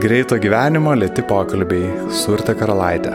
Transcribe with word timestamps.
Greito 0.00 0.38
gyvenimo 0.40 0.94
lėti 0.96 1.20
pokalbiai 1.28 1.90
su 2.08 2.32
Urte 2.32 2.54
Karalaitė. 2.56 3.12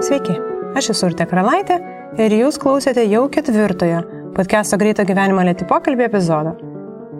Sveiki, 0.00 0.38
aš 0.72 0.88
esu 0.94 1.10
Urte 1.10 1.26
Karalaitė 1.28 1.76
ir 2.16 2.32
jūs 2.38 2.56
klausėte 2.62 3.04
jau 3.04 3.26
ketvirtojo 3.28 4.00
podcast'o 4.38 4.80
Greito 4.80 5.04
gyvenimo 5.04 5.44
lėti 5.44 5.68
pokalbiai 5.68 6.08
epizodo. 6.08 6.56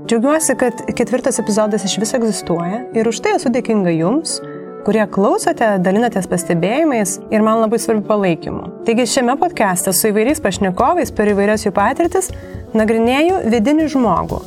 Džiaugiuosi, 0.09 0.57
kad 0.57 0.81
ketvirtas 0.97 1.37
epizodas 1.45 1.85
iš 1.85 1.99
viso 2.01 2.17
egzistuoja 2.17 2.87
ir 2.97 3.13
už 3.13 3.21
tai 3.21 3.37
esu 3.37 3.53
dėkinga 3.53 3.93
jums, 3.99 4.41
kurie 4.85 5.03
klausote, 5.13 5.67
dalinatės 5.85 6.29
pastebėjimais 6.31 7.17
ir 7.33 7.45
man 7.45 7.61
labai 7.63 7.81
svarbi 7.83 8.05
palaikymu. 8.09 8.85
Taigi 8.87 9.07
šiame 9.15 9.37
podcast'e 9.41 9.93
su 9.97 10.09
įvairiais 10.11 10.41
pašnekovais 10.43 11.13
per 11.17 11.33
įvairias 11.33 11.67
jų 11.67 11.75
patirtis 11.77 12.31
nagrinėju 12.77 13.43
vidinį 13.53 13.89
žmogų, 13.95 14.41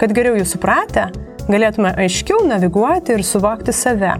kad 0.00 0.14
geriau 0.16 0.38
jų 0.38 0.46
supratę 0.52 1.08
galėtume 1.50 1.94
aiškiau 1.98 2.44
naviguoti 2.46 3.16
ir 3.16 3.26
suvokti 3.26 3.74
save. 3.74 4.14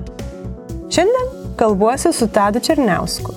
Šiandien 0.91 1.31
kalbuosi 1.61 2.13
su 2.17 2.27
Tadu 2.33 2.63
Černiausku. 2.65 3.37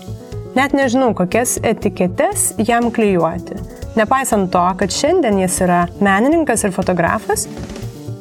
Net 0.58 0.73
nežinau, 0.78 1.14
kokias 1.18 1.58
etiketes 1.66 2.52
jam 2.62 2.92
klyjuoti. 2.94 3.58
Nepaisant 3.98 4.50
to, 4.54 4.66
kad 4.78 4.94
šiandien 4.94 5.38
jis 5.42 5.59
yra 5.66 5.84
menininkas 6.02 6.66
ir 6.66 6.73
fotografas, 6.73 7.48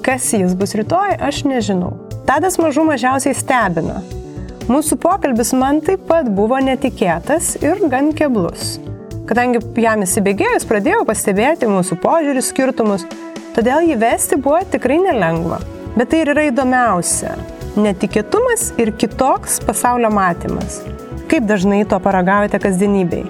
kas 0.05 0.33
jis 0.37 0.57
bus 0.57 0.77
rytoj, 0.77 1.17
aš 1.21 1.45
nežinau. 1.49 2.12
Tadas 2.27 2.59
mažų 2.61 2.85
mažiausiai 2.87 3.35
stebina. 3.35 3.99
Mūsų 4.71 4.97
pokalbis 5.03 5.51
man 5.59 5.81
taip 5.83 6.05
pat 6.07 6.29
buvo 6.31 6.61
netikėtas 6.63 7.57
ir 7.65 7.83
gan 7.91 8.13
keblus. 8.15 8.77
Kadangi 9.27 9.59
jam 9.83 10.05
įsibėgėjus 10.07 10.67
pradėjau 10.71 11.03
pastebėti 11.09 11.71
mūsų 11.71 11.99
požiūrį 12.03 12.45
skirtumus, 12.47 13.07
todėl 13.57 13.89
jį 13.91 13.99
vesti 13.99 14.39
buvo 14.39 14.63
tikrai 14.71 15.01
nelengva. 15.03 15.59
Bet 15.97 16.13
tai 16.13 16.23
ir 16.23 16.33
yra 16.37 16.47
įdomiausia- 16.49 17.35
netikėtumas 17.85 18.71
ir 18.79 18.93
kitoks 18.93 19.59
pasaulio 19.67 20.11
matymas. 20.11 20.81
Kaip 21.29 21.43
dažnai 21.51 21.83
to 21.89 21.99
paragaujate 21.99 22.59
kasdienybei? 22.63 23.27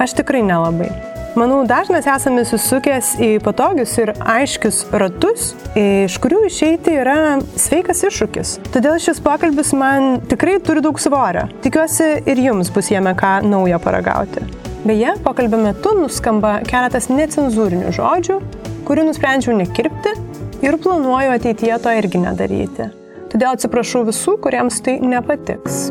Aš 0.00 0.18
tikrai 0.18 0.42
nelabai. 0.42 0.90
Manau, 1.36 1.66
dažnas 1.68 2.06
esame 2.08 2.46
susukęs 2.48 3.10
į 3.20 3.26
patogius 3.44 3.90
ir 4.00 4.14
aiškius 4.16 4.78
ratus, 4.96 5.50
iš 5.76 6.16
kurių 6.24 6.38
išeiti 6.48 6.94
yra 6.96 7.36
sveikas 7.60 8.00
iššūkis. 8.08 8.54
Todėl 8.72 8.96
šis 9.04 9.20
pokalbis 9.20 9.74
man 9.76 10.22
tikrai 10.32 10.56
turi 10.64 10.80
daug 10.80 10.96
svorio. 10.96 11.44
Tikiuosi 11.60 12.08
ir 12.24 12.40
jums 12.40 12.72
bus 12.72 12.88
jame 12.88 13.12
ką 13.20 13.34
naujo 13.44 13.82
paragauti. 13.84 14.48
Beje, 14.88 15.12
pokalbio 15.28 15.60
metu 15.60 15.92
nuskamba 16.00 16.62
keletas 16.64 17.10
necenzūrinių 17.12 17.92
žodžių, 17.92 18.40
kurių 18.88 19.08
nusprendžiau 19.10 19.60
nekirpti 19.60 20.16
ir 20.64 20.80
planuoju 20.80 21.36
ateityje 21.36 21.82
to 21.84 21.98
irgi 22.00 22.24
nedaryti. 22.24 22.92
Todėl 23.28 23.52
atsiprašau 23.52 24.06
visų, 24.08 24.40
kuriems 24.40 24.80
tai 24.80 25.02
nepatiks. 25.04 25.90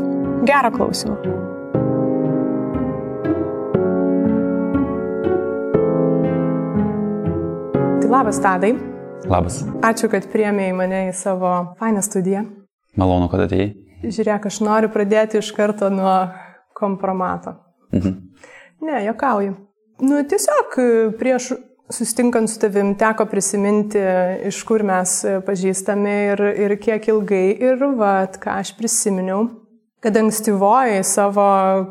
Gerą 0.50 0.74
klausimą. 0.74 1.45
Tai 8.06 8.12
labas, 8.12 8.38
Tadai. 8.38 8.76
Labas. 9.26 9.56
Ačiū, 9.82 10.06
kad 10.14 10.28
priemėjai 10.30 10.74
mane 10.78 10.98
į 11.08 11.14
savo 11.18 11.50
fainą 11.80 12.04
studiją. 12.06 12.44
Malonu, 13.02 13.26
kad 13.32 13.42
atėjai. 13.48 13.72
Žiūrėk, 14.06 14.46
aš 14.46 14.60
noriu 14.62 14.92
pradėti 14.94 15.40
iš 15.40 15.50
karto 15.58 15.90
nuo 15.90 16.14
kompromato. 16.78 17.56
Mhm. 17.90 18.14
Ne, 18.86 19.00
jokauju. 19.08 19.56
Nu, 20.06 20.22
tiesiog 20.22 20.78
prieš 21.18 21.56
sustinkant 21.98 22.54
su 22.54 22.62
tavim 22.62 22.94
teko 22.94 23.26
prisiminti, 23.26 24.06
iš 24.52 24.62
kur 24.70 24.86
mes 24.86 25.16
pažįstame 25.50 26.16
ir, 26.28 26.46
ir 26.68 26.78
kiek 26.78 27.10
ilgai. 27.10 27.58
Ir 27.58 27.88
vad, 27.98 28.38
ką 28.38 28.60
aš 28.62 28.76
prisiminiau, 28.78 29.48
kad 30.06 30.18
ankstyvoji 30.22 31.00
savo 31.02 31.44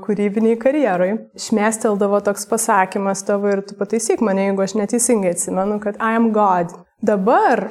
kūrybiniai 0.04 0.54
karjerai 0.62 1.08
šmėsteldavo 1.42 2.20
toks 2.22 2.46
pasakymas 2.46 3.24
tavo 3.26 3.50
ir 3.50 3.64
tu 3.66 3.74
pataisyk 3.74 4.22
mane, 4.22 4.44
jeigu 4.52 4.62
aš 4.62 4.76
neteisingai 4.78 5.32
atsimenu, 5.34 5.80
kad 5.82 5.98
I 5.98 6.14
am 6.14 6.28
God. 6.36 6.70
Dabar 7.02 7.64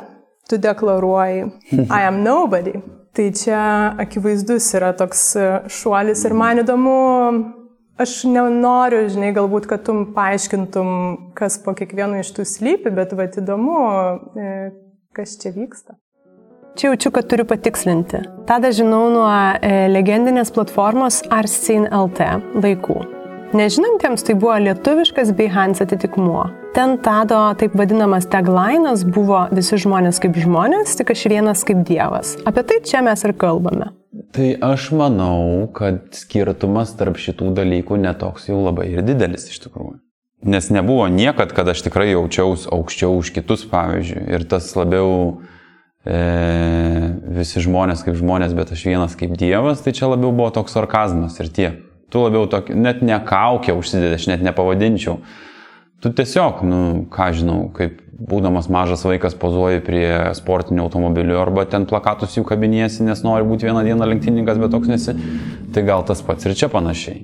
tu 0.52 0.60
deklaruoji 0.60 1.48
I 1.88 2.02
am 2.10 2.20
nobody. 2.28 2.76
Tai 3.16 3.30
čia 3.40 3.64
akivaizdus 4.04 4.68
yra 4.76 4.92
toks 5.00 5.24
šuolis 5.72 6.26
ir 6.28 6.36
man 6.36 6.60
įdomu, 6.66 7.00
aš 8.04 8.20
nenoriu, 8.28 9.06
žinai, 9.14 9.32
galbūt, 9.38 9.70
kad 9.70 9.88
tu 9.88 9.96
paaiškintum, 10.16 10.90
kas 11.40 11.62
po 11.64 11.72
kiekvieno 11.78 12.20
iš 12.20 12.36
tų 12.36 12.50
slypi, 12.50 12.92
bet 12.92 13.16
va 13.16 13.30
įdomu, 13.32 13.84
e, 14.34 14.56
kas 15.16 15.38
čia 15.40 15.54
vyksta. 15.56 15.96
Čia 16.76 16.88
jaučiu, 16.90 17.12
kad 17.12 17.28
turiu 17.30 17.46
patikslinti. 17.46 18.18
Tada 18.48 18.72
žinau 18.74 19.06
nuo 19.14 19.30
e, 19.30 19.86
legendinės 19.94 20.50
platformos 20.56 21.20
Arscene 21.30 21.86
LT 21.94 22.30
laikų. 22.64 22.96
Nežinantiems 23.54 24.26
tai 24.26 24.34
buvo 24.42 24.56
lietuviškas 24.58 25.36
Behance 25.38 25.86
atitikmuo. 25.86 26.48
Ten 26.74 26.96
Tado 27.06 27.44
taip 27.62 27.78
vadinamas 27.78 28.26
taglinas 28.26 29.06
buvo 29.06 29.44
visi 29.54 29.78
žmonės 29.86 30.18
kaip 30.24 30.42
žmonės, 30.42 30.98
tik 30.98 31.14
aš 31.14 31.28
vienas 31.30 31.62
kaip 31.68 31.86
dievas. 31.86 32.34
Apie 32.50 32.66
tai 32.66 32.82
čia 32.82 33.04
mes 33.06 33.22
ir 33.22 33.36
kalbame. 33.38 33.92
Tai 34.34 34.50
aš 34.74 34.90
manau, 34.98 35.70
kad 35.78 36.02
skirtumas 36.18 36.98
tarp 36.98 37.22
šitų 37.22 37.54
dalykų 37.62 38.02
netoks 38.02 38.50
jau 38.50 38.64
labai 38.66 38.90
ir 38.96 39.06
didelis 39.06 39.46
iš 39.54 39.62
tikrųjų. 39.68 40.00
Nes 40.50 40.74
nebuvo 40.74 41.06
niekad, 41.06 41.54
kad 41.54 41.70
aš 41.70 41.86
tikrai 41.86 42.16
jaučiausi 42.16 42.66
aukščiau 42.74 43.22
už 43.22 43.30
kitus, 43.38 43.62
pavyzdžiui. 43.70 44.26
Ir 44.34 44.50
tas 44.50 44.74
labiau 44.74 45.44
e, 46.06 46.20
visi 47.40 47.64
žmonės 47.64 48.04
kaip 48.06 48.18
žmonės, 48.20 48.56
bet 48.58 48.74
aš 48.76 48.86
vienas 48.88 49.18
kaip 49.20 49.36
Dievas, 49.40 49.84
tai 49.84 49.96
čia 49.96 50.12
labiau 50.12 50.34
buvo 50.36 50.52
toks 50.54 50.76
sarkazmas 50.76 51.40
ir 51.40 51.52
tie. 51.54 51.72
Tu 52.14 52.22
labiau 52.22 52.46
tokį, 52.50 52.76
net 52.78 53.02
ne 53.02 53.18
kaukę 53.26 53.74
užsidėdė, 53.74 54.20
aš 54.20 54.30
net 54.30 54.46
nepavadinčiau. 54.46 55.18
Tu 56.04 56.12
tiesiog, 56.12 56.66
nu, 56.68 56.82
ką 57.12 57.30
žinau, 57.34 57.60
kaip 57.74 58.02
būdamas 58.14 58.68
mažas 58.72 59.06
vaikas 59.08 59.36
pozuoji 59.40 59.82
prie 59.86 60.08
sportinio 60.38 60.86
automobilio 60.86 61.40
arba 61.42 61.64
ten 61.70 61.88
plakatus 61.90 62.36
jų 62.38 62.44
kabiniesi, 62.48 63.06
nes 63.08 63.24
nori 63.26 63.48
būti 63.48 63.68
vieną 63.70 63.86
dieną 63.88 64.10
lenktyninkas, 64.12 64.60
bet 64.62 64.74
toks 64.76 64.92
nesi, 64.92 65.16
tai 65.74 65.86
gal 65.88 66.06
tas 66.08 66.22
pats 66.26 66.46
ir 66.46 66.56
čia 66.60 66.70
panašiai. 66.72 67.24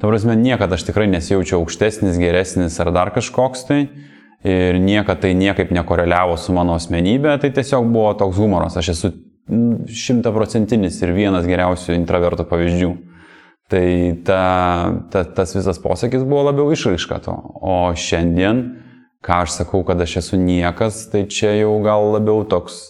Ta 0.00 0.08
prasme, 0.08 0.36
niekada 0.38 0.78
aš 0.78 0.86
tikrai 0.88 1.08
nesijaučiau 1.12 1.58
aukštesnis, 1.60 2.20
geresnis 2.20 2.78
ar 2.80 2.92
dar 2.94 3.10
kažkoks 3.12 3.66
tai 3.68 3.80
ir 4.44 4.78
niekada 4.80 5.20
tai 5.20 5.34
niekaip 5.36 5.72
nekoreliavo 5.74 6.36
su 6.40 6.54
mano 6.56 6.76
asmenybė, 6.78 7.36
tai 7.42 7.52
tiesiog 7.54 7.88
buvo 7.92 8.12
toks 8.18 8.40
humoras. 8.40 8.78
Aš 8.80 8.92
esu 8.94 9.12
šimtaprocentinis 9.90 11.00
ir 11.02 11.14
vienas 11.16 11.48
geriausių 11.48 11.96
intravertų 11.98 12.46
pavyzdžių. 12.50 12.90
Tai 13.70 13.86
ta, 14.26 14.42
ta, 15.12 15.22
tas 15.36 15.54
visas 15.54 15.78
posakis 15.78 16.24
buvo 16.26 16.48
labiau 16.48 16.72
išraiška 16.74 17.20
to. 17.26 17.34
O 17.62 17.76
šiandien, 17.94 18.64
ką 19.22 19.44
aš 19.44 19.60
sakau, 19.60 19.84
kad 19.86 20.00
aš 20.02 20.16
esu 20.24 20.40
niekas, 20.40 21.04
tai 21.12 21.28
čia 21.30 21.52
jau 21.60 21.76
gal 21.84 22.08
labiau 22.16 22.42
toks 22.50 22.80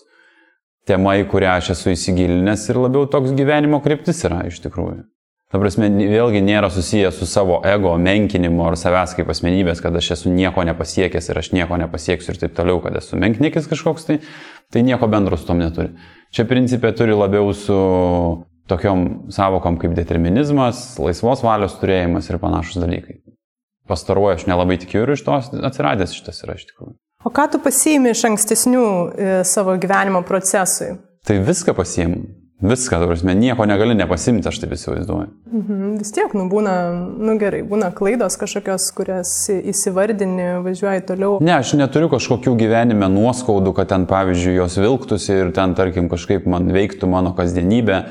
tema, 0.89 1.19
į 1.21 1.27
kurią 1.28 1.59
aš 1.60 1.75
esu 1.77 1.93
įsigilinęs 1.93 2.65
ir 2.72 2.81
labiau 2.81 3.09
toks 3.10 3.34
gyvenimo 3.37 3.83
kryptis 3.84 4.25
yra 4.25 4.47
iš 4.49 4.62
tikrųjų. 4.65 5.05
Ta 5.50 5.59
prasme, 5.59 5.88
vėlgi 5.91 6.44
nėra 6.47 6.69
susijęs 6.71 7.16
su 7.19 7.27
savo 7.27 7.56
ego 7.66 7.97
menkinimu 7.99 8.62
ar 8.69 8.77
savęs 8.78 9.16
kaip 9.19 9.33
asmenybės, 9.33 9.81
kad 9.83 9.97
aš 9.99 10.12
esu 10.15 10.31
nieko 10.31 10.62
nepasiekęs 10.69 11.27
ir 11.33 11.41
aš 11.41 11.50
nieko 11.56 11.78
nepasieksiu 11.81 12.31
ir 12.31 12.38
taip 12.44 12.55
toliau, 12.55 12.78
kad 12.84 12.94
esu 13.00 13.19
menknikis 13.19 13.66
kažkoks, 13.71 14.06
tai, 14.06 14.21
tai 14.71 14.84
nieko 14.87 15.10
bendro 15.10 15.39
su 15.41 15.49
tom 15.49 15.59
neturi. 15.59 15.91
Čia 16.31 16.47
principė 16.47 16.94
turi 16.94 17.19
labiau 17.19 17.50
su 17.50 17.81
tokiom 18.71 19.33
savokom 19.34 19.81
kaip 19.83 19.99
determinizmas, 19.99 20.94
laisvos 21.03 21.43
valios 21.43 21.75
turėjimas 21.83 22.31
ir 22.31 22.39
panašus 22.39 22.78
dalykai. 22.84 23.19
Pastaruoju 23.91 24.39
aš 24.39 24.47
nelabai 24.47 24.78
tikiu 24.78 25.03
ir 25.03 25.16
iš 25.16 25.27
to 25.27 25.34
atsiradęs 25.66 26.15
šitas 26.15 26.45
yra 26.47 26.54
iš 26.60 26.69
tikrųjų. 26.71 26.95
O 27.27 27.34
ką 27.34 27.51
tu 27.51 27.59
pasiimi 27.60 28.15
iš 28.15 28.22
ankstesnių 28.30 28.84
e, 28.86 29.33
savo 29.45 29.75
gyvenimo 29.83 30.22
procesui? 30.25 30.95
Tai 31.27 31.42
viską 31.45 31.75
pasiimu. 31.77 32.22
Viską, 32.60 32.98
tu 33.01 33.07
prasme, 33.09 33.34
nieko 33.34 33.65
negali 33.65 33.95
nepasimti, 33.97 34.48
aš 34.48 34.59
taip 34.60 34.74
įsivaizduoju. 34.77 35.28
Mhm, 35.48 35.92
vis 35.97 36.12
tiek, 36.12 36.34
nu, 36.36 36.45
būna, 36.53 36.74
nu 37.16 37.36
gerai, 37.41 37.62
būna 37.65 37.89
klaidos 37.97 38.36
kažkokios, 38.41 38.91
kurias 38.97 39.30
įsivardini, 39.48 40.59
važiuoji 40.66 41.07
toliau. 41.09 41.39
Ne, 41.41 41.54
aš 41.57 41.72
neturiu 41.80 42.10
kažkokių 42.12 42.53
gyvenime 42.60 43.09
nuoskaudų, 43.15 43.72
kad 43.78 43.89
ten, 43.95 44.04
pavyzdžiui, 44.10 44.59
jos 44.59 44.77
vilktųsi 44.77 45.39
ir 45.39 45.54
ten, 45.57 45.72
tarkim, 45.78 46.10
kažkaip 46.12 46.45
man 46.45 46.68
veiktų 46.74 47.09
mano 47.09 47.33
kasdienybė, 47.39 48.03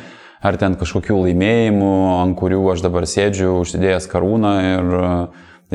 ar 0.42 0.58
ten 0.58 0.80
kažkokių 0.82 1.20
laimėjimų, 1.28 1.94
ant 2.18 2.38
kurių 2.42 2.64
aš 2.74 2.82
dabar 2.88 3.06
sėdžiu, 3.06 3.52
užsidėjęs 3.62 4.10
karūną 4.10 4.56
ir, 4.72 4.92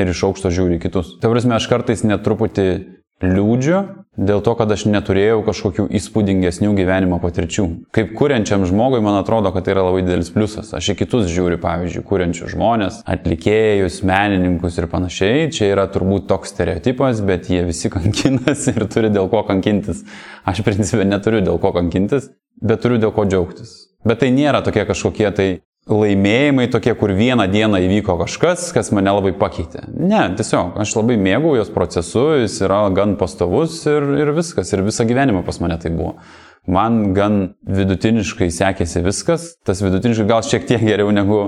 ir 0.02 0.12
iš 0.16 0.26
aukšto 0.32 0.50
žiūri 0.50 0.80
kitus. 0.82 1.14
Tai 1.22 1.30
prasme, 1.30 1.54
aš 1.60 1.70
kartais 1.70 2.02
netruputį 2.02 2.68
liūdžiu 3.22 3.78
dėl 4.14 4.40
to, 4.46 4.52
kad 4.58 4.70
aš 4.70 4.84
neturėjau 4.86 5.40
kažkokių 5.46 5.86
įspūdingesnių 5.98 6.70
gyvenimo 6.78 7.18
patirčių. 7.22 7.64
Kaip 7.94 8.12
kuriančiam 8.18 8.66
žmogui, 8.68 9.00
man 9.04 9.18
atrodo, 9.18 9.50
kad 9.54 9.66
tai 9.66 9.74
yra 9.74 9.84
labai 9.88 10.04
didelis 10.06 10.30
pliusas. 10.34 10.70
Aš 10.76 10.92
į 10.92 10.96
kitus 11.02 11.26
žiūriu, 11.32 11.58
pavyzdžiui, 11.62 12.04
kuriančių 12.06 12.50
žmonės, 12.54 13.00
atlikėjus, 13.10 14.00
menininkus 14.06 14.78
ir 14.78 14.88
panašiai. 14.92 15.48
Čia 15.54 15.72
yra 15.72 15.88
turbūt 15.90 16.28
toks 16.30 16.54
stereotipas, 16.54 17.22
bet 17.26 17.50
jie 17.50 17.64
visi 17.66 17.90
kankinasi 17.94 18.74
ir 18.74 18.86
turi 18.92 19.10
dėl 19.14 19.30
ko 19.32 19.42
kankintis. 19.48 20.04
Aš 20.46 20.62
principė 20.66 21.06
neturiu 21.08 21.42
dėl 21.44 21.58
ko 21.62 21.74
kankintis, 21.74 22.30
bet 22.62 22.84
turiu 22.84 23.02
dėl 23.02 23.14
ko 23.14 23.26
džiaugtis. 23.26 23.80
Bet 24.06 24.20
tai 24.20 24.30
nėra 24.34 24.60
tokie 24.62 24.84
kažkokie 24.86 25.30
tai 25.34 25.48
laimėjimai 25.90 26.66
tokie, 26.72 26.94
kur 26.96 27.12
vieną 27.12 27.44
dieną 27.52 27.80
įvyko 27.84 28.16
kažkas, 28.22 28.70
kas 28.72 28.88
mane 28.96 29.12
labai 29.12 29.34
pakeitė. 29.36 29.84
Ne, 29.92 30.22
tiesiog 30.38 30.78
aš 30.80 30.94
labai 30.96 31.18
mėgau 31.20 31.52
jos 31.58 31.72
procesu, 31.74 32.24
jis 32.40 32.56
yra 32.64 32.86
gan 32.96 33.18
pastovus 33.20 33.82
ir, 33.90 34.06
ir 34.22 34.32
viskas, 34.36 34.72
ir 34.72 34.84
visą 34.86 35.04
gyvenimą 35.08 35.44
pas 35.44 35.60
mane 35.60 35.76
tai 35.82 35.92
buvo. 35.92 36.16
Man 36.64 37.12
gan 37.12 37.40
vidutiniškai 37.68 38.48
sekėsi 38.48 39.04
viskas, 39.04 39.50
tas 39.68 39.84
vidutiniškai 39.84 40.28
gal 40.30 40.40
šiek 40.46 40.64
tiek 40.64 40.80
geriau 40.80 41.12
negu 41.12 41.42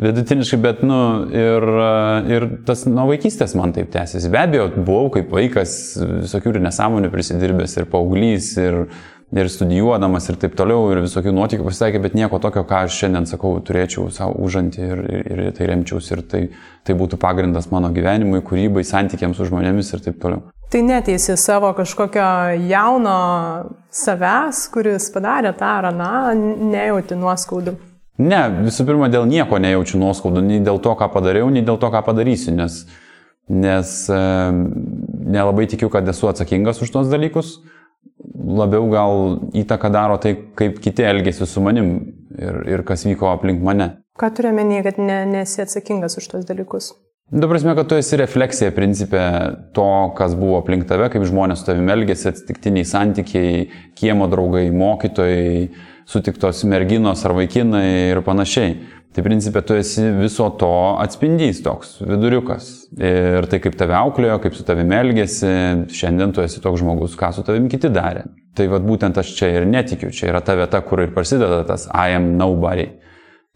vidutiniškai, 0.00 0.58
bet, 0.62 0.84
nu, 0.86 1.00
ir, 1.34 1.66
ir 2.30 2.46
tas 2.68 2.86
nuo 2.88 3.08
vaikystės 3.10 3.56
man 3.58 3.74
taip 3.76 3.90
tęsiasi. 3.92 4.30
Be 4.32 4.44
abejo, 4.44 4.68
buvau 4.78 5.10
kaip 5.16 5.32
vaikas 5.34 5.74
visokių 5.98 6.54
ir 6.54 6.62
nesąmonių 6.68 7.10
prisidirbęs, 7.12 7.74
ir 7.80 7.88
paauglys, 7.90 8.52
ir 8.62 8.84
ir 9.32 9.48
studijuodamas 9.48 10.28
ir 10.28 10.38
taip 10.42 10.56
toliau, 10.58 10.88
ir 10.90 11.02
visokių 11.04 11.32
nuotykių 11.34 11.66
pasitaikė, 11.66 12.00
bet 12.02 12.16
nieko 12.18 12.40
tokio, 12.42 12.64
ką 12.66 12.84
aš 12.86 12.96
šiandien 13.02 13.28
sakau, 13.30 13.52
turėčiau 13.62 14.08
savo 14.14 14.34
užantį 14.42 14.86
ir, 14.86 15.02
ir, 15.20 15.42
ir 15.46 15.52
tai 15.56 15.68
remčiausi 15.70 16.16
ir 16.16 16.22
tai, 16.26 16.40
tai 16.86 16.96
būtų 16.98 17.18
pagrindas 17.22 17.70
mano 17.70 17.92
gyvenimui, 17.94 18.42
kūrybai, 18.46 18.82
santykiams 18.86 19.38
su 19.38 19.46
žmonėmis 19.50 19.92
ir 19.94 20.02
taip 20.06 20.18
toliau. 20.22 20.42
Tai 20.70 20.82
neteisi 20.86 21.34
savo 21.38 21.72
kažkokio 21.74 22.26
jauno 22.70 23.14
savęs, 23.94 24.66
kuris 24.74 25.08
padarė 25.14 25.54
tą 25.58 25.70
ar 25.78 25.90
aną, 25.90 26.10
nejauti 26.70 27.18
nuoskaudų. 27.18 27.74
Ne, 28.20 28.42
visų 28.66 28.84
pirma, 28.86 29.08
dėl 29.10 29.24
nieko 29.30 29.58
nejaučiu 29.62 29.98
nuoskaudų, 29.98 30.42
nei 30.44 30.60
dėl 30.62 30.78
to, 30.82 30.92
ką 30.98 31.08
padariau, 31.10 31.48
nei 31.50 31.64
dėl 31.66 31.78
to, 31.80 31.88
ką 31.90 32.02
padarysiu, 32.04 32.52
nes, 32.52 32.82
nes 33.48 33.92
e, 34.12 34.22
nelabai 35.32 35.64
tikiu, 35.70 35.88
kad 35.90 36.06
esu 36.12 36.28
atsakingas 36.28 36.82
už 36.84 36.92
tos 36.92 37.10
dalykus 37.10 37.56
labiau 38.58 38.88
gal 38.92 39.20
įtaką 39.56 39.90
daro 39.92 40.18
tai, 40.22 40.34
kaip 40.58 40.80
kiti 40.82 41.06
elgesi 41.06 41.46
su 41.46 41.62
manim 41.64 41.92
ir, 42.38 42.62
ir 42.70 42.84
kas 42.88 43.06
vyko 43.08 43.30
aplink 43.32 43.62
mane. 43.64 43.92
Ką 44.20 44.32
turiu 44.36 44.52
menį, 44.56 44.82
kad 44.84 44.98
ne, 45.00 45.22
nesi 45.28 45.62
atsakingas 45.64 46.18
už 46.20 46.28
tos 46.32 46.48
dalykus? 46.48 46.92
Du 47.30 47.46
prasme, 47.46 47.76
kad 47.78 47.86
tu 47.86 47.94
esi 47.94 48.18
refleksija 48.18 48.72
principė 48.74 49.22
to, 49.76 49.86
kas 50.18 50.32
buvo 50.34 50.56
aplink 50.58 50.88
tave, 50.90 51.06
kaip 51.12 51.22
žmonės 51.28 51.62
su 51.62 51.68
tavimi 51.68 51.92
elgesi, 51.94 52.26
atsitiktiniai 52.32 52.88
santykiai, 52.90 53.60
kiemo 53.98 54.26
draugai, 54.32 54.64
mokytojai, 54.74 55.68
sutiktos 56.10 56.64
merginos 56.66 57.22
ar 57.22 57.36
vaikinai 57.38 57.86
ir 58.10 58.22
panašiai. 58.26 58.74
Tai 59.10 59.24
principė 59.26 59.64
tu 59.66 59.74
esi 59.74 60.04
viso 60.14 60.44
to 60.58 60.70
atspindys 61.02 61.58
toks, 61.64 61.96
viduriukas. 62.06 62.68
Ir 62.94 63.48
tai 63.50 63.58
kaip 63.62 63.74
tave 63.78 63.96
auklėjo, 63.98 64.36
kaip 64.44 64.54
su 64.54 64.62
tavimi 64.66 64.94
elgėsi, 65.00 65.50
šiandien 65.90 66.30
tu 66.36 66.44
esi 66.44 66.62
toks 66.62 66.78
žmogus, 66.84 67.16
ką 67.18 67.32
su 67.34 67.42
tavimi 67.46 67.72
kiti 67.72 67.90
darė. 67.90 68.28
Tai 68.54 68.68
vad 68.70 68.86
būtent 68.86 69.18
aš 69.18 69.32
čia 69.34 69.48
ir 69.56 69.66
netikiu, 69.66 70.12
čia 70.14 70.28
yra 70.30 70.42
ta 70.46 70.54
vieta, 70.58 70.78
kur 70.86 71.02
ir 71.02 71.10
prasideda 71.14 71.64
tas 71.66 71.88
I 71.90 72.14
am 72.14 72.36
nobody. 72.38 72.86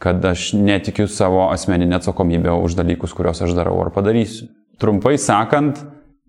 Kad 0.03 0.27
aš 0.27 0.51
netikiu 0.59 1.07
savo 1.07 1.47
asmeninę 1.53 2.01
atsakomybę 2.01 2.51
už 2.67 2.75
dalykus, 2.81 3.15
kuriuos 3.15 3.45
aš 3.47 3.55
darau 3.55 3.79
ar 3.85 3.93
padarysiu. 3.95 4.51
Trumpai 4.83 5.15
sakant, 5.23 5.79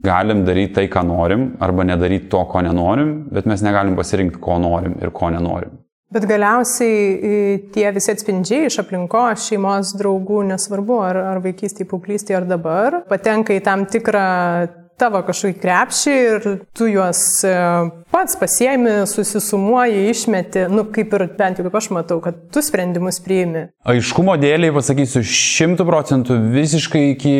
galim 0.05 0.45
daryti 0.45 0.77
tai, 0.77 0.85
ką 0.91 1.01
norim, 1.07 1.47
arba 1.65 1.87
nedaryti 1.87 2.29
to, 2.29 2.43
ko 2.51 2.61
nenorim, 2.61 3.15
bet 3.33 3.49
mes 3.49 3.65
negalim 3.65 3.97
pasirinkti, 3.97 4.37
ko 4.37 4.59
norim 4.61 4.99
ir 5.01 5.09
ko 5.09 5.33
nenorim. 5.33 5.81
Bet 6.13 6.27
galiausiai 6.29 7.69
tie 7.73 7.87
visi 7.95 8.11
atspindžiai 8.13 8.69
iš 8.69 8.77
aplinkos, 8.83 9.47
šeimos, 9.49 9.95
draugų, 9.97 10.43
nesvarbu 10.51 10.99
ar, 11.01 11.19
ar 11.33 11.41
vaikystėje, 11.43 11.89
paauglystėje 11.89 12.37
ar 12.39 12.49
dabar, 12.49 12.99
patenka 13.09 13.55
į 13.57 13.63
tam 13.65 13.87
tikrą 13.89 14.25
tavo 14.99 15.19
kažkokį 15.27 15.59
krepšį 15.59 16.13
ir 16.15 16.45
tu 16.75 16.87
juos 16.87 17.19
e, 17.43 17.53
pats 18.13 18.37
pasiemi, 18.39 18.93
susisumuoji, 19.09 20.05
išmeti, 20.11 20.65
nu 20.71 20.85
kaip 20.95 21.13
ir 21.17 21.25
bent 21.35 21.59
jau 21.59 21.65
kaip 21.67 21.75
aš 21.79 21.89
matau, 21.95 22.21
kad 22.23 22.37
tu 22.53 22.63
sprendimus 22.63 23.19
priimi. 23.23 23.65
Aiškumo 23.91 24.37
dėliai 24.39 24.71
pasakysiu 24.75 25.23
šimtų 25.27 25.87
procentų 25.87 26.37
visiškai 26.53 27.03
iki, 27.11 27.35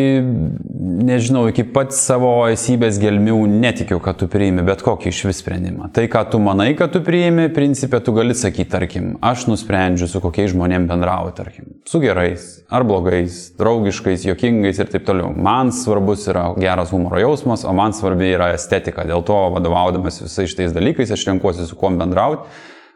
nežinau, 1.08 1.46
iki 1.52 1.64
pat 1.76 1.96
savo 1.96 2.34
esybės 2.52 3.00
gelmių 3.02 3.40
netikiu, 3.54 4.02
kad 4.04 4.20
tu 4.20 4.28
priimi 4.32 4.66
bet 4.68 4.84
kokį 4.86 5.14
iš 5.14 5.24
vis 5.30 5.40
sprendimą. 5.44 5.90
Tai, 5.96 6.10
ką 6.12 6.26
tu 6.34 6.44
manai, 6.44 6.74
kad 6.78 6.92
tu 6.92 7.04
priimi, 7.06 7.48
principė 7.56 8.04
tu 8.04 8.16
gali 8.18 8.36
sakyti, 8.36 8.68
tarkim, 8.76 9.16
aš 9.24 9.48
nusprendžiu, 9.52 10.12
su 10.12 10.20
kokiais 10.24 10.52
žmonėmis 10.52 10.92
bendrauti, 10.92 11.38
tarkim, 11.40 11.72
su 11.88 12.04
gerais 12.04 12.52
ar 12.74 12.84
blogais, 12.84 13.54
draugiškais, 13.56 14.28
jokingais 14.28 14.82
ir 14.82 14.92
taip 14.92 15.08
toliau. 15.08 15.32
Man 15.32 15.72
svarbus 15.76 16.26
yra 16.32 16.50
geras 16.60 16.92
humoro 16.92 17.22
jausmas 17.22 17.45
jausmas, 17.46 17.66
o 17.66 17.74
man 17.74 17.94
svarbi 17.94 18.34
yra 18.34 18.54
estetika. 18.56 19.06
Dėl 19.06 19.24
to, 19.26 19.36
vadovaudamas 19.54 20.22
visais 20.24 20.50
šitais 20.50 20.74
dalykais, 20.74 21.12
aš 21.12 21.28
renkuosi 21.30 21.68
su 21.68 21.76
kuo 21.76 21.90
bendrauti, 21.90 22.48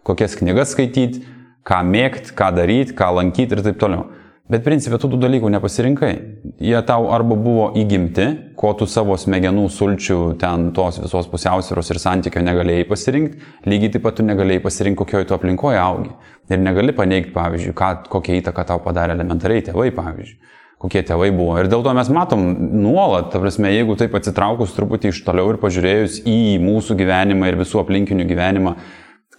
kokias 0.03 0.35
knygas 0.39 0.73
skaityti, 0.73 1.21
ką 1.63 1.83
mėgti, 1.85 2.33
ką 2.33 2.53
daryti, 2.55 2.95
ką 2.97 3.13
lankyti 3.15 3.55
ir 3.55 3.63
taip 3.63 3.79
toliau. 3.79 4.07
Bet 4.49 4.63
principė 4.65 4.97
tu 4.97 5.11
tų 5.11 5.19
dalykų 5.21 5.51
nepasirinkai. 5.53 6.13
Jie 6.57 6.79
tau 6.81 7.11
arba 7.13 7.35
buvo 7.37 7.67
įgimti, 7.77 8.55
ko 8.57 8.73
tu 8.73 8.87
savo 8.89 9.13
smegenų 9.13 9.67
sulčių 9.69 10.39
ten 10.41 10.71
tos 10.73 10.97
visos 10.97 11.29
pusiausvėros 11.29 11.93
ir 11.93 11.99
santykio 12.01 12.41
negalėjai 12.41 12.87
pasirinkti, 12.89 13.43
lygiai 13.69 13.93
taip 13.93 14.07
pat 14.07 14.17
tu 14.17 14.25
negalėjai 14.25 14.63
pasirinkti, 14.63 15.03
kokioje 15.03 15.29
tu 15.29 15.37
aplinkoje 15.37 15.77
augi. 15.77 16.15
Ir 16.49 16.57
negali 16.57 16.95
paneigti, 16.97 17.29
pavyzdžiui, 17.35 17.75
ką, 17.77 17.91
kokią 18.09 18.39
įtaką 18.39 18.65
tau 18.71 18.81
padarė 18.81 19.13
elementariai 19.13 19.67
tėvai, 19.69 19.91
pavyzdžiui 19.93 20.57
kokie 20.79 21.03
tėvai 21.03 21.29
buvo. 21.35 21.57
Ir 21.59 21.69
dėl 21.71 21.83
to 21.83 21.93
mes 21.95 22.09
matom 22.13 22.47
nuolat, 22.79 23.29
ta 23.33 23.43
prasme, 23.43 23.71
jeigu 23.73 23.97
taip 23.99 24.15
atsitraukus 24.15 24.73
truputį 24.77 25.11
iš 25.11 25.21
toliau 25.27 25.51
ir 25.51 25.59
pažiūrėjus 25.61 26.21
į 26.23 26.57
mūsų 26.63 26.95
gyvenimą 27.01 27.51
ir 27.51 27.59
visų 27.59 27.83
aplinkinių 27.83 28.27
gyvenimą, 28.29 28.75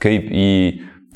kaip 0.01 0.27
į, 0.29 0.51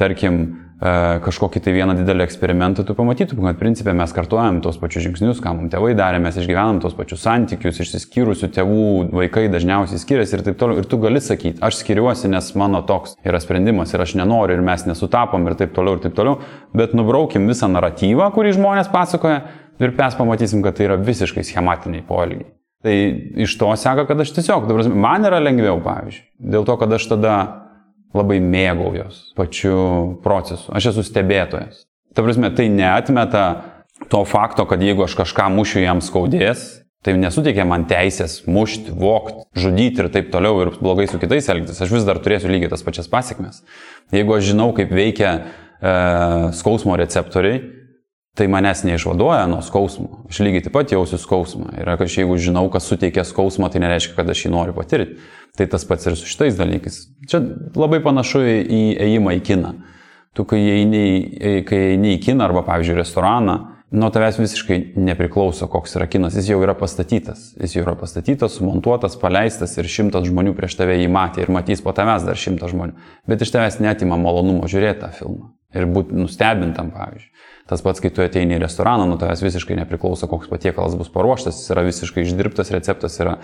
tarkim, 0.01 0.39
e, 0.81 0.95
kažkokį 1.25 1.61
tai 1.67 1.75
vieną 1.77 1.97
didelį 1.99 2.25
eksperimentą, 2.25 2.87
tu 2.89 2.97
pamatytum, 2.97 3.43
kad 3.45 3.59
principė 3.61 3.93
mes 3.97 4.15
kartuojam 4.17 4.63
tos 4.65 4.79
pačius 4.81 5.05
žingsnius, 5.05 5.43
ką 5.45 5.53
mums 5.59 5.75
tėvai 5.75 5.93
darė, 5.99 6.23
mes 6.25 6.39
išgyvenam 6.41 6.81
tos 6.81 6.97
pačius 6.97 7.21
santykius, 7.27 7.83
išsiskyrusių 7.85 8.49
tėvų 8.57 8.87
vaikai 9.13 9.51
dažniausiai 9.53 10.01
skiriasi 10.01 10.39
ir 10.39 10.45
taip 10.47 10.57
toliau. 10.61 10.81
Ir 10.81 10.89
tu 10.89 11.01
gali 11.05 11.21
sakyti, 11.21 11.61
aš 11.65 11.83
skiriuosi, 11.83 12.31
nes 12.33 12.49
mano 12.57 12.81
toks 12.89 13.19
yra 13.29 13.43
sprendimas 13.45 13.93
ir 13.93 14.07
aš 14.07 14.17
nenoriu 14.23 14.57
ir 14.57 14.65
mes 14.65 14.89
nesutapom 14.89 15.45
ir 15.51 15.59
taip 15.61 15.77
toliau 15.77 15.99
ir 15.99 16.07
taip 16.09 16.17
toliau, 16.17 16.41
bet 16.73 16.97
nubraukim 16.97 17.45
visą 17.53 17.69
naratyvą, 17.73 18.31
kurį 18.33 18.57
žmonės 18.57 18.89
pasakoja 18.93 19.45
ir 19.81 19.95
mes 19.97 20.19
pamatysim, 20.19 20.63
kad 20.65 20.77
tai 20.79 20.89
yra 20.89 20.99
visiškai 21.01 21.45
schematiniai 21.47 22.05
poelgiai. 22.07 22.51
Tai 22.85 22.95
iš 23.41 23.57
to 23.57 23.71
seka, 23.81 24.05
kad 24.05 24.21
aš 24.21 24.35
tiesiog, 24.37 24.67
dabar, 24.69 24.89
man 24.93 25.25
yra 25.25 25.41
lengviau, 25.41 25.79
pavyzdžiui, 25.85 26.27
dėl 26.53 26.67
to, 26.69 26.77
kad 26.81 26.93
aš 26.93 27.07
tada 27.15 27.35
labai 28.15 28.39
mėgaujos 28.45 29.33
pačiu 29.39 29.77
procesu. 30.25 30.69
Aš 30.77 30.93
esu 30.93 31.05
stebėtojas. 31.09 31.87
Ta 32.15 32.23
prasme, 32.23 32.51
tai 32.55 32.69
neatmeta 32.71 33.47
to 34.13 34.21
fakto, 34.29 34.67
kad 34.69 34.83
jeigu 34.85 35.07
aš 35.07 35.17
kažką 35.19 35.49
mušiu 35.55 35.83
jam 35.83 36.03
skaudės, 36.05 36.67
tai 37.05 37.17
nesuteikia 37.21 37.67
man 37.69 37.85
teisės 37.89 38.43
mušti, 38.49 38.95
vokti, 38.97 39.45
žudyti 39.61 40.05
ir 40.05 40.11
taip 40.13 40.31
toliau 40.33 40.63
ir 40.63 40.73
blogai 40.79 41.07
su 41.11 41.21
kitais 41.21 41.51
elgtis. 41.53 41.81
Aš 41.85 41.93
vis 41.93 42.07
dar 42.07 42.21
turėsiu 42.23 42.53
lygiai 42.53 42.71
tas 42.73 42.85
pačias 42.87 43.11
pasiekmes. 43.13 43.61
Jeigu 44.15 44.37
aš 44.37 44.53
žinau, 44.53 44.71
kaip 44.77 44.93
veikia 44.95 45.33
e, 45.35 45.43
skausmo 46.57 46.97
receptoriai, 47.01 47.61
tai 48.35 48.49
manęs 48.51 48.83
neišvaduoja 48.85 49.47
nuo 49.47 49.63
skausmo. 49.63 50.25
Aš 50.31 50.41
lygiai 50.43 50.65
taip 50.67 50.75
pat 50.75 50.93
jausiu 50.93 51.21
skausmą. 51.23 51.71
Ir 51.79 51.91
aš 51.95 52.19
jeigu 52.19 52.37
žinau, 52.43 52.67
kas 52.73 52.89
suteikia 52.91 53.23
skausmą, 53.27 53.71
tai 53.71 53.85
nereiškia, 53.85 54.17
kad 54.17 54.31
aš 54.31 54.47
jį 54.47 54.51
noriu 54.55 54.75
patirti. 54.75 55.21
Tai 55.55 55.69
tas 55.71 55.87
pats 55.87 56.11
ir 56.11 56.19
su 56.19 56.27
šitais 56.27 56.59
dalykais. 56.59 56.97
Čia 57.31 57.41
labai 57.79 58.03
panašu 58.03 58.43
į 58.43 58.83
ėjimą 59.07 59.37
į 59.39 59.45
kiną. 59.47 59.71
Tu, 60.35 60.43
kai 60.51 60.59
eini, 60.81 61.07
kai 61.69 61.81
eini 61.93 62.17
į 62.17 62.21
kiną 62.27 62.49
arba, 62.49 62.65
pavyzdžiui, 62.67 62.99
restoraną, 62.99 63.59
nuo 63.95 64.11
tavęs 64.11 64.41
visiškai 64.43 64.81
nepriklauso, 64.99 65.71
koks 65.71 65.95
yra 65.95 66.11
kinas. 66.11 66.35
Jis 66.35 66.51
jau 66.51 66.59
yra 66.67 66.75
pastatytas. 66.75 67.53
Jis 67.63 67.79
jau 67.79 67.87
yra 67.87 67.95
pastatytas, 68.01 68.59
sumontuotas, 68.59 69.15
paleistas 69.21 69.79
ir 69.79 69.87
šimtas 69.87 70.27
žmonių 70.27 70.59
prieš 70.59 70.75
tave 70.83 70.99
jį 70.99 71.07
matė 71.07 71.47
ir 71.47 71.55
matys 71.55 71.87
po 71.87 71.95
tavęs 71.95 72.27
dar 72.27 72.41
šimtas 72.41 72.75
žmonių. 72.75 72.99
Bet 73.31 73.47
iš 73.47 73.55
tavęs 73.55 73.79
netima 73.85 74.19
malonumo 74.19 74.67
žiūrėti 74.67 75.07
tą 75.07 75.15
filmą 75.21 75.54
ir 75.75 75.87
būti 75.91 76.17
nustebintam, 76.17 76.91
pavyzdžiui. 76.95 77.31
Tas 77.71 77.81
pats, 77.81 78.03
kai 78.03 78.11
tu 78.13 78.21
ateini 78.21 78.59
į 78.59 78.61
restoraną, 78.67 79.07
nuo 79.09 79.17
tavęs 79.21 79.41
visiškai 79.41 79.79
nepriklauso, 79.79 80.29
koks 80.29 80.51
patiekalas 80.51 80.99
bus 81.01 81.09
paruoštas, 81.13 81.63
jis 81.63 81.73
yra 81.73 81.85
visiškai 81.87 82.27
išdirbtas, 82.27 82.73
receptas 82.75 83.17
yra 83.25 83.39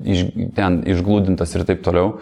iš, 0.00 0.24
ten 0.56 0.80
išglūdintas 0.88 1.52
ir 1.56 1.66
taip 1.68 1.82
toliau, 1.84 2.14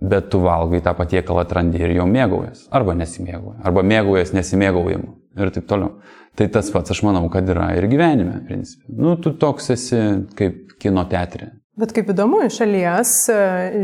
bet 0.00 0.30
tu 0.32 0.40
valgai 0.42 0.80
tą 0.84 0.94
patiekalą 0.96 1.44
atrandi 1.44 1.82
ir 1.82 1.92
jo 1.98 2.06
mėgaujas, 2.08 2.64
arba 2.74 2.96
nesimėgauja, 2.98 3.60
arba 3.68 3.84
mėgaujas 3.84 4.32
nesimėgaujimu 4.36 5.12
ir 5.44 5.52
taip 5.54 5.68
toliau. 5.70 5.98
Tai 6.34 6.48
tas 6.50 6.70
pats, 6.74 6.90
aš 6.90 7.04
manau, 7.06 7.28
kad 7.30 7.46
yra 7.46 7.68
ir 7.78 7.86
gyvenime, 7.90 8.40
principė. 8.48 8.88
Nu, 8.98 9.14
tu 9.22 9.36
toks 9.38 9.70
esi 9.76 10.00
kaip 10.38 10.74
kino 10.82 11.04
teatrė. 11.10 11.52
Bet 11.74 11.90
kaip 11.90 12.06
įdomu, 12.12 12.38
iš 12.46 12.60
šalies, 12.60 13.12
e, 13.34 13.38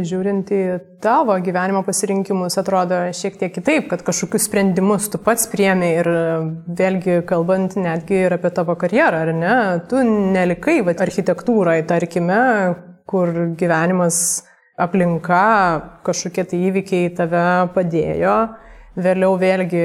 žiūrint 0.06 0.50
į 0.54 0.58
tavo 1.02 1.34
gyvenimo 1.42 1.80
pasirinkimus, 1.82 2.54
atrodo 2.60 3.00
šiek 3.18 3.34
tiek 3.40 3.50
kitaip, 3.56 3.88
kad 3.90 4.04
kažkokius 4.06 4.44
sprendimus 4.46 5.08
tu 5.10 5.18
pats 5.18 5.48
priemi 5.50 5.88
ir 5.96 6.06
e, 6.06 6.20
vėlgi 6.78 7.16
kalbant 7.26 7.74
netgi 7.74 8.20
ir 8.28 8.36
apie 8.36 8.52
tavo 8.54 8.76
karjerą, 8.78 9.24
ar 9.24 9.32
ne, 9.34 9.56
tu 9.90 10.04
nelikai 10.06 10.76
va, 10.86 10.94
architektūrai, 11.02 11.80
tarkime, 11.90 12.38
kur 13.10 13.32
gyvenimas, 13.58 14.20
aplinka, 14.78 15.42
kažkokie 16.06 16.46
tai 16.46 16.60
įvykiai 16.68 17.10
tave 17.18 17.42
padėjo, 17.74 18.36
vėliau 19.02 19.34
vėlgi 19.40 19.82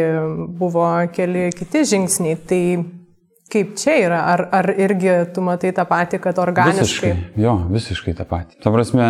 buvo 0.62 0.92
keli 1.16 1.50
kiti 1.58 1.82
žingsniai. 1.90 2.38
Tai 2.38 2.62
Kaip 3.46 3.76
čia 3.78 3.94
yra? 4.02 4.20
Ar, 4.34 4.42
ar 4.58 4.68
irgi 4.74 5.12
tu 5.36 5.42
matai 5.46 5.70
tą 5.76 5.84
patį, 5.86 6.18
kad 6.24 6.40
organiškai? 6.42 6.82
Visiškai, 6.82 7.42
jo, 7.44 7.54
visiškai 7.70 8.14
tą 8.18 8.26
patį. 8.26 8.58
Ta 8.64 8.72
prasme, 8.74 9.10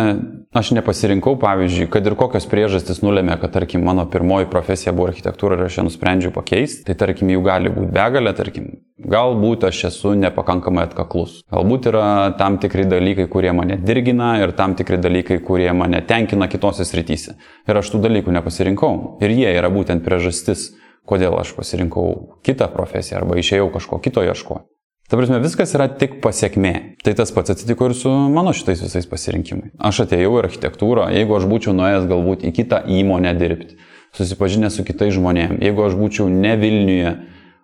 aš 0.52 0.74
nepasirinkau, 0.76 1.38
pavyzdžiui, 1.40 1.88
kad 1.92 2.04
ir 2.04 2.18
kokios 2.20 2.44
priežastys 2.50 3.00
nulėmė, 3.00 3.38
kad, 3.40 3.54
tarkim, 3.56 3.80
mano 3.86 4.04
pirmoji 4.12 4.50
profesija 4.52 4.92
buvo 4.92 5.08
architektūra 5.08 5.56
ir 5.56 5.64
aš 5.70 5.80
ją 5.80 5.86
nusprendžiau 5.88 6.36
pakeisti, 6.36 6.84
tai, 6.84 6.98
tarkim, 7.00 7.32
jų 7.32 7.40
gali 7.48 7.72
būti 7.72 7.90
begalė, 7.96 8.36
tarkim, 8.36 8.68
galbūt 9.16 9.64
aš 9.70 9.86
esu 9.88 10.12
nepakankamai 10.20 10.84
atkaklus. 10.90 11.40
Galbūt 11.52 11.88
yra 11.94 12.06
tam 12.36 12.60
tikri 12.60 12.84
dalykai, 12.92 13.30
kurie 13.32 13.56
mane 13.56 13.80
dirgina 13.80 14.34
ir 14.44 14.52
tam 14.58 14.76
tikri 14.76 15.00
dalykai, 15.00 15.40
kurie 15.48 15.72
mane 15.72 16.04
tenkina 16.04 16.52
kitose 16.52 16.84
srityse. 16.84 17.38
Ir 17.64 17.80
aš 17.80 17.94
tų 17.94 18.04
dalykų 18.04 18.36
nepasirinkau. 18.36 18.96
Ir 19.24 19.32
jie 19.32 19.48
yra 19.56 19.72
būtent 19.72 20.04
priežastis 20.04 20.74
kodėl 21.08 21.36
aš 21.40 21.54
pasirinkau 21.56 22.40
kitą 22.46 22.68
profesiją 22.72 23.22
arba 23.22 23.38
išėjau 23.40 23.70
kažko 23.74 24.00
kito 24.04 24.24
ieškoti. 24.26 24.66
Ta 25.06 25.14
prasme, 25.14 25.38
viskas 25.38 25.70
yra 25.78 25.86
tik 25.86 26.16
pasiekmė. 26.18 26.72
Tai 27.06 27.12
tas 27.14 27.30
pats 27.30 27.52
atsitiko 27.54 27.86
ir 27.86 27.94
su 27.94 28.10
mano 28.10 28.50
šitais 28.56 28.80
visais 28.82 29.06
pasirinkimais. 29.06 29.70
Aš 29.78 30.02
atėjau 30.02 30.32
į 30.34 30.40
architektūrą, 30.40 31.04
jeigu 31.14 31.36
aš 31.36 31.46
būčiau 31.46 31.74
nuėjęs 31.78 32.08
galbūt 32.10 32.42
į 32.48 32.50
kitą 32.56 32.80
įmonę 32.90 33.30
dirbti, 33.38 33.78
susipažinęs 34.18 34.80
su 34.80 34.86
kitais 34.88 35.14
žmonėmis, 35.14 35.62
jeigu 35.62 35.84
aš 35.86 35.94
būčiau 36.00 36.26
ne 36.32 36.56
Vilniuje, 36.58 37.12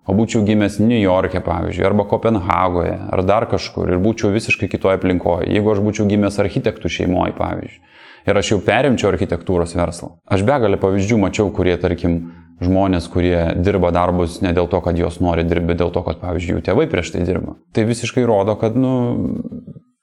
o 0.07 0.15
būčiau 0.15 0.45
gimęs 0.47 0.79
New 0.83 1.01
York'e, 1.01 1.43
pavyzdžiui, 1.43 1.87
arba 1.87 2.07
Kopenhagoje, 2.11 2.95
ar 3.11 3.25
dar 3.27 3.49
kažkur 3.51 3.91
ir 3.91 3.99
būčiau 4.03 4.31
visiškai 4.35 4.71
kitoje 4.71 5.01
aplinkoje, 5.01 5.51
jeigu 5.51 5.75
aš 5.75 5.83
būčiau 5.83 6.07
gimęs 6.11 6.39
architektų 6.43 6.91
šeimoje, 6.95 7.35
pavyzdžiui, 7.39 7.83
ir 8.31 8.39
aš 8.39 8.55
jau 8.55 8.61
perimčiau 8.63 9.11
architektūros 9.11 9.75
verslą. 9.79 10.13
Aš 10.31 10.47
begalę 10.47 10.79
pavyzdžių 10.83 11.19
mačiau, 11.27 11.51
kurie, 11.55 11.75
tarkim, 11.83 12.21
žmonės, 12.67 13.09
kurie 13.13 13.37
dirba 13.59 13.93
darbus 13.95 14.41
ne 14.45 14.55
dėl 14.57 14.71
to, 14.71 14.81
kad 14.85 14.99
jos 14.99 15.21
nori 15.25 15.45
dirbti, 15.49 15.79
dėl 15.81 15.93
to, 15.95 16.05
kad, 16.07 16.21
pavyzdžiui, 16.23 16.59
jų 16.59 16.67
tėvai 16.69 16.89
prieš 16.91 17.15
tai 17.15 17.27
dirba. 17.29 17.57
Tai 17.77 17.87
visiškai 17.89 18.25
rodo, 18.29 18.57
kad, 18.61 18.79
nu, 18.79 18.93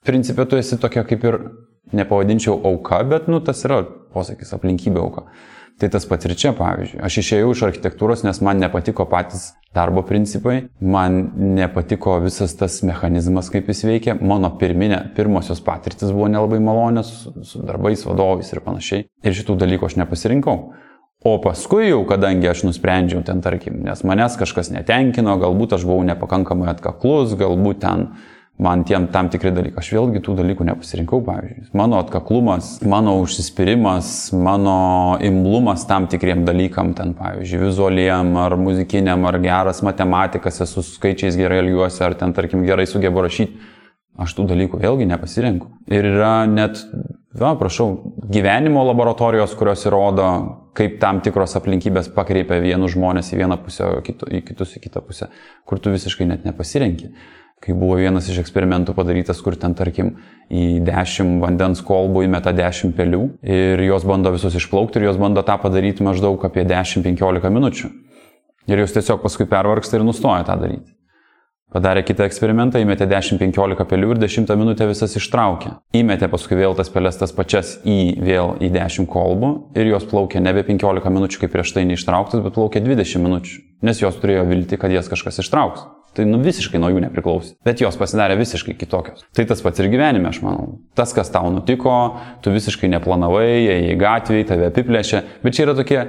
principė 0.06 0.48
tu 0.48 0.60
esi 0.60 0.80
tokia 0.80 1.04
kaip 1.08 1.24
ir, 1.28 1.40
nepavadinčiau 1.96 2.60
auka, 2.70 3.00
bet, 3.08 3.30
nu, 3.30 3.40
tas 3.44 3.64
yra 3.66 3.82
posakis 4.14 4.54
aplinkybė 4.56 5.02
auka. 5.02 5.26
Tai 5.80 5.88
tas 5.88 6.04
pats 6.04 6.26
ir 6.28 6.34
čia, 6.36 6.50
pavyzdžiui. 6.52 6.98
Aš 7.06 7.14
išėjau 7.22 7.52
iš 7.54 7.62
architektūros, 7.70 8.20
nes 8.26 8.42
man 8.44 8.58
nepatiko 8.60 9.06
patys 9.08 9.54
darbo 9.72 10.02
principai, 10.04 10.66
man 10.84 11.30
nepatiko 11.56 12.18
visas 12.20 12.52
tas 12.58 12.82
mechanizmas, 12.84 13.48
kaip 13.52 13.70
jis 13.72 13.80
veikia. 13.88 14.16
Mano 14.20 14.50
pirminė, 14.60 14.98
pirmosios 15.16 15.62
patirtis 15.64 16.12
buvo 16.12 16.28
nelabai 16.28 16.60
malonės 16.60 17.14
su, 17.22 17.32
su 17.48 17.64
darbais, 17.64 18.04
vadovais 18.04 18.52
ir 18.52 18.60
panašiai. 18.66 19.06
Ir 19.24 19.38
šitų 19.40 19.56
dalykų 19.62 19.88
aš 19.88 19.96
nepasirinkau. 20.02 20.58
O 21.20 21.34
paskui 21.36 21.90
jau, 21.90 22.00
kadangi 22.08 22.48
aš 22.48 22.62
nusprendžiau 22.64 23.20
ten, 23.26 23.42
tarkim, 23.44 23.82
nes 23.84 24.00
manęs 24.08 24.38
kažkas 24.40 24.70
netenkino, 24.72 25.34
galbūt 25.42 25.74
aš 25.76 25.82
buvau 25.84 26.00
nepakankamai 26.08 26.70
atkaklus, 26.72 27.34
galbūt 27.36 27.82
ten 27.82 28.06
man 28.60 28.84
tiem 28.88 29.04
tam 29.12 29.28
tikri 29.32 29.52
dalykai. 29.52 29.82
Aš 29.82 29.90
vėlgi 29.98 30.22
tų 30.24 30.38
dalykų 30.38 30.64
nepasirinkau, 30.68 31.20
pavyzdžiui. 31.26 31.66
Mano 31.76 31.98
atkaklumas, 32.00 32.70
mano 32.88 33.18
užsispyrimas, 33.20 34.30
mano 34.32 35.18
imlumas 35.24 35.84
tam 35.88 36.08
tikriem 36.08 36.46
dalykam, 36.48 36.94
ten, 36.96 37.12
pavyzdžiui, 37.18 37.60
vizualiem 37.66 38.32
ar 38.40 38.56
muzikiniam, 38.60 39.28
ar 39.28 39.36
geras 39.44 39.82
matematikas, 39.84 40.62
esu 40.64 40.84
skaičiais 40.86 41.36
gerai 41.40 41.60
elgiuosi, 41.66 42.00
ar 42.04 42.16
ten, 42.20 42.32
tarkim, 42.36 42.64
gerai 42.68 42.88
sugebu 42.88 43.26
rašyti. 43.28 43.60
Aš 44.20 44.34
tų 44.36 44.48
dalykų 44.50 44.80
vėlgi 44.80 45.06
nepasirinku. 45.08 45.68
Ir 45.92 46.10
yra 46.14 46.32
net, 46.48 46.80
va, 47.36 47.54
prašau, 47.60 47.92
gyvenimo 48.28 48.88
laboratorijos, 48.88 49.52
kurios 49.56 49.84
įrodo, 49.88 50.26
kaip 50.76 50.98
tam 51.02 51.20
tikros 51.24 51.56
aplinkybės 51.58 52.10
pakreipia 52.14 52.60
vienus 52.62 52.94
žmonės 52.94 53.32
į 53.34 53.42
vieną 53.42 53.58
pusę, 53.64 53.86
o 53.86 54.00
į 54.00 54.42
kitus 54.46 54.76
į 54.78 54.84
kitą 54.86 55.02
pusę, 55.04 55.30
kur 55.66 55.82
tu 55.82 55.92
visiškai 55.94 56.28
net 56.30 56.46
nepasirenki. 56.48 57.10
Kai 57.60 57.74
buvo 57.76 57.98
vienas 58.00 58.24
iš 58.32 58.38
eksperimentų 58.40 58.94
padarytas, 58.96 59.42
kur 59.44 59.52
ten, 59.60 59.74
tarkim, 59.76 60.14
į 60.48 60.80
10 60.86 61.42
vandens 61.42 61.82
kolbų 61.84 62.22
įmeta 62.24 62.54
10 62.56 62.94
pelių 62.96 63.26
ir 63.44 63.82
jos 63.84 64.06
bando 64.08 64.32
visus 64.32 64.56
išplaukti 64.56 64.96
ir 64.96 65.10
jos 65.10 65.20
bando 65.20 65.44
tą 65.44 65.58
padaryti 65.60 66.06
maždaug 66.06 66.40
apie 66.48 66.64
10-15 66.64 67.52
minučių. 67.52 67.92
Ir 68.70 68.80
jos 68.80 68.96
tiesiog 68.96 69.20
paskui 69.20 69.44
pervargsta 69.50 69.98
ir 69.98 70.06
nustoja 70.08 70.46
tą 70.48 70.56
daryti. 70.62 70.99
Padarė 71.70 72.02
kitą 72.02 72.24
eksperimentą, 72.26 72.80
įmetė 72.82 73.06
10-15 73.06 73.84
pelių 73.86 74.16
ir 74.16 74.20
10 74.24 74.50
minutę 74.58 74.88
visas 74.90 75.12
ištraukė. 75.20 75.76
Įmetė 75.94 76.26
paskui 76.32 76.58
vėl 76.58 76.74
tas 76.74 76.90
pelės 76.90 77.20
tas 77.20 77.30
pačias 77.30 77.76
į 77.86 78.18
vėl 78.18 78.56
į 78.58 78.72
10 78.74 79.06
kolbų 79.10 79.52
ir 79.78 79.92
jos 79.92 80.08
plaukė 80.10 80.42
nebe 80.42 80.64
15 80.66 81.14
minučių 81.14 81.44
kaip 81.44 81.54
prieš 81.54 81.76
tai 81.76 81.86
neištrauktas, 81.86 82.42
bet 82.42 82.56
plaukė 82.58 82.82
20 82.82 83.22
minučių, 83.22 83.62
nes 83.86 84.02
jos 84.02 84.18
turėjo 84.18 84.48
vilti, 84.50 84.80
kad 84.82 84.90
jas 84.90 85.10
kažkas 85.12 85.38
ištrauks. 85.44 85.86
Tai 86.10 86.24
nu 86.26 86.40
visiškai 86.42 86.80
nuo 86.82 86.88
jų 86.90 87.04
nepriklausė. 87.04 87.52
Bet 87.62 87.78
jos 87.84 87.94
pasidarė 87.94 88.34
visiškai 88.40 88.74
kitokios. 88.74 89.22
Tai 89.30 89.44
tas 89.46 89.62
pats 89.62 89.78
ir 89.78 89.86
gyvenime, 89.92 90.26
aš 90.32 90.40
manau. 90.42 90.80
Tas, 90.98 91.12
kas 91.14 91.30
tau 91.30 91.52
nutiko, 91.54 91.94
tu 92.42 92.50
visiškai 92.50 92.90
neplanavai, 92.96 93.46
ėjai 93.60 93.92
į 93.92 93.94
gatvį, 94.00 94.40
tave 94.48 94.72
apiplėšė. 94.72 95.22
Bet 95.44 95.54
čia 95.54 95.68
yra 95.68 95.76
tokie 95.78 96.00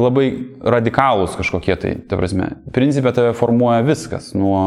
labai 0.00 0.26
radikalūs 0.60 1.36
kažkokie 1.38 1.76
tai, 1.80 1.92
ta 2.08 2.18
prasme, 2.20 2.50
principė 2.74 3.12
tave 3.16 3.32
formuoja 3.36 3.84
viskas, 3.86 4.30
nuo 4.36 4.58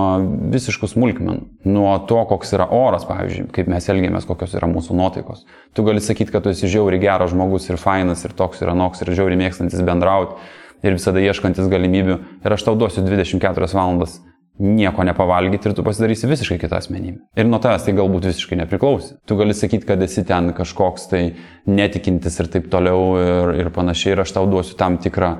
visiškų 0.53 0.89
smulkmenų, 0.89 1.35
nuo 1.69 1.91
to, 2.09 2.21
koks 2.31 2.55
yra 2.57 2.69
oras, 2.73 3.05
pavyzdžiui, 3.09 3.49
kaip 3.55 3.69
mes 3.71 3.89
elgiamės, 3.93 4.27
kokios 4.29 4.55
yra 4.57 4.69
mūsų 4.71 4.97
nuotaikos. 4.97 5.45
Tu 5.77 5.85
gali 5.85 6.01
sakyti, 6.03 6.33
kad 6.33 6.45
tu 6.45 6.53
esi 6.53 6.69
žiauri 6.71 7.01
geras 7.01 7.33
žmogus 7.33 7.69
ir 7.69 7.77
fainas 7.81 8.25
ir 8.25 8.33
toks 8.37 8.63
ir 8.63 8.73
anoks 8.73 9.05
ir 9.05 9.13
žiauri 9.13 9.37
mėgstantis 9.39 9.85
bendrauti 9.85 10.39
ir 10.83 10.95
visada 10.95 11.21
ieškantis 11.21 11.69
galimybių 11.69 12.17
ir 12.45 12.55
aš 12.55 12.65
tau 12.65 12.77
duosiu 12.79 13.03
24 13.05 13.69
valandas 13.75 14.19
nieko 14.59 15.03
nepavalgyti 15.07 15.69
ir 15.69 15.75
tu 15.75 15.83
pasidarysi 15.87 16.27
visiškai 16.27 16.59
kitą 16.59 16.79
asmenybę. 16.79 17.21
Ir 17.39 17.47
nuo 17.47 17.61
tavęs 17.63 17.85
tai 17.85 17.95
galbūt 17.97 18.27
visiškai 18.29 18.59
nepriklauso. 18.59 19.15
Tu 19.27 19.37
gali 19.39 19.55
sakyti, 19.55 19.87
kad 19.87 20.03
esi 20.03 20.25
ten 20.27 20.51
kažkoks 20.57 21.07
tai 21.11 21.23
netikintis 21.69 22.39
ir 22.43 22.51
taip 22.51 22.67
toliau 22.71 23.05
ir, 23.21 23.53
ir 23.63 23.71
panašiai 23.75 24.17
ir 24.17 24.23
aš 24.25 24.35
tau 24.35 24.49
duosiu 24.51 24.75
tam 24.79 24.99
tikrą 25.01 25.37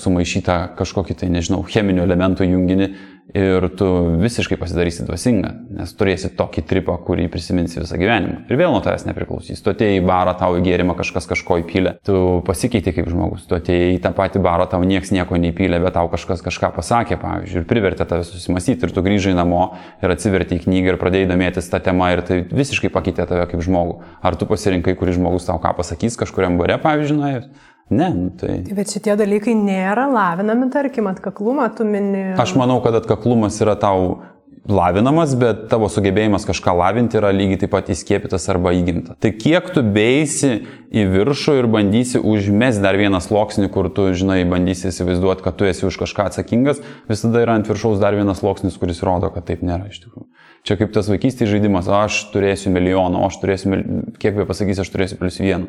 sumaišytą 0.00 0.60
kažkokį 0.78 1.18
tai, 1.20 1.32
nežinau, 1.32 1.62
cheminių 1.68 2.02
elementų 2.04 2.48
junginį 2.48 2.88
ir 3.34 3.64
tu 3.78 3.86
visiškai 4.20 4.56
pasidarysi 4.60 5.06
dvasinga, 5.08 5.50
nes 5.78 5.92
turėsi 5.96 6.28
tokį 6.36 6.62
tripą, 6.68 6.94
kurį 7.06 7.26
prisiminsi 7.32 7.80
visą 7.80 7.96
gyvenimą. 7.98 8.44
Ir 8.50 8.60
vėl 8.60 8.74
nuo 8.74 8.82
tavęs 8.84 9.06
nepriklausys. 9.08 9.62
Tu 9.64 9.72
atėjai 9.72 9.98
į 9.98 10.04
barą, 10.06 10.34
tau 10.38 10.58
į 10.58 10.62
gėrimą 10.66 10.94
kažkas 10.98 11.26
kažko 11.30 11.58
įpylė, 11.64 11.96
tu 12.06 12.20
pasikeiti 12.46 12.92
kaip 12.94 13.08
žmogus, 13.10 13.46
tu 13.48 13.56
atėjai 13.56 13.96
į 13.96 14.02
tą 14.04 14.12
patį 14.14 14.44
barą, 14.44 14.68
tau 14.70 14.84
niekas 14.86 15.10
nieko 15.16 15.40
neįpylė, 15.40 15.80
bet 15.82 15.96
tau 15.96 16.06
kažkas 16.12 16.44
kažką 16.44 16.74
pasakė, 16.76 17.18
pavyzdžiui, 17.24 17.64
ir 17.64 17.68
privertė 17.70 18.06
tave 18.10 18.28
susimastyti, 18.28 18.86
ir 18.86 18.94
tu 18.94 19.02
grįžai 19.06 19.34
namo 19.38 19.64
ir 20.04 20.14
atsiverti 20.14 20.60
į 20.60 20.66
knygą 20.68 20.94
ir 20.94 21.00
pradėjai 21.00 21.30
domėtis 21.32 21.72
tą 21.72 21.80
temą 21.82 22.12
ir 22.14 22.26
tai 22.28 22.42
visiškai 22.52 22.92
pakeitė 22.92 23.26
tave 23.30 23.48
kaip 23.50 23.64
žmogų. 23.64 24.02
Ar 24.22 24.38
tu 24.38 24.46
pasirinkai, 24.50 24.98
kuris 25.00 25.18
žmogus 25.18 25.48
tau 25.48 25.58
ką 25.62 25.74
pasakys 25.80 26.20
kažkuriam 26.20 26.60
bare, 26.60 26.78
pavyzdžiui, 26.82 27.18
nuėjus? 27.18 27.72
Ne, 27.92 28.08
nu, 28.14 28.30
tai. 28.40 28.62
Bet 28.72 28.92
šitie 28.94 29.12
dalykai 29.20 29.52
nėra 29.58 30.06
lavinami, 30.08 30.70
tarkim, 30.72 31.10
atkaklumą 31.10 31.68
tu 31.76 31.84
mini. 31.84 32.30
Aš 32.40 32.54
manau, 32.56 32.78
kad 32.84 32.96
atkaklumas 32.96 33.60
yra 33.60 33.76
tau 33.76 34.22
lavinamas, 34.64 35.34
bet 35.36 35.66
tavo 35.68 35.90
sugebėjimas 35.92 36.46
kažką 36.48 36.72
lavinti 36.78 37.18
yra 37.20 37.28
lygiai 37.34 37.60
taip 37.60 37.74
pat 37.74 37.90
įskiepytas 37.92 38.48
arba 38.48 38.72
įgimta. 38.72 39.16
Tai 39.20 39.30
kiek 39.36 39.68
tu 39.74 39.82
beisi 39.84 40.54
į 40.94 41.04
viršų 41.12 41.58
ir 41.60 41.68
bandysi 41.68 42.22
užmest 42.24 42.80
dar 42.84 42.96
vieną 42.96 43.20
sloksnį, 43.24 43.68
kur 43.74 43.90
tu, 43.92 44.08
žinai, 44.16 44.40
bandysi 44.48 44.88
įsivaizduoti, 44.88 45.44
kad 45.44 45.58
tu 45.60 45.68
esi 45.68 45.84
už 45.84 45.98
kažką 46.00 46.30
atsakingas, 46.30 46.80
visada 47.10 47.44
yra 47.44 47.58
ant 47.58 47.68
viršaus 47.68 48.00
dar 48.00 48.16
vienas 48.16 48.40
sloksnis, 48.40 48.78
kuris 48.80 49.04
rodo, 49.04 49.28
kad 49.34 49.44
taip 49.50 49.60
nėra 49.66 49.90
iš 49.92 50.00
tikrųjų. 50.06 50.30
Čia 50.64 50.78
kaip 50.80 50.94
tas 50.96 51.10
vaikystės 51.12 51.50
žaidimas, 51.50 51.90
aš 51.92 52.22
turėsiu 52.32 52.72
milijoną, 52.72 53.20
o 53.20 53.28
aš 53.28 53.36
turėsiu, 53.42 53.76
kiek 54.16 54.38
be 54.38 54.48
pasakysi, 54.48 54.80
aš 54.80 54.94
turėsiu 54.94 55.20
plus 55.20 55.36
vieną. 55.42 55.68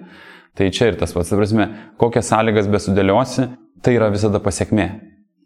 Tai 0.56 0.70
čia 0.72 0.90
ir 0.92 0.98
tas 1.00 1.12
pats, 1.12 1.30
ta 1.32 1.38
prasme, 1.40 1.68
kokias 2.00 2.30
sąlygas 2.32 2.70
besudėliosi, 2.72 3.50
tai 3.84 3.98
yra 3.98 4.08
visada 4.14 4.40
pasiekmė. 4.44 4.88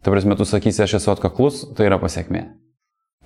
Ta 0.04 0.12
prasme, 0.14 0.36
tu 0.38 0.46
sakysi, 0.46 0.84
aš 0.84 1.00
esu 1.00 1.10
atkaklus, 1.12 1.64
tai 1.76 1.88
yra 1.88 1.98
pasiekmė. 2.00 2.44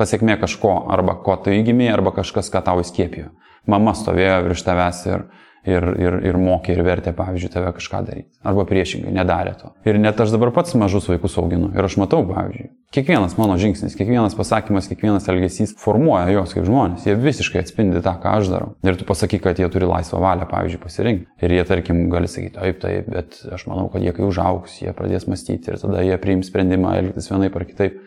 Pasiekmė 0.00 0.38
kažko, 0.40 0.72
arba 0.90 1.18
ko 1.22 1.36
tu 1.44 1.52
įgimiai, 1.54 1.92
arba 1.92 2.14
kažkas, 2.16 2.48
ką 2.50 2.64
tau 2.66 2.80
įskiepijo. 2.82 3.28
Mama 3.70 3.92
stovėjo 3.94 4.40
virš 4.48 4.64
tavęs 4.66 5.04
ir, 5.06 5.26
ir, 5.68 5.87
ir, 6.00 6.16
ir 6.28 6.38
mokė 6.40 6.75
ir 6.75 6.83
vertė, 6.87 7.12
pavyzdžiui, 7.16 7.50
tave 7.52 7.73
kažką 7.76 8.00
daryti. 8.06 8.28
Arba 8.47 8.66
priešingai, 8.68 9.12
nedarė 9.14 9.54
to. 9.61 9.73
Ir 9.88 9.99
net 10.00 10.21
aš 10.21 10.35
dabar 10.35 10.52
pats 10.54 10.76
mažus 10.78 11.09
vaikus 11.11 11.37
auginu. 11.40 11.71
Ir 11.75 11.87
aš 11.87 11.97
matau, 12.00 12.23
pavyzdžiui, 12.28 12.68
kiekvienas 12.94 13.37
mano 13.40 13.56
žingsnis, 13.61 13.97
kiekvienas 13.99 14.37
pasakymas, 14.38 14.88
kiekvienas 14.90 15.28
elgesys 15.33 15.75
formuoja 15.80 16.33
juos 16.35 16.54
kaip 16.56 16.66
žmonės. 16.68 17.06
Jie 17.09 17.16
visiškai 17.18 17.62
atspindi 17.64 18.02
tą, 18.04 18.16
ką 18.23 18.37
aš 18.40 18.50
darau. 18.52 18.73
Ir 18.87 18.99
tu 19.00 19.09
pasaky, 19.09 19.40
kad 19.42 19.61
jie 19.61 19.68
turi 19.73 19.88
laisvą 19.88 20.21
valią, 20.25 20.49
pavyzdžiui, 20.50 20.83
pasirinkti. 20.83 21.30
Ir 21.44 21.56
jie, 21.56 21.62
tarkim, 21.68 22.04
gali 22.12 22.30
sakyti, 22.30 22.56
taip, 22.59 22.83
taip, 22.85 23.09
bet 23.11 23.40
aš 23.54 23.66
manau, 23.71 23.88
kad 23.92 24.04
jie 24.04 24.14
kai 24.16 24.26
užaugs, 24.28 24.80
jie 24.85 24.94
pradės 24.97 25.28
mąstyti 25.30 25.73
ir 25.73 25.80
tada 25.80 26.04
jie 26.04 26.18
priims 26.23 26.52
sprendimą 26.52 26.99
elgtis 27.00 27.30
vienaip 27.33 27.56
ar 27.56 27.66
kitaip. 27.68 28.02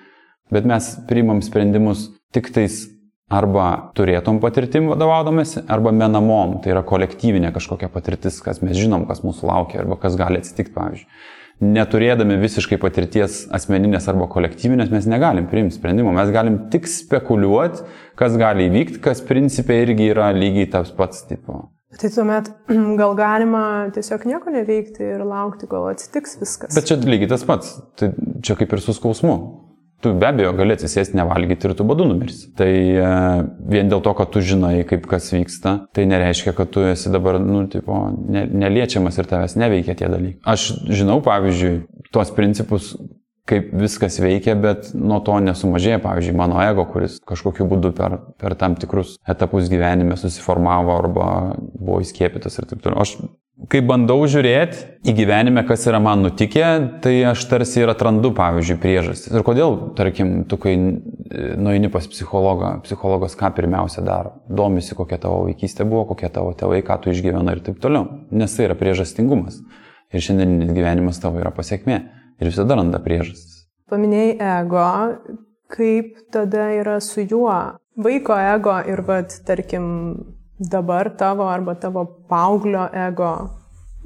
Bet 0.54 0.68
mes 0.68 0.94
priimam 1.10 1.42
sprendimus 1.44 2.08
tik 2.32 2.54
tais 2.56 2.86
arba 3.28 3.92
turėtom 3.98 4.40
patirtim 4.44 4.88
vadovaudomėsi, 4.92 5.66
arba 5.72 5.92
menamom, 5.96 6.58
tai 6.64 6.72
yra 6.74 6.84
kolektyvinė 6.88 7.52
kažkokia 7.56 7.90
patirtis, 7.92 8.40
kas 8.44 8.62
mes 8.64 8.78
žinom, 8.80 9.08
kas 9.10 9.24
mūsų 9.26 9.50
laukia, 9.50 9.82
arba 9.84 10.00
kas 10.00 10.16
gali 10.20 10.40
atsitikti, 10.42 10.76
pavyzdžiui. 10.78 11.12
Neturėdami 11.68 12.36
visiškai 12.38 12.78
patirties 12.78 13.48
asmeninės 13.58 14.06
arba 14.12 14.28
kolektyvinės, 14.30 14.92
mes 14.94 15.08
negalim 15.10 15.48
priimti 15.50 15.80
sprendimo, 15.80 16.14
mes 16.14 16.30
galim 16.32 16.60
tik 16.72 16.86
spekuliuoti, 16.88 17.82
kas 18.20 18.38
gali 18.38 18.70
įvykti, 18.70 19.02
kas 19.02 19.24
principiai 19.26 19.88
irgi 19.88 20.12
yra 20.14 20.30
lygiai 20.38 20.70
tas 20.78 20.94
pats 20.94 21.26
tipo. 21.28 21.66
Tai 21.98 22.12
tuomet 22.14 22.52
gal 23.02 23.18
galima 23.18 23.64
tiesiog 23.96 24.28
nieko 24.30 24.54
neveikti 24.54 25.16
ir 25.18 25.26
laukti, 25.26 25.68
kol 25.72 25.90
atsitiks 25.90 26.38
viskas. 26.44 26.78
Bet 26.78 26.92
čia 26.92 27.02
lygiai 27.02 27.34
tas 27.34 27.48
pats, 27.48 27.80
tai 27.98 28.14
čia 28.46 28.56
kaip 28.60 28.78
ir 28.78 28.86
su 28.86 28.94
skausmu 28.94 29.40
tu 30.02 30.14
be 30.14 30.28
abejo 30.30 30.54
gali 30.58 30.76
atsisėsti 30.78 31.18
nevalgyti 31.18 31.70
ir 31.70 31.74
tu 31.78 31.86
badu 31.88 32.06
numirsi. 32.08 32.52
Tai 32.58 32.70
e, 32.70 33.12
vien 33.74 33.90
dėl 33.90 34.04
to, 34.06 34.14
kad 34.18 34.32
tu 34.34 34.44
žinai, 34.46 34.76
kaip 34.90 35.08
kas 35.10 35.32
vyksta, 35.34 35.78
tai 35.96 36.06
nereiškia, 36.10 36.54
kad 36.58 36.72
tu 36.74 36.86
esi 36.86 37.12
dabar, 37.14 37.40
nu, 37.42 37.66
tipo, 37.72 37.98
ne, 38.30 38.46
neliečiamas 38.66 39.18
ir 39.18 39.30
tavęs 39.30 39.58
neveikia 39.60 39.98
tie 39.98 40.12
dalykai. 40.12 40.42
Aš 40.54 40.70
žinau, 40.86 41.20
pavyzdžiui, 41.26 41.80
tuos 42.14 42.34
principus, 42.38 42.94
kaip 43.48 43.72
viskas 43.80 44.20
veikia, 44.22 44.58
bet 44.60 44.92
nuo 44.98 45.20
to 45.26 45.38
nesumažėja, 45.44 46.02
pavyzdžiui, 46.04 46.36
mano 46.38 46.60
ego, 46.66 46.88
kuris 46.92 47.18
kažkokiu 47.28 47.68
būdu 47.72 47.94
per, 47.98 48.20
per 48.42 48.58
tam 48.60 48.76
tikrus 48.80 49.16
etapus 49.30 49.72
gyvenime 49.72 50.20
susiformavo 50.20 50.96
arba 50.98 51.28
buvo 51.58 52.02
įskiepytas 52.04 52.60
ir 52.60 52.70
taip 52.70 52.84
toliau. 52.84 53.06
Aš 53.06 53.18
kai 53.72 53.82
bandau 53.86 54.20
žiūrėti 54.30 54.84
į 55.10 55.16
gyvenime, 55.18 55.64
kas 55.68 55.88
yra 55.90 56.00
man 56.04 56.22
nutikę, 56.26 56.68
tai 57.02 57.16
aš 57.32 57.46
tarsi 57.50 57.82
ir 57.82 57.92
atrandu, 57.92 58.30
pavyzdžiui, 58.38 58.78
priežastis. 58.84 59.32
Ir 59.34 59.46
kodėl, 59.48 59.78
tarkim, 59.98 60.36
tu 60.50 60.60
kai 60.62 60.76
nueini 60.78 61.90
pas 61.94 62.06
psichologą, 62.12 62.76
psichologas 62.86 63.38
ką 63.40 63.50
pirmiausia 63.58 64.04
daro? 64.06 64.36
Domisi, 64.50 64.96
kokia 64.98 65.20
tavo 65.24 65.48
vaikystė 65.48 65.88
buvo, 65.90 66.06
kokie 66.12 66.30
tavo 66.34 66.54
tėvai, 66.58 66.84
ką 66.86 67.00
tu 67.02 67.14
išgyvenai 67.14 67.58
ir 67.58 67.64
taip 67.66 67.82
toliau. 67.84 68.06
Nes 68.30 68.54
tai 68.54 68.70
yra 68.70 68.78
priežastingumas. 68.78 69.60
Ir 70.14 70.24
šiandieninis 70.24 70.76
gyvenimas 70.78 71.20
tavo 71.24 71.42
yra 71.42 71.52
pasiekmė. 71.56 72.04
Ir 72.38 72.52
visada 72.52 72.78
randa 72.78 73.00
priežastis. 73.02 73.66
Paminėjai 73.90 74.34
ego, 74.62 74.88
kaip 75.74 76.18
tada 76.34 76.68
yra 76.76 77.00
su 77.02 77.24
juo? 77.26 77.56
Vaiko 77.98 78.36
ego 78.38 78.76
ir, 78.86 79.02
vad, 79.08 79.34
tarkim, 79.48 79.88
dabar 80.60 81.10
tavo 81.18 81.48
arba 81.50 81.74
tavo 81.82 82.04
paauglio 82.30 82.86
ego, 83.08 83.32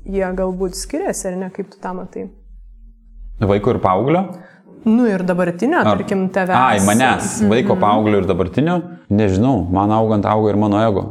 jie 0.06 0.30
galbūt 0.38 0.80
skiriasi, 0.80 1.28
ar 1.32 1.38
ne, 1.42 1.52
kaip 1.52 1.74
tu 1.74 1.82
tą 1.84 1.92
matai? 1.98 2.30
Vaiko 3.42 3.76
ir 3.76 3.82
paauglio? 3.84 4.24
Nu 4.88 5.06
ir 5.10 5.26
dabartinio, 5.28 5.82
ar... 5.82 5.98
tarkim, 5.98 6.30
tavęs. 6.34 6.58
Ai, 6.58 6.80
manęs, 6.86 7.42
vaiko, 7.44 7.76
mm 7.76 7.78
-hmm. 7.78 7.82
paauglio 7.82 8.22
ir 8.22 8.30
dabartinio, 8.30 8.82
nežinau, 9.10 9.68
man 9.70 9.92
augant 9.92 10.26
auga 10.26 10.50
ir 10.50 10.58
mano 10.58 10.80
ego. 10.88 11.04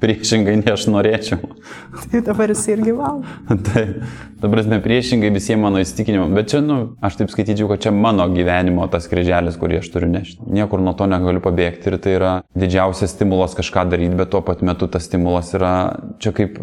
Priešingai, 0.00 0.56
nei 0.60 0.72
aš 0.72 0.86
norėčiau. 0.90 1.38
Tai 2.10 2.20
dabar 2.26 2.52
jis 2.52 2.62
irgi 2.72 2.94
valgo. 2.96 3.56
Taip, 3.68 3.96
dabar 4.42 4.62
mes 4.70 4.82
priešingai 4.84 5.32
visiems 5.34 5.62
mano 5.62 5.82
įsitikinimam, 5.82 6.34
bet 6.36 6.52
čia, 6.52 6.62
nu, 6.64 6.78
aš 7.04 7.20
taip 7.20 7.32
skaityčiau, 7.32 7.68
kad 7.70 7.84
čia 7.84 7.94
mano 7.94 8.26
gyvenimo 8.32 8.86
tas 8.92 9.08
kryželis, 9.10 9.58
kurį 9.60 9.80
aš 9.80 9.90
turiu 9.94 10.10
nešti. 10.12 10.46
Niekur 10.48 10.82
nuo 10.84 10.94
to 10.98 11.08
negaliu 11.10 11.42
pabėgti 11.44 11.92
ir 11.92 11.98
tai 12.02 12.16
yra 12.18 12.32
didžiausias 12.58 13.14
stimulas 13.16 13.56
kažką 13.58 13.86
daryti, 13.92 14.16
bet 14.18 14.32
tuo 14.32 14.42
pat 14.46 14.64
metu 14.66 14.88
tas 14.90 15.08
stimulas 15.08 15.52
yra 15.56 15.74
čia 16.22 16.32
kaip 16.36 16.58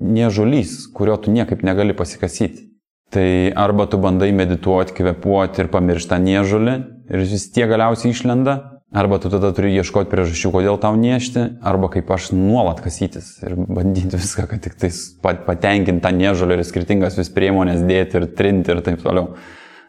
niežulys, 0.00 0.88
kurio 0.96 1.16
tu 1.20 1.32
niekaip 1.34 1.62
negali 1.66 1.96
pasikasyti. 1.96 2.66
Tai 3.10 3.50
arba 3.58 3.88
tu 3.90 3.98
bandai 3.98 4.30
medituoti, 4.30 4.94
kvepuoti 4.94 5.64
ir 5.64 5.70
pamiršti 5.72 6.12
tą 6.12 6.18
niežulį 6.22 6.74
ir 7.10 7.24
jis 7.24 7.32
vis 7.34 7.46
tiek 7.56 7.66
galiausiai 7.70 8.14
išlenda, 8.14 8.54
Arba 8.90 9.20
tu 9.22 9.30
tada 9.30 9.52
turi 9.54 9.70
ieškoti 9.78 10.10
priežasčių, 10.10 10.50
kodėl 10.50 10.78
tau 10.82 10.96
niešti, 10.98 11.44
arba 11.62 11.86
kaip 11.92 12.08
aš 12.10 12.32
nuolat 12.34 12.80
kasytis 12.82 13.36
ir 13.44 13.54
bandyti 13.54 14.18
viską, 14.18 14.48
kad 14.50 14.64
tik 14.64 14.74
tais 14.82 14.98
patenkinti 15.22 16.02
tą 16.02 16.10
nežolį 16.16 16.58
ir 16.58 16.66
skirtingas 16.66 17.18
vis 17.20 17.30
priemonės 17.30 17.84
dėti 17.86 18.18
ir 18.18 18.26
trinti 18.34 18.74
ir 18.74 18.82
taip 18.82 19.04
toliau. 19.04 19.36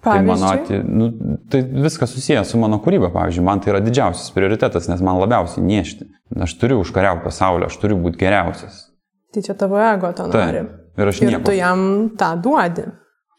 Pavyzdžiui? 0.06 0.22
Tai, 0.22 0.22
mano, 0.26 0.52
tai, 0.68 0.78
nu, 0.86 1.38
tai 1.50 1.64
viskas 1.86 2.14
susijęs 2.14 2.54
su 2.54 2.62
mano 2.62 2.78
kūryba, 2.82 3.10
pavyzdžiui, 3.14 3.46
man 3.46 3.62
tai 3.62 3.74
yra 3.74 3.82
didžiausias 3.86 4.30
prioritetas, 4.34 4.90
nes 4.90 5.02
man 5.06 5.18
labiausiai 5.22 5.66
niešti. 5.66 6.08
Aš 6.42 6.56
turiu 6.62 6.80
užkariauti 6.82 7.26
pasaulio, 7.26 7.70
aš 7.70 7.78
turiu 7.82 7.98
būti 8.02 8.22
geriausias. 8.22 8.88
Tai 9.34 9.46
čia 9.46 9.58
tavo 9.58 9.82
ego 9.82 10.14
to 10.18 10.30
nori. 10.30 10.62
Taip. 10.62 10.78
Ir 11.02 11.10
aš 11.10 11.22
ir 11.22 11.30
nieko. 11.32 11.46
tu 11.50 11.54
jam 11.58 11.84
tą 12.20 12.34
duodi. 12.42 12.86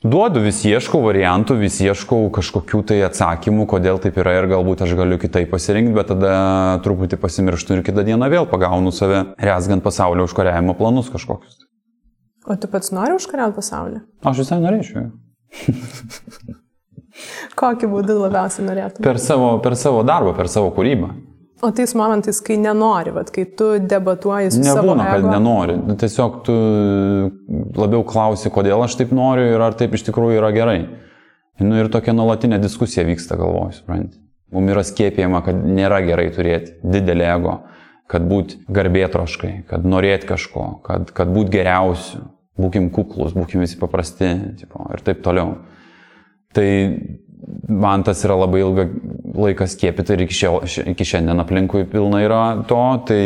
Duodu 0.02 0.40
vis 0.42 0.64
ieškau 0.66 0.98
variantų, 1.04 1.54
vis 1.60 1.76
ieškau 1.84 2.24
kažkokių 2.34 2.80
tai 2.90 2.96
atsakymų, 3.06 3.68
kodėl 3.70 4.00
taip 4.02 4.16
yra 4.18 4.32
ir 4.40 4.48
galbūt 4.50 4.82
aš 4.82 4.96
galiu 4.98 5.18
kitaip 5.22 5.52
pasirinkti, 5.52 5.94
bet 5.94 6.10
tada 6.10 6.32
truputį 6.82 7.20
pasimirštu 7.22 7.76
ir 7.76 7.84
kitą 7.86 8.02
dieną 8.08 8.26
vėl 8.32 8.48
pagaunu 8.50 8.90
save, 8.90 9.20
resgant 9.38 9.84
pasaulio 9.84 10.26
užkariavimo 10.26 10.74
planus 10.74 11.12
kažkokius. 11.12 11.60
O 12.50 12.56
tu 12.58 12.66
pats 12.66 12.90
nori 12.90 13.14
užkariauti 13.14 13.54
pasaulį? 13.60 14.02
Aš 14.26 14.42
visai 14.42 14.58
norėčiau. 14.64 15.06
Kokį 17.62 17.90
būdų 17.92 18.18
labiausiai 18.24 18.66
norėtum? 18.66 19.04
Per 19.06 19.22
savo, 19.22 19.54
per 19.62 19.78
savo 19.78 20.02
darbą, 20.08 20.34
per 20.34 20.50
savo 20.50 20.72
kūrybą. 20.74 21.12
O 21.62 21.70
tais 21.70 21.92
momentais, 21.94 22.40
kai 22.42 22.56
nenori, 22.58 23.12
vat, 23.14 23.28
kai 23.30 23.44
tu 23.58 23.68
debatuoji 23.78 24.50
su 24.50 24.58
Nebūna, 24.64 24.72
savo 24.74 24.94
ego. 24.96 25.04
kad 25.06 25.26
nenori. 25.30 25.76
Nu, 25.78 25.94
Tiesiog 26.00 26.40
tu 26.46 26.56
labiau 27.78 28.02
klausi, 28.08 28.50
kodėl 28.50 28.82
aš 28.82 28.96
taip 28.98 29.12
noriu 29.14 29.46
ir 29.52 29.62
ar 29.62 29.76
taip 29.78 29.94
iš 29.94 30.02
tikrųjų 30.08 30.40
yra 30.40 30.50
gerai. 30.56 30.80
Nu, 31.62 31.76
ir 31.78 31.90
tokia 31.92 32.16
nuolatinė 32.16 32.58
diskusija 32.58 33.04
vyksta 33.06 33.38
galvoj, 33.38 33.76
supranti. 33.78 34.18
Mums 34.52 34.74
yra 34.74 34.82
skiepijama, 34.84 35.44
kad 35.46 35.62
nėra 35.62 36.02
gerai 36.04 36.26
turėti 36.34 36.74
didelį 36.82 37.28
ego, 37.30 37.54
kad 38.10 38.26
būti 38.28 38.58
garbėtroškai, 38.66 39.52
kad 39.70 39.86
norėti 39.86 40.28
kažko, 40.28 40.64
kad, 40.84 41.14
kad 41.14 41.30
būti 41.32 41.54
geriausiu, 41.60 42.24
būkim 42.58 42.90
kuklus, 42.92 43.36
būkim 43.38 43.62
visi 43.62 43.78
paprasti 43.80 44.34
tipo, 44.58 44.82
ir 44.92 45.06
taip 45.06 45.22
toliau. 45.24 45.60
Tai 46.52 46.68
man 47.68 48.04
tas 48.06 48.22
yra 48.26 48.36
labai 48.38 48.62
ilga 48.62 48.86
laikas 49.38 49.76
skiepyti 49.76 50.14
ir 50.14 50.24
iki, 50.26 50.36
šio, 50.36 50.56
iki 50.92 51.06
šiandien 51.08 51.42
aplinkui 51.42 51.84
pilna 51.90 52.22
yra 52.24 52.42
to, 52.68 52.82
tai 53.08 53.22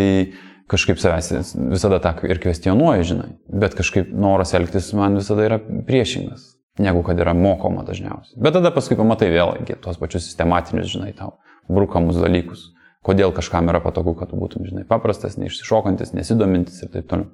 kažkaip 0.70 1.00
savęs 1.00 1.54
visada 1.70 2.00
tą 2.02 2.14
ir 2.26 2.40
kvestionuoju, 2.42 3.06
žinai, 3.06 3.32
bet 3.62 3.76
kažkaip 3.78 4.10
noras 4.12 4.54
elgtis 4.58 4.92
man 4.98 5.18
visada 5.18 5.44
yra 5.46 5.58
priešingas, 5.60 6.54
negu 6.82 7.04
kad 7.06 7.20
yra 7.22 7.34
mokoma 7.36 7.84
dažniausiai. 7.86 8.38
Bet 8.42 8.56
tada 8.58 8.72
paskui 8.74 8.98
pamatai 8.98 9.30
vėl 9.34 9.54
tuos 9.82 10.00
pačius 10.00 10.26
sistematinius, 10.26 10.90
žinai, 10.96 11.12
tau 11.18 11.36
brukamus 11.70 12.18
dalykus, 12.22 12.70
kodėl 13.06 13.34
kažkam 13.34 13.70
yra 13.70 13.80
patogu, 13.82 14.16
kad 14.18 14.32
tu 14.32 14.40
būtum, 14.40 14.66
žinai, 14.66 14.86
paprastas, 14.88 15.38
neišsišokantis, 15.38 16.14
nesidomintis 16.16 16.82
ir 16.82 16.92
taip 16.94 17.08
toliau. 17.10 17.30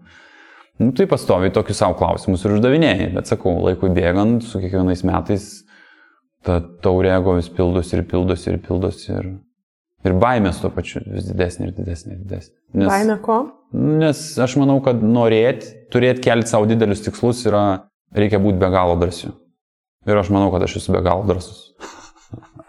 Nu, 0.80 0.92
tai 0.96 1.04
pastoviai 1.08 1.52
tokius 1.52 1.82
savo 1.82 1.94
klausimus 1.98 2.44
ir 2.44 2.56
uždavinėjai, 2.56 3.10
bet 3.12 3.28
sakau, 3.28 3.52
laikui 3.60 3.92
bėgant, 3.92 4.44
su 4.44 4.60
kiekvienais 4.60 5.04
metais 5.08 5.50
ta 6.46 6.58
taurė 6.84 7.14
ego 7.16 7.36
vis 7.38 7.48
pildosi 7.52 7.98
ir 7.98 8.04
pildosi 8.10 8.50
ir 8.52 8.58
pildosi 8.64 9.12
ir, 9.14 9.28
ir 10.06 10.16
baimės 10.22 10.60
tuo 10.62 10.72
pačiu 10.74 11.02
vis 11.06 11.28
didesnė 11.30 11.70
ir 11.70 11.76
didesnė 11.78 12.16
ir 12.16 12.20
didesnė. 12.24 12.56
Nes, 12.72 12.88
Baimė 12.88 13.18
ko? 13.24 13.38
Nes 13.76 14.20
aš 14.40 14.56
manau, 14.60 14.78
kad 14.84 15.02
norėti, 15.04 15.74
turėti 15.92 16.24
kelti 16.24 16.52
savo 16.52 16.68
didelius 16.68 17.04
tikslus 17.04 17.44
yra, 17.48 17.64
reikia 18.16 18.40
būti 18.42 18.60
be 18.60 18.70
galo 18.72 18.96
drąsiu. 19.00 19.34
Ir 20.08 20.18
aš 20.18 20.32
manau, 20.34 20.50
kad 20.54 20.64
aš 20.66 20.80
esu 20.80 20.94
be 20.94 21.02
galo 21.04 21.26
drąsus. 21.28 21.68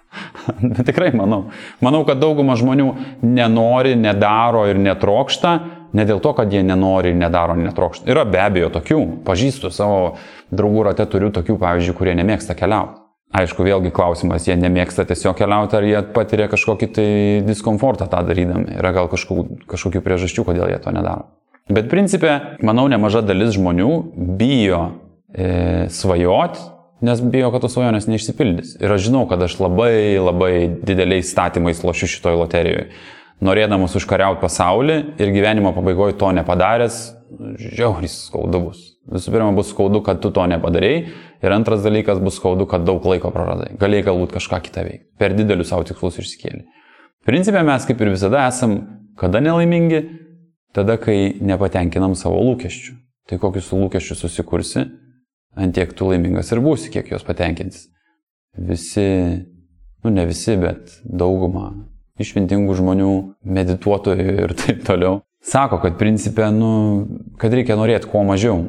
Tikrai 0.87 1.09
manau. 1.17 1.47
Manau, 1.81 2.03
kad 2.07 2.19
dauguma 2.21 2.57
žmonių 2.59 2.89
nenori, 3.25 3.95
nedaro 3.97 4.65
ir 4.69 4.77
netrokšta, 4.81 5.53
ne 5.97 6.05
dėl 6.09 6.21
to, 6.21 6.33
kad 6.37 6.51
jie 6.53 6.61
nenori, 6.65 7.13
nedaro, 7.17 7.55
netrokšta. 7.57 8.09
Yra 8.11 8.25
be 8.29 8.41
abejo 8.43 8.69
tokių, 8.75 8.99
pažįstu 9.25 9.71
savo 9.73 10.17
draugų 10.53 10.89
rate, 10.89 11.07
turiu 11.09 11.31
tokių, 11.33 11.57
pavyzdžiui, 11.63 11.97
kurie 11.97 12.17
nemėgsta 12.19 12.57
keliauti. 12.59 13.02
Aišku, 13.33 13.65
vėlgi 13.65 13.89
klausimas, 13.89 14.45
jie 14.45 14.53
nemėgsta 14.61 15.07
tiesiog 15.09 15.33
keliauti, 15.39 15.73
ar 15.79 15.85
jie 15.87 16.01
patiria 16.13 16.45
kažkokį 16.51 16.89
tai 16.93 17.07
diskomfortą 17.47 18.05
tą 18.11 18.19
darydami. 18.27 18.75
Yra 18.77 18.91
gal 18.93 19.09
kažkokių, 19.09 19.63
kažkokių 19.71 20.03
priežasčių, 20.05 20.45
kodėl 20.45 20.69
jie 20.69 20.77
to 20.83 20.93
nedaro. 20.93 21.31
Bet 21.73 21.89
principė, 21.89 22.59
manau, 22.61 22.85
nemaža 22.91 23.23
dalis 23.25 23.55
žmonių 23.55 23.89
bijo 24.37 24.83
e, 25.33 25.87
svajoti, 25.89 26.61
nes 27.03 27.25
bijo, 27.25 27.49
kad 27.55 27.65
tos 27.65 27.73
svajonės 27.73 28.05
neišsipildys. 28.11 28.77
Ir 28.83 28.93
aš 28.93 29.07
žinau, 29.07 29.25
kad 29.31 29.41
aš 29.41 29.57
labai 29.63 30.19
labai 30.21 30.53
dideliais 30.85 31.33
statymais 31.33 31.81
lošiu 31.83 32.11
šitoj 32.13 32.37
loterijoje. 32.43 32.89
norėdamas 33.43 33.95
užkariauti 33.97 34.39
pasaulį 34.39 34.97
ir 35.19 35.33
gyvenimo 35.33 35.73
pabaigoje 35.75 36.15
to 36.21 36.29
nepadaręs, 36.37 36.99
žiauriai 37.59 38.11
skaudu 38.11 38.67
bus. 38.69 38.92
Visų 39.11 39.33
pirma, 39.33 39.51
bus 39.55 39.73
skaudu, 39.73 39.99
kad 40.05 40.21
tu 40.23 40.31
to 40.31 40.45
nepadarėjai 40.47 40.99
ir 41.43 41.55
antras 41.55 41.83
dalykas 41.83 42.21
bus 42.23 42.37
skaudu, 42.39 42.67
kad 42.71 42.85
daug 42.87 43.03
laiko 43.03 43.33
praradai. 43.35 43.73
Galėjai 43.79 44.07
galbūt 44.07 44.35
kažką 44.37 44.61
kitą 44.63 44.85
veikti. 44.87 45.09
Per 45.19 45.35
didelius 45.35 45.73
savo 45.73 45.83
tikslus 45.87 46.21
išsikėlė. 46.23 46.63
Principė 47.27 47.65
mes 47.67 47.87
kaip 47.87 47.99
ir 48.03 48.13
visada 48.13 48.45
esam 48.47 48.77
kada 49.19 49.41
nelaimingi, 49.43 50.01
tada, 50.75 50.97
kai 50.97 51.35
nepatenkinam 51.43 52.15
savo 52.19 52.41
lūkesčių. 52.47 52.95
Tai 53.29 53.39
kokius 53.39 53.71
lūkesčius 53.75 54.23
susikursi, 54.23 54.87
ant 55.55 55.75
tiek 55.75 55.91
tu 55.95 56.09
laimingas 56.09 56.51
ir 56.51 56.63
būsi, 56.63 56.91
kiek 56.91 57.11
juos 57.11 57.23
patenkintis. 57.27 57.87
Visi, 58.57 59.07
nu 60.03 60.11
ne 60.13 60.25
visi, 60.29 60.55
bet 60.59 60.99
dauguma 61.03 61.71
išmintingų 62.21 62.75
žmonių, 62.77 63.13
medituotojų 63.43 64.35
ir 64.45 64.55
taip 64.59 64.83
toliau, 64.85 65.21
sako, 65.43 65.79
kad 65.83 65.97
principė, 65.99 66.49
nu, 66.53 66.71
kad 67.41 67.53
reikia 67.55 67.77
norėti 67.79 68.09
kuo 68.11 68.23
mažiau. 68.27 68.61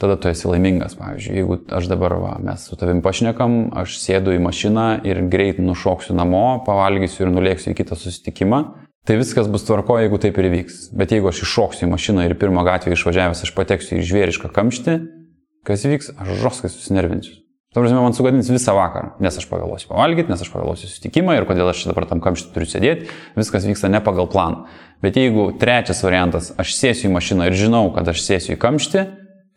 Tada 0.00 0.16
tu 0.18 0.26
esi 0.26 0.48
laimingas, 0.50 0.96
pavyzdžiui, 0.98 1.34
jeigu 1.38 1.56
aš 1.70 1.86
dabar, 1.86 2.16
va, 2.18 2.32
mes 2.42 2.64
su 2.66 2.74
tavim 2.78 2.98
pašnekam, 3.02 3.68
aš 3.78 4.00
sėdu 4.02 4.32
į 4.34 4.40
mašiną 4.42 4.86
ir 5.06 5.20
greit 5.30 5.60
nušoksiu 5.62 6.16
namo, 6.18 6.64
pavalgysiu 6.66 7.28
ir 7.28 7.30
nulėksiu 7.30 7.70
į 7.70 7.76
kitą 7.78 7.98
susitikimą, 8.00 8.60
tai 9.06 9.20
viskas 9.20 9.46
bus 9.52 9.62
tvarko, 9.68 10.00
jeigu 10.02 10.18
taip 10.18 10.40
ir 10.42 10.50
vyks. 10.50 10.88
Bet 10.98 11.14
jeigu 11.14 11.30
aš 11.30 11.44
iššoksiu 11.46 11.86
į 11.86 11.92
mašiną 11.92 12.26
ir 12.26 12.34
pirmą 12.40 12.66
gatvę 12.66 12.96
išvažiavęs 12.98 13.46
aš 13.46 13.54
pateksiu 13.54 14.00
į 14.00 14.04
žvėrišką 14.10 14.50
kamštį, 14.56 14.98
kas 15.70 15.86
vyks, 15.86 16.10
aš 16.18 16.36
žoskai 16.42 16.74
susinervinsiu. 16.74 17.38
Tuo 17.74 17.82
prasme, 17.82 17.98
man 18.02 18.14
sugadins 18.14 18.50
visą 18.50 18.74
vakarą, 18.74 19.16
nes 19.22 19.34
aš 19.38 19.46
pavėluosiu 19.50 19.88
pavalgyti, 19.90 20.30
nes 20.30 20.42
aš 20.42 20.50
pavėluosiu 20.50 20.86
susitikimą 20.86 21.34
ir 21.38 21.46
kodėl 21.46 21.70
aš 21.70 21.88
dabar 21.90 22.06
tam 22.06 22.20
kamštį 22.22 22.52
turiu 22.54 22.68
sėdėti, 22.70 23.08
viskas 23.34 23.66
vyksta 23.66 23.90
ne 23.90 23.98
pagal 24.02 24.28
planą. 24.30 24.68
Bet 25.02 25.18
jeigu 25.18 25.48
trečias 25.58 26.04
variantas, 26.06 26.52
aš 26.54 26.76
sėsiu 26.78 27.08
į 27.08 27.16
mašiną 27.16 27.48
ir 27.50 27.58
žinau, 27.58 27.88
kad 27.96 28.06
aš 28.10 28.22
sėsiu 28.22 28.54
į 28.54 28.60
kamštį 28.62 29.02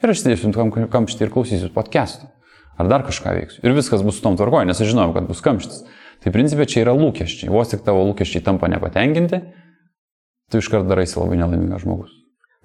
ir 0.04 0.14
aš 0.14 0.24
sėdėsiu 0.24 0.52
tam 0.56 0.72
kamštį 0.72 1.26
ir 1.28 1.32
klausysiu 1.34 1.70
podcastų. 1.76 2.30
Ar 2.78 2.90
dar 2.92 3.02
kažką 3.08 3.34
veiksiu. 3.34 3.62
Ir 3.66 3.74
viskas 3.74 4.04
bus 4.06 4.20
su 4.20 4.22
tom 4.26 4.36
tvarkoje, 4.38 4.68
nes 4.70 4.78
aš 4.78 4.92
žinau, 4.92 5.10
kad 5.16 5.26
bus 5.30 5.42
kamštis. 5.42 5.80
Tai 6.22 6.34
principė 6.34 6.68
čia 6.70 6.84
yra 6.84 6.94
lūkesčiai. 6.98 7.50
Vos 7.50 7.72
tik 7.72 7.82
tavo 7.86 8.04
lūkesčiai 8.12 8.44
tampa 8.46 8.70
nepatenkinti, 8.70 9.40
tu 10.52 10.62
iškart 10.62 10.86
daraisi 10.90 11.18
labai 11.18 11.40
nelaimingas 11.42 11.82
žmogus. 11.86 12.14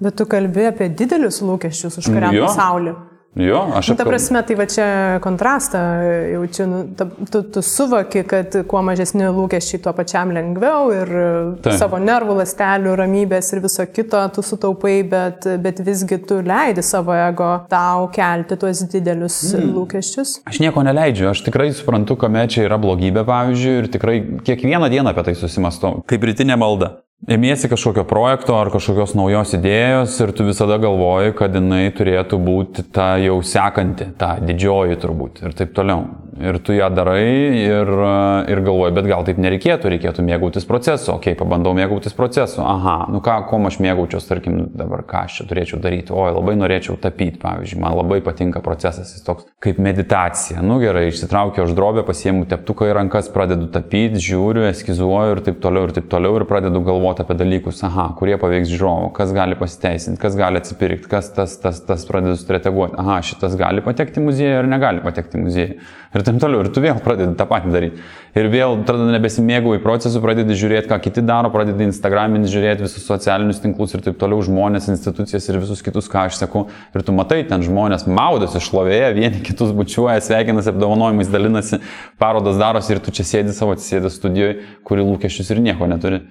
Bet 0.03 0.17
tu 0.21 0.27
kalbi 0.29 0.67
apie 0.69 0.91
didelius 0.93 1.41
lūkesčius 1.45 1.97
už 2.03 2.11
kurią 2.13 2.33
Jo. 2.37 2.47
pasaulį. 2.51 2.95
Jo, 3.35 3.63
aš 3.75 3.89
Nu, 3.89 3.95
ta 3.97 4.05
prasme, 4.05 4.43
tai 4.45 4.55
va 4.61 4.67
čia 4.69 4.87
kontrastą 5.25 5.81
jaučiu. 6.33 6.67
Nu, 6.69 6.81
ta, 6.97 7.07
tu, 7.33 7.41
tu 7.43 7.63
suvoki, 7.65 8.27
kad 8.29 8.59
kuo 8.69 8.83
mažesni 8.85 9.25
lūkesčiai, 9.25 9.81
tuo 9.81 9.95
pačiam 9.97 10.35
lengviau 10.37 10.91
ir. 10.93 11.13
Taip. 11.65 11.79
savo 11.81 11.97
nervų, 12.03 12.37
lastelių, 12.43 12.93
ramybės 12.99 13.49
ir 13.55 13.63
viso 13.65 13.87
kito 13.89 14.21
tu 14.37 14.45
sutaupai, 14.45 14.99
bet, 15.09 15.47
bet 15.65 15.81
visgi 15.85 16.19
tu 16.29 16.43
leidi 16.45 16.85
savo 16.85 17.15
ego 17.17 17.51
tau 17.73 18.11
kelti 18.13 18.59
tuos 18.61 18.83
didelius 18.93 19.39
mm. 19.57 19.71
lūkesčius. 19.79 20.35
Aš 20.49 20.61
nieko 20.61 20.85
neleidžiu, 20.85 21.31
aš 21.33 21.45
tikrai 21.49 21.71
suprantu, 21.77 22.19
kame 22.21 22.45
čia 22.53 22.67
yra 22.67 22.77
blogybė, 22.83 23.25
pavyzdžiui, 23.29 23.79
ir 23.81 23.89
tikrai 23.97 24.19
kiekvieną 24.45 24.93
dieną 24.93 25.15
apie 25.15 25.31
tai 25.31 25.37
susimastau. 25.39 26.03
Kaip 26.11 26.29
rytinė 26.29 26.61
malda. 26.61 26.99
Ėmiesi 27.31 27.69
kažkokio 27.71 28.03
projekto 28.11 28.57
ar 28.59 28.67
kažkokios 28.75 29.13
naujos 29.15 29.53
idėjos 29.55 30.17
ir 30.25 30.33
tu 30.35 30.43
visada 30.43 30.75
galvoji, 30.83 31.37
kad 31.39 31.55
jinai 31.55 31.85
turėtų 31.95 32.39
būti 32.43 32.83
ta 32.91 33.13
jau 33.23 33.37
sekanti, 33.47 34.09
ta 34.19 34.33
didžioji 34.43 34.99
turbūt 35.05 35.39
ir 35.45 35.55
taip 35.55 35.71
toliau. 35.77 36.09
Ir 36.43 36.59
tu 36.59 36.75
ją 36.75 36.89
darai 36.91 37.23
ir, 37.63 37.91
ir 38.51 38.61
galvoji, 38.67 38.95
bet 38.97 39.07
gal 39.07 39.23
taip 39.27 39.39
nereikėtų, 39.39 39.93
reikėtų 39.93 40.25
mėgautis 40.27 40.67
procesu. 40.67 41.13
Ok, 41.15 41.29
pabandau 41.39 41.71
mėgautis 41.79 42.17
procesu. 42.19 42.59
Aha, 42.67 42.97
nu 43.15 43.21
ką, 43.23 43.37
ko 43.47 43.61
aš 43.69 43.79
mėgaučiaus, 43.85 44.27
tarkim, 44.27 44.57
dabar 44.75 45.05
ką 45.07 45.23
aš 45.29 45.39
čia 45.39 45.47
turėčiau 45.51 45.79
daryti. 45.83 46.11
Oi, 46.11 46.33
labai 46.35 46.57
norėčiau 46.59 46.97
tapyti, 47.03 47.39
pavyzdžiui, 47.43 47.79
man 47.85 47.95
labai 47.95 48.19
patinka 48.27 48.63
procesas, 48.65 49.13
jis 49.15 49.23
toks 49.23 49.47
kaip 49.63 49.79
meditacija. 49.83 50.65
Nu 50.67 50.81
gerai, 50.83 51.05
išsitraukiu 51.13 51.63
aš 51.63 51.77
drobę, 51.79 52.03
pasiemu 52.09 52.49
teptuką 52.51 52.91
į 52.91 52.97
rankas, 52.99 53.31
pradedu 53.31 53.71
tapyti, 53.71 54.19
žiūriu, 54.27 54.67
eskizuoju 54.73 55.37
ir 55.37 55.45
taip 55.47 55.63
toliau, 55.63 55.87
ir 55.87 55.95
taip 55.95 56.11
toliau, 56.11 56.41
ir 56.41 56.47
pradedu 56.51 56.83
galvoti 56.83 57.23
apie 57.23 57.39
dalykus, 57.39 57.85
aha, 57.87 58.09
kurie 58.19 58.35
paveiks 58.43 58.73
žiūrovą, 58.73 59.13
kas 59.15 59.31
gali 59.37 59.59
pasiteisinti, 59.63 60.19
kas 60.23 60.35
gali 60.39 60.59
atsipirkti, 60.59 61.07
kas 61.13 61.31
tas, 61.37 61.55
tas, 61.63 61.79
tas 61.87 62.07
pradedu 62.11 62.35
strateguoti, 62.41 62.99
aha, 62.99 63.21
šitas 63.31 63.55
gali 63.61 63.85
patekti 63.87 64.25
muziejų 64.27 64.65
ar 64.65 64.71
negali 64.75 65.07
patekti 65.07 65.39
muziejų. 65.39 65.79
Ir 66.13 66.27
taip 66.33 66.43
toliau, 66.43 66.65
ir 66.65 66.71
tu 66.73 66.83
vėl 66.83 66.99
pradedi 67.05 67.37
tą 67.39 67.47
patį 67.49 67.71
daryti. 67.73 68.03
Ir 68.33 68.49
vėl 68.49 68.79
tada 68.89 69.05
nebesimėgauji 69.13 69.83
procesų, 69.85 70.23
pradedi 70.25 70.57
žiūrėti, 70.57 70.89
ką 70.89 70.99
kiti 71.05 71.25
daro, 71.29 71.51
pradedi 71.53 71.85
Instagraminį 71.85 72.49
žiūrėti 72.49 72.87
visus 72.87 73.05
socialinius 73.05 73.61
tinklus 73.61 73.93
ir 73.93 74.05
taip 74.07 74.17
toliau, 74.21 74.41
žmonės, 74.43 74.89
institucijas 74.89 75.49
ir 75.51 75.61
visus 75.61 75.85
kitus, 75.85 76.09
ką 76.11 76.27
aš 76.31 76.41
sakau. 76.41 76.65
Ir 76.97 77.05
tu 77.05 77.13
matai, 77.13 77.43
ten 77.49 77.65
žmonės 77.67 78.09
maudosi 78.09 78.63
šlovėje, 78.65 79.13
vieni 79.21 79.43
kitus 79.45 79.75
bučiuoja, 79.77 80.19
sveikinasi, 80.25 80.73
apdovanojimais 80.73 81.29
dalinasi, 81.33 81.83
parodas 82.23 82.57
darosi 82.61 82.97
ir 82.97 83.05
tu 83.05 83.13
čia 83.13 83.29
sėdi 83.29 83.53
savo 83.53 83.77
atsisėdęs 83.77 84.17
studijoje, 84.17 84.63
kuri 84.89 85.05
lūkesčius 85.05 85.53
ir 85.53 85.61
nieko 85.69 85.91
neturi. 85.93 86.25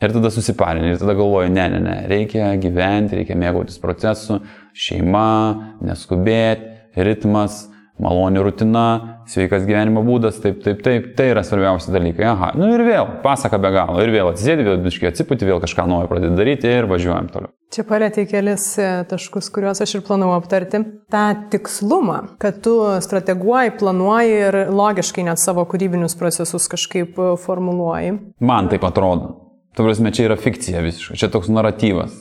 Ir 0.00 0.12
tada 0.12 0.28
susiparini, 0.28 0.90
ir 0.92 0.98
tada 1.00 1.14
galvoju, 1.16 1.52
ne, 1.52 1.68
ne, 1.72 1.78
ne, 1.80 1.94
reikia 2.10 2.50
gyventi, 2.60 3.16
reikia 3.16 3.36
mėgautis 3.40 3.78
procesu, 3.80 4.42
šeima, 4.76 5.78
neskubėti, 5.84 6.68
ritmas, 7.00 7.62
maloni 8.02 8.42
rutina, 8.44 8.86
sveikas 9.30 9.64
gyvenimo 9.66 10.02
būdas, 10.04 10.38
taip, 10.42 10.58
taip, 10.64 10.82
taip, 10.84 11.08
tai 11.16 11.30
yra 11.32 11.42
svarbiausi 11.46 11.92
dalykai. 11.94 12.26
Aha, 12.28 12.50
nu 12.58 12.68
ir 12.74 12.84
vėl, 12.86 13.08
pasaka 13.24 13.58
be 13.62 13.70
galo, 13.74 13.98
ir 14.04 14.12
vėl 14.12 14.30
atsisėdi, 14.32 14.66
vėl 14.66 14.82
biškai 14.84 15.10
atsipūti, 15.10 15.48
vėl 15.48 15.62
kažką 15.62 15.86
naujo 15.88 16.10
pradedi 16.10 16.36
daryti 16.36 16.70
ir 16.70 16.88
važiuojam 16.90 17.30
toliau. 17.32 17.52
Čia 17.72 17.82
palėtė 17.88 18.26
kelis 18.30 18.66
e, 18.78 18.90
taškus, 19.10 19.48
kuriuos 19.54 19.80
aš 19.82 19.96
ir 19.98 20.04
planau 20.06 20.30
aptarti. 20.36 20.82
Ta 21.10 21.24
tikslumą, 21.50 22.20
kad 22.42 22.60
tu 22.62 22.76
strateguoji, 23.02 23.74
planuoji 23.80 24.36
ir 24.36 24.60
logiškai 24.70 25.26
net 25.26 25.42
savo 25.42 25.64
kūrybinius 25.66 26.14
procesus 26.20 26.68
kažkaip 26.72 27.18
e, 27.18 27.32
formuluoji. 27.42 28.14
Man 28.44 28.70
taip 28.72 28.86
atrodo. 28.86 29.34
Tu 29.76 29.84
prasme, 29.84 30.12
čia 30.14 30.30
yra 30.30 30.38
fikcija 30.40 30.80
visiškai, 30.84 31.18
čia 31.20 31.32
toks 31.32 31.50
naratyvas. 31.52 32.14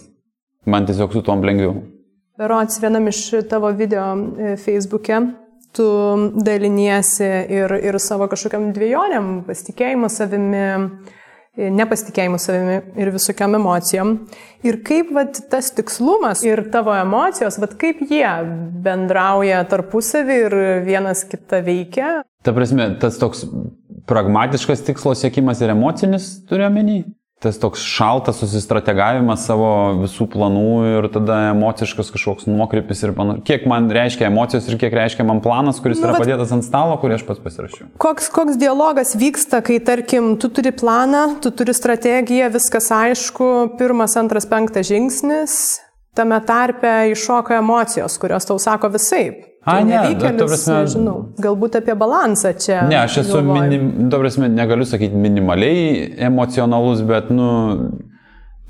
Man 0.68 0.88
tiesiog 0.90 1.14
su 1.14 1.22
tom 1.24 1.46
lengviau. 1.46 1.78
Berots 2.36 2.82
vienam 2.84 3.06
iš 3.08 3.22
tavo 3.48 3.70
video 3.72 4.10
e, 4.16 4.56
Facebook'e 4.60 5.22
tu 5.76 5.86
daliniesi 6.46 7.28
ir, 7.52 7.76
ir 7.84 8.00
savo 8.02 8.30
kažkokiam 8.32 8.72
dviejonėm, 8.76 9.30
pasitikėjimu 9.48 10.10
savimi, 10.12 10.66
nepasitikėjimu 11.56 12.40
savimi 12.42 12.78
ir 13.00 13.12
visokiam 13.16 13.56
emocijom. 13.60 14.16
Ir 14.68 14.80
kaip 14.88 15.12
vat, 15.16 15.40
tas 15.52 15.72
tikslumas 15.76 16.44
ir 16.48 16.66
tavo 16.74 16.96
emocijos, 16.96 17.60
vat, 17.62 17.76
kaip 17.80 18.02
jie 18.10 18.28
bendrauja 18.86 19.64
tarpusavį 19.72 20.40
ir 20.48 20.58
vienas 20.88 21.26
kitą 21.30 21.62
veikia. 21.66 22.16
Ta 22.46 22.54
prasme, 22.56 22.92
tas 23.02 23.20
toks 23.22 23.46
pragmatiškas 24.10 24.84
tikslo 24.86 25.16
siekimas 25.18 25.62
ir 25.64 25.74
emocinis 25.74 26.32
turiu 26.50 26.68
omeny. 26.70 27.04
Tas 27.44 27.58
toks 27.60 27.82
šaltas 27.84 28.38
susistrategavimas 28.40 29.44
savo 29.46 29.68
visų 30.00 30.26
planų 30.32 30.62
ir 30.88 31.08
tada 31.14 31.36
emociškas 31.52 32.08
kažkoks 32.16 32.48
nuokrypis 32.48 33.04
ir 33.04 33.12
panašiai. 33.18 33.44
Kiek 33.46 33.66
man 33.70 33.90
reiškia 33.92 34.30
emocijos 34.30 34.70
ir 34.72 34.78
kiek 34.82 34.96
reiškia 34.96 35.26
man 35.28 35.42
planas, 35.44 35.82
kuris 35.84 36.00
Nu, 36.00 36.08
yra 36.08 36.16
vat- 36.16 36.24
padėtas 36.24 36.54
ant 36.56 36.64
stalo, 36.66 36.96
kurį 37.02 37.18
aš 37.20 37.26
pats 37.28 37.44
pasirašiau. 37.44 37.90
Koks, 38.02 38.30
koks 38.34 38.56
dialogas 38.62 39.14
vyksta, 39.20 39.60
kai, 39.68 39.82
tarkim, 39.84 40.38
tu 40.40 40.48
turi 40.50 40.72
planą, 40.72 41.26
tu 41.44 41.52
turi 41.52 41.76
strategiją, 41.76 42.48
viskas 42.56 42.88
aišku, 42.96 43.78
pirmas, 43.78 44.16
antras, 44.18 44.48
penktas 44.48 44.88
žingsnis, 44.88 45.58
tame 46.16 46.40
tarpe 46.48 47.12
iššoka 47.12 47.60
emocijos, 47.60 48.16
kurios 48.18 48.48
tau 48.48 48.56
sako 48.64 48.94
visai. 48.96 49.28
Ai, 49.66 49.84
ne, 49.84 49.96
nevykėlis, 49.98 50.38
ta 50.38 50.46
prasme- 50.46 50.82
nežinau, 50.86 51.16
galbūt 51.42 51.76
apie 51.80 51.96
balansą 51.98 52.52
čia. 52.62 52.84
Ne, 52.90 53.00
aš 53.02 53.18
esu, 53.24 53.40
galvoju. 53.42 53.62
minim, 53.70 54.10
ta 54.14 54.20
prasme, 54.22 54.50
negaliu 54.50 54.86
sakyti 54.86 55.16
minimaliai 55.18 56.14
emocionalus, 56.28 57.02
bet, 57.02 57.32
nu, 57.34 57.48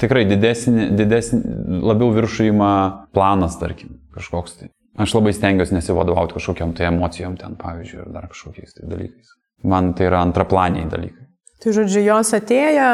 tikrai 0.01 0.23
didesnį, 0.29 0.89
didesnį 0.95 1.41
labiau 1.83 2.13
viršų 2.15 2.47
ima 2.51 2.71
planas, 3.15 3.57
tarkim, 3.59 3.99
kažkoks 4.15 4.57
tai. 4.59 4.69
Aš 4.97 5.11
labai 5.17 5.33
stengiuosi 5.35 5.75
nesivadovauti 5.75 6.37
kažkokiam 6.37 6.71
tai 6.75 6.87
emocijom 6.87 7.35
ten, 7.35 7.57
pavyzdžiui, 7.59 7.99
ir 8.05 8.13
dar 8.15 8.29
kažkokiais 8.31 8.77
tai 8.77 8.87
dalykais. 8.87 9.33
Man 9.67 9.93
tai 9.93 10.07
yra 10.07 10.21
antraplaniai 10.23 10.87
dalykai. 10.87 11.23
Tai 11.63 11.71
žodžiu, 11.73 12.01
jos 12.05 12.29
atėję, 12.37 12.87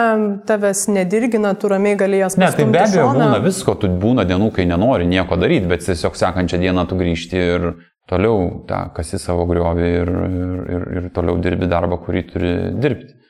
tavęs 0.48 0.82
nedirgina, 0.96 1.52
tu 1.60 1.68
ramiai 1.68 1.98
galėjai 2.00 2.30
Ne, 2.40 2.50
tai 2.56 2.66
be 2.66 2.80
abejo 2.80 3.08
šoną. 3.10 3.20
būna 3.28 3.40
visko, 3.44 3.76
tu 3.78 3.88
būna 3.90 4.24
dienų, 4.26 4.52
kai 4.56 4.66
nenori 4.70 5.06
nieko 5.10 5.36
daryti, 5.38 5.68
bet 5.68 5.82
tiesiog 5.86 6.16
sekančią 6.16 6.58
dieną 6.62 6.88
tu 6.88 6.96
grįžti 6.96 7.36
ir 7.36 7.66
toliau 8.10 8.64
tą 8.70 8.84
kasi 8.96 9.20
savo 9.22 9.46
griovį 9.50 9.90
ir, 10.02 10.12
ir, 10.28 10.54
ir, 10.76 10.86
ir 11.00 11.10
toliau 11.16 11.38
dirbi 11.44 11.70
darbą, 11.72 12.00
kurį 12.06 12.24
turi 12.32 12.54
dirbti. 12.82 13.21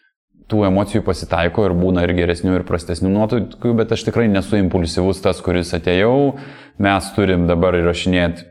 Tų 0.52 0.66
emocijų 0.68 1.06
pasitaiko 1.08 1.66
ir 1.68 1.76
būna 1.78 2.06
ir 2.06 2.16
geresnių, 2.18 2.60
ir 2.60 2.68
prastesnių 2.68 3.12
nuotaikų, 3.16 3.74
bet 3.80 3.96
aš 3.96 4.06
tikrai 4.10 4.28
nesu 4.32 4.60
impulsyvus 4.60 5.24
tas, 5.24 5.42
kuris 5.44 5.74
atėjau, 5.78 6.38
mes 6.82 7.12
turim 7.16 7.48
dabar 7.50 7.80
įrašinėti 7.80 8.50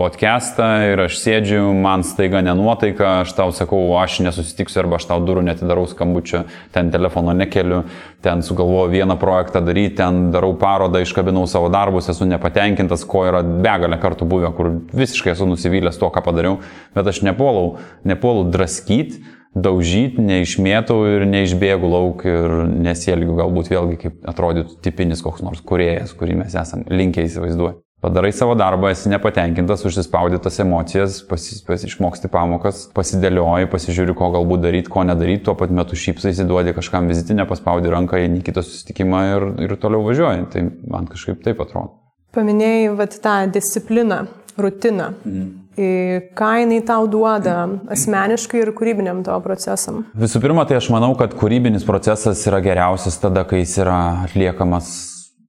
podcastą 0.00 0.66
ir 0.88 1.00
aš 1.04 1.18
sėdžiu, 1.20 1.60
man 1.76 2.00
staiga 2.06 2.40
nenuotaika, 2.44 3.20
aš 3.24 3.34
tau 3.36 3.50
sakau, 3.52 3.80
aš 4.00 4.20
nesusitiksiu 4.24 4.80
arba 4.84 4.96
aš 4.96 5.08
tau 5.10 5.20
durų 5.26 5.42
netidarau 5.44 5.84
skambučio, 5.90 6.44
ten 6.72 6.88
telefono 6.94 7.34
nekeliu, 7.36 7.82
ten 8.24 8.40
sugalvoju 8.46 8.94
vieną 8.94 9.18
projektą 9.20 9.60
daryti, 9.66 9.98
ten 9.98 10.30
darau 10.32 10.54
parodą, 10.60 11.02
iškabinau 11.04 11.44
savo 11.50 11.68
darbus, 11.72 12.08
esu 12.12 12.28
nepatenkintas, 12.30 13.04
ko 13.08 13.26
yra 13.28 13.42
begalę 13.44 14.00
kartų 14.00 14.28
buvę, 14.30 14.52
kur 14.56 14.72
visiškai 14.96 15.34
esu 15.34 15.48
nusivylęs 15.50 16.00
to, 16.00 16.08
ką 16.14 16.24
padariau, 16.24 16.60
bet 16.96 17.12
aš 17.12 17.20
nepuolau, 17.26 17.74
nepuolau 18.08 18.48
draskyti 18.54 19.20
daužyti, 19.54 20.22
neišmėtau 20.22 21.02
ir 21.10 21.26
neišbėgu 21.28 21.90
lauk 21.90 22.24
ir 22.28 22.56
nesielgiu 22.70 23.36
galbūt 23.38 23.70
vėlgi 23.72 24.00
kaip 24.04 24.26
atrodytų 24.30 24.80
tipinis 24.84 25.22
koks 25.26 25.42
nors 25.46 25.62
kuriejas, 25.66 26.14
kurį 26.16 26.42
mes 26.44 26.56
esame 26.56 26.86
linkę 26.90 27.26
įsivaizduoti. 27.26 27.82
Padarai 28.00 28.30
savo 28.32 28.54
darbą, 28.56 28.88
esi 28.94 29.10
nepatenkintas, 29.12 29.82
užsispaudytas 29.84 30.56
emocijas, 30.62 31.18
pasi, 31.28 31.58
pasi, 31.66 31.84
išmoksti 31.90 32.30
pamokas, 32.32 32.86
pasidėlioji, 32.96 33.68
pasižiūri, 33.68 34.14
ko 34.16 34.30
galbūt 34.32 34.62
daryti, 34.64 34.88
ko 34.88 35.04
nedaryti, 35.04 35.42
tuo 35.44 35.52
pat 35.60 35.74
metu 35.76 35.98
šypsai, 36.00 36.32
įsiduodi 36.32 36.72
kažkam 36.78 37.12
vizitinę, 37.12 37.44
paspaudi 37.50 37.92
ranką 37.92 38.22
į 38.24 38.40
kitą 38.46 38.64
susitikimą 38.64 39.20
ir, 39.34 39.46
ir 39.66 39.76
toliau 39.82 40.06
važiuoji. 40.06 40.48
Tai 40.54 40.64
man 40.96 41.12
kažkaip 41.12 41.44
taip 41.44 41.60
atrodo. 41.60 41.98
Paminėjai 42.32 42.94
vat, 42.96 43.20
tą 43.20 43.36
discipliną, 43.52 44.22
rutiną. 44.56 45.12
Mm. 45.28 45.50
Ką 45.76 46.50
jinai 46.60 46.80
tau 46.86 47.06
duoda 47.10 47.68
asmeniškai 47.94 48.64
ir 48.64 48.72
kūrybiniam 48.76 49.22
tavo 49.26 49.38
procesam? 49.44 50.02
Visų 50.18 50.42
pirma, 50.42 50.66
tai 50.66 50.80
aš 50.80 50.90
manau, 50.92 51.12
kad 51.18 51.36
kūrybinis 51.38 51.86
procesas 51.86 52.42
yra 52.50 52.58
geriausias 52.64 53.20
tada, 53.22 53.46
kai 53.48 53.62
jis 53.62 53.76
yra 53.84 54.00
atliekamas 54.26 54.90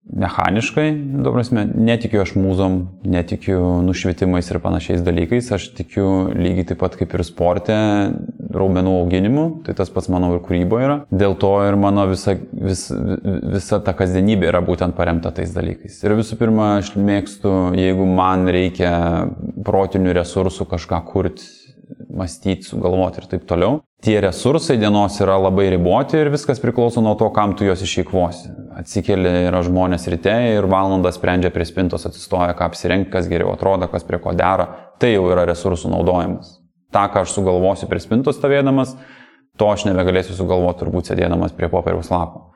mechaniškai, 0.10 0.88
prasme, 1.24 1.64
netikiu 1.78 2.24
aš 2.24 2.34
mūzom, 2.36 2.78
netikiu 3.08 3.60
nušvitimais 3.86 4.50
ir 4.50 4.60
panašiais 4.64 5.04
dalykais, 5.06 5.52
aš 5.54 5.68
tikiu 5.78 6.06
lygiai 6.34 6.66
taip 6.72 6.82
pat 6.82 6.98
kaip 7.00 7.14
ir 7.14 7.24
sporte 7.28 7.78
raumenų 8.52 8.96
auginimu, 9.04 9.46
tai 9.66 9.76
tas 9.78 9.94
pats 9.94 10.10
mano 10.12 10.34
ir 10.34 10.42
kūryboje 10.44 10.88
yra. 10.88 10.98
Dėl 11.14 11.38
to 11.40 11.54
ir 11.68 11.78
mano 11.80 12.08
visa, 12.10 12.36
vis, 12.52 12.88
visa 12.92 13.80
ta 13.86 13.94
kasdienybė 13.98 14.50
yra 14.50 14.64
būtent 14.66 14.98
paremta 14.98 15.32
tais 15.38 15.54
dalykais. 15.54 16.02
Ir 16.04 16.18
visų 16.18 16.40
pirma, 16.42 16.74
aš 16.82 16.96
mėgstu, 16.98 17.54
jeigu 17.78 18.10
man 18.10 18.50
reikia 18.52 18.92
protinių 19.64 20.18
resursų 20.18 20.68
kažką 20.74 21.04
kurti, 21.08 21.46
mąstyti, 22.10 22.68
sugalvoti 22.68 23.22
ir 23.22 23.28
taip 23.32 23.48
toliau. 23.50 23.80
Tie 24.02 24.16
resursai 24.22 24.80
dienos 24.82 25.20
yra 25.22 25.36
labai 25.38 25.68
riboti 25.70 26.18
ir 26.18 26.32
viskas 26.34 26.62
priklauso 26.62 27.04
nuo 27.06 27.14
to, 27.20 27.28
kam 27.36 27.54
tu 27.58 27.68
juos 27.68 27.84
išeikvosi. 27.86 28.50
Atsikeli 28.82 29.30
yra 29.46 29.62
žmonės 29.66 30.08
ryte 30.10 30.34
ir 30.56 30.66
valandą 30.70 31.12
sprendžia 31.14 31.52
prie 31.54 31.68
spintos, 31.70 32.08
atsistoja, 32.10 32.56
ką 32.58 32.72
apsirengti, 32.72 33.12
kas 33.14 33.30
geriau 33.30 33.54
atrodo, 33.54 33.90
kas 33.92 34.06
prie 34.08 34.18
ko 34.24 34.34
dera. 34.38 34.68
Tai 35.02 35.14
jau 35.14 35.28
yra 35.30 35.46
resursų 35.50 35.94
naudojimas. 35.94 36.58
Ta, 36.92 37.06
ką 37.14 37.26
aš 37.26 37.36
sugalvosiu 37.38 37.90
prie 37.92 38.02
spintos 38.04 38.40
stovėdamas, 38.42 38.96
to 39.58 39.70
aš 39.70 39.86
nebegalėsiu 39.88 40.36
sugalvoti 40.36 40.82
turbūt 40.82 41.12
sėdėdamas 41.12 41.54
prie 41.56 41.70
popieriaus 41.72 42.10
lapo. 42.12 42.51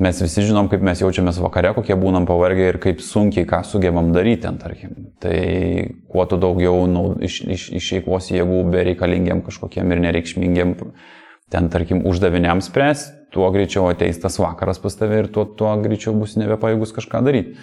Mes 0.00 0.18
visi 0.22 0.46
žinom, 0.46 0.70
kaip 0.72 0.80
mes 0.84 1.02
jaučiamės 1.02 1.36
vakare, 1.42 1.74
kokie 1.76 1.94
būnam 2.00 2.24
pavargę 2.26 2.70
ir 2.70 2.78
kaip 2.80 3.02
sunkiai 3.04 3.44
ką 3.48 3.60
sugebam 3.68 4.08
daryti 4.14 4.46
ten, 4.46 4.56
tarkim. 4.58 4.94
Tai 5.20 5.36
kuo 6.08 6.24
tu 6.30 6.38
daugiau 6.40 6.86
nu, 6.88 7.04
iš, 7.20 7.42
iš, 7.44 7.66
išeikvosi 7.76 8.38
jėgų 8.38 8.62
bereikalingiam 8.72 9.44
kažkokiem 9.44 9.92
ir 9.92 10.00
nereikšmingiam, 10.06 10.72
ten, 11.52 11.68
tarkim, 11.70 12.00
uždaviniams 12.08 12.70
spręs, 12.72 13.04
tuo 13.36 13.50
greičiau 13.52 13.90
ateis 13.92 14.18
tas 14.22 14.40
vakaras 14.40 14.80
pas 14.80 14.96
tave 14.96 15.22
ir 15.22 15.30
tuo, 15.32 15.44
tuo 15.44 15.74
greičiau 15.84 16.16
bus 16.16 16.38
nebepajėgus 16.40 16.96
kažką 16.96 17.22
daryti. 17.28 17.60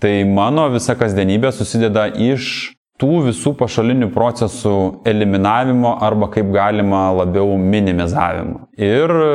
Tai 0.00 0.14
mano 0.30 0.68
visa 0.72 0.96
kasdienybė 0.96 1.52
susideda 1.52 2.06
iš 2.08 2.77
tų 2.98 3.22
visų 3.28 3.54
pašalinių 3.58 4.10
procesų 4.14 4.74
eliminavimo 5.08 5.94
arba 6.04 6.28
kaip 6.34 6.50
galima 6.54 7.08
labiau 7.14 7.54
minimizavimo. 7.60 8.66
Ir 8.78 9.14
e, 9.14 9.30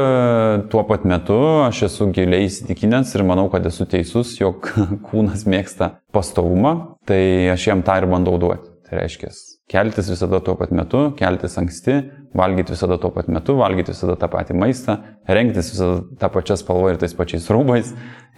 tuo 0.73 0.83
pat 0.89 1.07
metu 1.07 1.39
aš 1.63 1.85
esu 1.89 2.09
giliai 2.15 2.49
įsitikinęs 2.49 3.15
ir 3.15 3.25
manau, 3.27 3.47
kad 3.53 3.65
esu 3.69 3.87
teisus, 3.89 4.35
jog 4.41 4.67
kūnas 5.07 5.47
mėgsta 5.49 5.95
pastovumą, 6.15 6.75
tai 7.07 7.23
aš 7.55 7.71
jam 7.71 7.85
tą 7.87 8.01
ir 8.01 8.09
bandau 8.11 8.39
duoti. 8.41 8.69
Tai 8.83 8.99
reiškia, 8.99 9.31
keltis 9.73 10.11
visada 10.11 10.37
tuo 10.45 10.53
pat 10.59 10.71
metu, 10.75 11.07
keltis 11.17 11.57
anksti, 11.57 11.95
valgyti 12.37 12.75
visada 12.75 12.99
tuo 13.01 13.09
pat 13.15 13.29
metu, 13.33 13.55
valgyti 13.57 13.93
visada 13.93 14.15
tą 14.21 14.29
patį 14.29 14.57
maistą, 14.61 14.99
rengtis 15.25 15.71
visada 15.73 16.03
tą 16.21 16.29
pačią 16.33 16.59
spalvą 16.61 16.93
ir 16.93 17.01
tais 17.01 17.15
pačiais 17.17 17.49
rūbais 17.53 17.89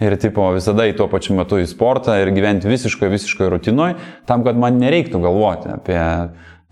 ir 0.03 0.15
tipo 0.21 0.47
visada 0.55 0.87
į 0.87 0.95
tuo 0.99 1.09
pačiu 1.11 1.35
metu 1.35 1.59
į 1.59 1.67
sportą 1.71 2.17
ir 2.21 2.31
gyventi 2.35 2.71
visiškai, 2.71 3.11
visiškai 3.11 3.51
rutinoje, 3.51 3.99
tam, 4.29 4.47
kad 4.47 4.59
man 4.59 4.79
nereiktų 4.79 5.21
galvoti 5.23 5.71
apie 5.75 5.99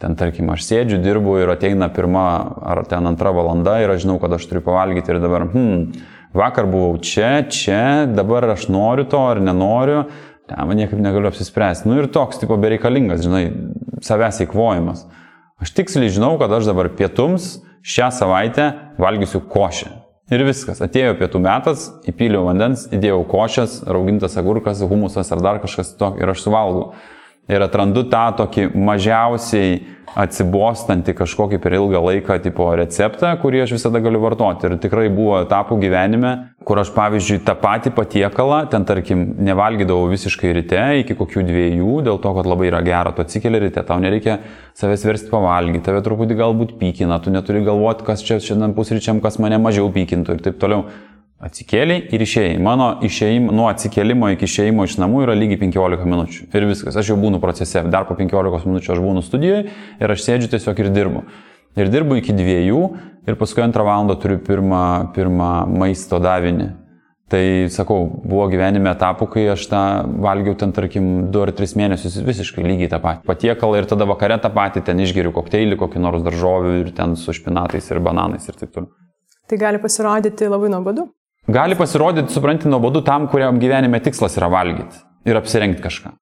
ten, 0.04 0.18
tarkim, 0.20 0.50
aš 0.52 0.66
sėdžiu, 0.68 1.00
dirbu 1.04 1.38
ir 1.44 1.54
ateina 1.54 1.88
pirma 1.94 2.26
ar 2.74 2.84
ten 2.90 3.08
antra 3.08 3.32
valanda 3.36 3.78
ir 3.84 3.94
aš 3.94 4.04
žinau, 4.04 4.18
kad 4.20 4.36
aš 4.36 4.48
turiu 4.50 4.64
pavalgyti 4.66 5.14
ir 5.14 5.22
dabar, 5.24 5.48
hmm, 5.52 5.86
vakar 6.36 6.68
buvau 6.72 6.98
čia, 7.04 7.46
čia, 7.48 8.04
dabar 8.12 8.50
aš 8.56 8.68
noriu 8.74 9.08
to 9.08 9.22
ar 9.30 9.40
nenoriu, 9.44 10.04
ten 10.50 10.68
man 10.68 10.80
niekaip 10.80 11.00
negaliu 11.00 11.32
apsispręsti. 11.32 11.88
Nu 11.88 12.02
ir 12.02 12.10
toks, 12.12 12.42
tipo, 12.42 12.58
bereikalingas, 12.60 13.24
žinai, 13.24 13.46
savęs 14.04 14.44
įkvojimas. 14.46 15.06
Aš 15.64 15.74
tiksliai 15.78 16.12
žinau, 16.12 16.36
kad 16.42 16.52
aš 16.52 16.68
dabar 16.70 16.90
pietums 16.98 17.58
šią 17.84 18.10
savaitę 18.16 18.72
valgysiu 19.00 19.44
košę. 19.50 19.92
Ir 20.32 20.46
viskas. 20.48 20.80
Atėjo 20.82 21.18
pietų 21.20 21.42
metas, 21.44 21.90
įpyliau 22.10 22.46
vandens, 22.48 22.86
įdėjau 22.96 23.22
košės, 23.30 23.82
raugintas 23.92 24.38
agurkas, 24.40 24.82
humusas 24.88 25.30
ar 25.36 25.44
dar 25.44 25.60
kažkas 25.64 25.94
tokio 26.00 26.24
ir 26.24 26.32
aš 26.32 26.46
suvalgau. 26.46 26.94
Ir 27.52 27.60
atrandu 27.66 28.06
tą 28.08 28.30
tokį 28.40 28.70
mažiausiai 28.72 29.82
atsibostantį 30.20 31.16
kažkokį 31.18 31.58
per 31.62 31.74
ilgą 31.76 32.00
laiką 32.06 32.38
tipo 32.44 32.68
receptą, 32.78 33.32
kurį 33.42 33.64
aš 33.64 33.76
visada 33.76 34.00
galiu 34.04 34.22
vartoti. 34.22 34.70
Ir 34.70 34.78
tikrai 34.84 35.08
buvo 35.12 35.40
etapų 35.42 35.80
gyvenime, 35.82 36.34
kur 36.68 36.80
aš 36.80 36.94
pavyzdžiui 36.96 37.42
tą 37.48 37.56
patį 37.60 37.92
patiekalą, 37.98 38.60
ten 38.72 38.86
tarkim, 38.88 39.26
nevalgydavau 39.44 40.06
visiškai 40.12 40.54
ryte 40.60 40.84
iki 41.02 41.18
kokių 41.20 41.46
dviejų, 41.50 41.96
dėl 42.06 42.22
to, 42.24 42.36
kad 42.38 42.50
labai 42.50 42.70
yra 42.70 42.84
gera, 42.86 43.12
tu 43.16 43.26
atsikeli 43.26 43.64
ryte, 43.66 43.84
tau 43.88 43.98
nereikia 44.04 44.38
savęs 44.80 45.08
versti 45.10 45.34
pavalgyti, 45.34 45.84
tave 45.88 46.04
truputį 46.06 46.38
galbūt 46.40 46.78
pykina, 46.80 47.18
tu 47.24 47.34
neturi 47.34 47.66
galvoti, 47.66 48.06
kas 48.08 48.24
čia 48.24 48.40
šiandien 48.44 48.78
pusryčiam, 48.78 49.24
kas 49.24 49.42
mane 49.42 49.60
mažiau 49.62 49.90
pykintų 49.94 50.38
ir 50.38 50.46
taip 50.46 50.62
toliau. 50.62 50.86
Atsikėliai 51.44 52.06
ir 52.16 52.22
išėjai. 52.24 52.60
Mano 52.64 52.90
išėjim, 53.04 53.50
nuo 53.52 53.66
atsikėlimo 53.68 54.30
iki 54.32 54.48
išėjimo 54.48 54.86
iš 54.88 54.96
namų 55.02 55.26
yra 55.26 55.34
lygiai 55.36 55.60
15 55.66 56.06
minučių. 56.08 56.46
Ir 56.56 56.68
viskas. 56.70 56.96
Aš 57.00 57.10
jau 57.12 57.18
būnu 57.20 57.42
procese. 57.44 57.82
Dar 57.92 58.06
po 58.08 58.16
15 58.16 58.70
minučių 58.70 58.94
aš 58.96 59.02
būnu 59.04 59.24
studijoje 59.26 59.66
ir 59.68 60.14
aš 60.14 60.24
sėdžiu 60.24 60.54
tiesiog 60.54 60.80
ir 60.80 60.92
dirbu. 60.96 61.26
Ir 61.80 61.90
dirbu 61.92 62.20
iki 62.22 62.36
dviejų 62.38 62.84
ir 63.28 63.38
paskui 63.40 63.64
antrą 63.66 63.84
valandą 63.88 64.16
turiu 64.22 64.38
pirmą, 64.46 64.86
pirmą 65.16 65.50
maisto 65.68 66.22
davinį. 66.24 66.70
Tai 67.34 67.42
sakau, 67.74 68.06
buvo 68.30 68.46
gyvenime 68.52 68.92
etapų, 68.92 69.26
kai 69.34 69.48
aš 69.56 69.64
tą 69.72 69.82
valgiau 70.22 70.54
ten, 70.60 70.74
tarkim, 70.76 71.08
2 71.34 71.48
ar 71.48 71.52
3 71.58 71.74
mėnesius 71.80 72.20
visiškai 72.28 72.62
lygiai 72.62 72.92
tą 72.92 73.00
patį. 73.02 73.24
Patiekalą 73.26 73.80
ir 73.80 73.88
tada 73.90 74.06
vakare 74.06 74.38
tą 74.44 74.52
patį, 74.54 74.84
ten 74.86 75.02
išgeriu 75.02 75.34
kokteilį, 75.34 75.80
kokį 75.82 76.04
nors 76.04 76.22
daržovių 76.28 76.76
ir 76.84 76.94
ten 76.94 77.18
su 77.18 77.34
špinatais 77.34 77.90
ir 77.90 78.04
bananais 78.06 78.46
ir 78.46 78.60
taip 78.60 78.76
toliau. 78.76 78.94
Tai 79.50 79.60
gali 79.60 79.82
pasirodyti 79.82 80.52
labai 80.52 80.70
nuobodu. 80.76 81.08
Gali 81.48 81.76
pasirodyti, 81.76 82.32
supranti, 82.34 82.70
nuobodu 82.72 83.02
tam, 83.04 83.28
kuriam 83.28 83.60
gyvenime 83.60 84.00
tikslas 84.04 84.38
yra 84.40 84.48
valgyti 84.52 85.02
ir 85.28 85.40
apsirengti 85.40 85.84
kažką. 85.84 86.14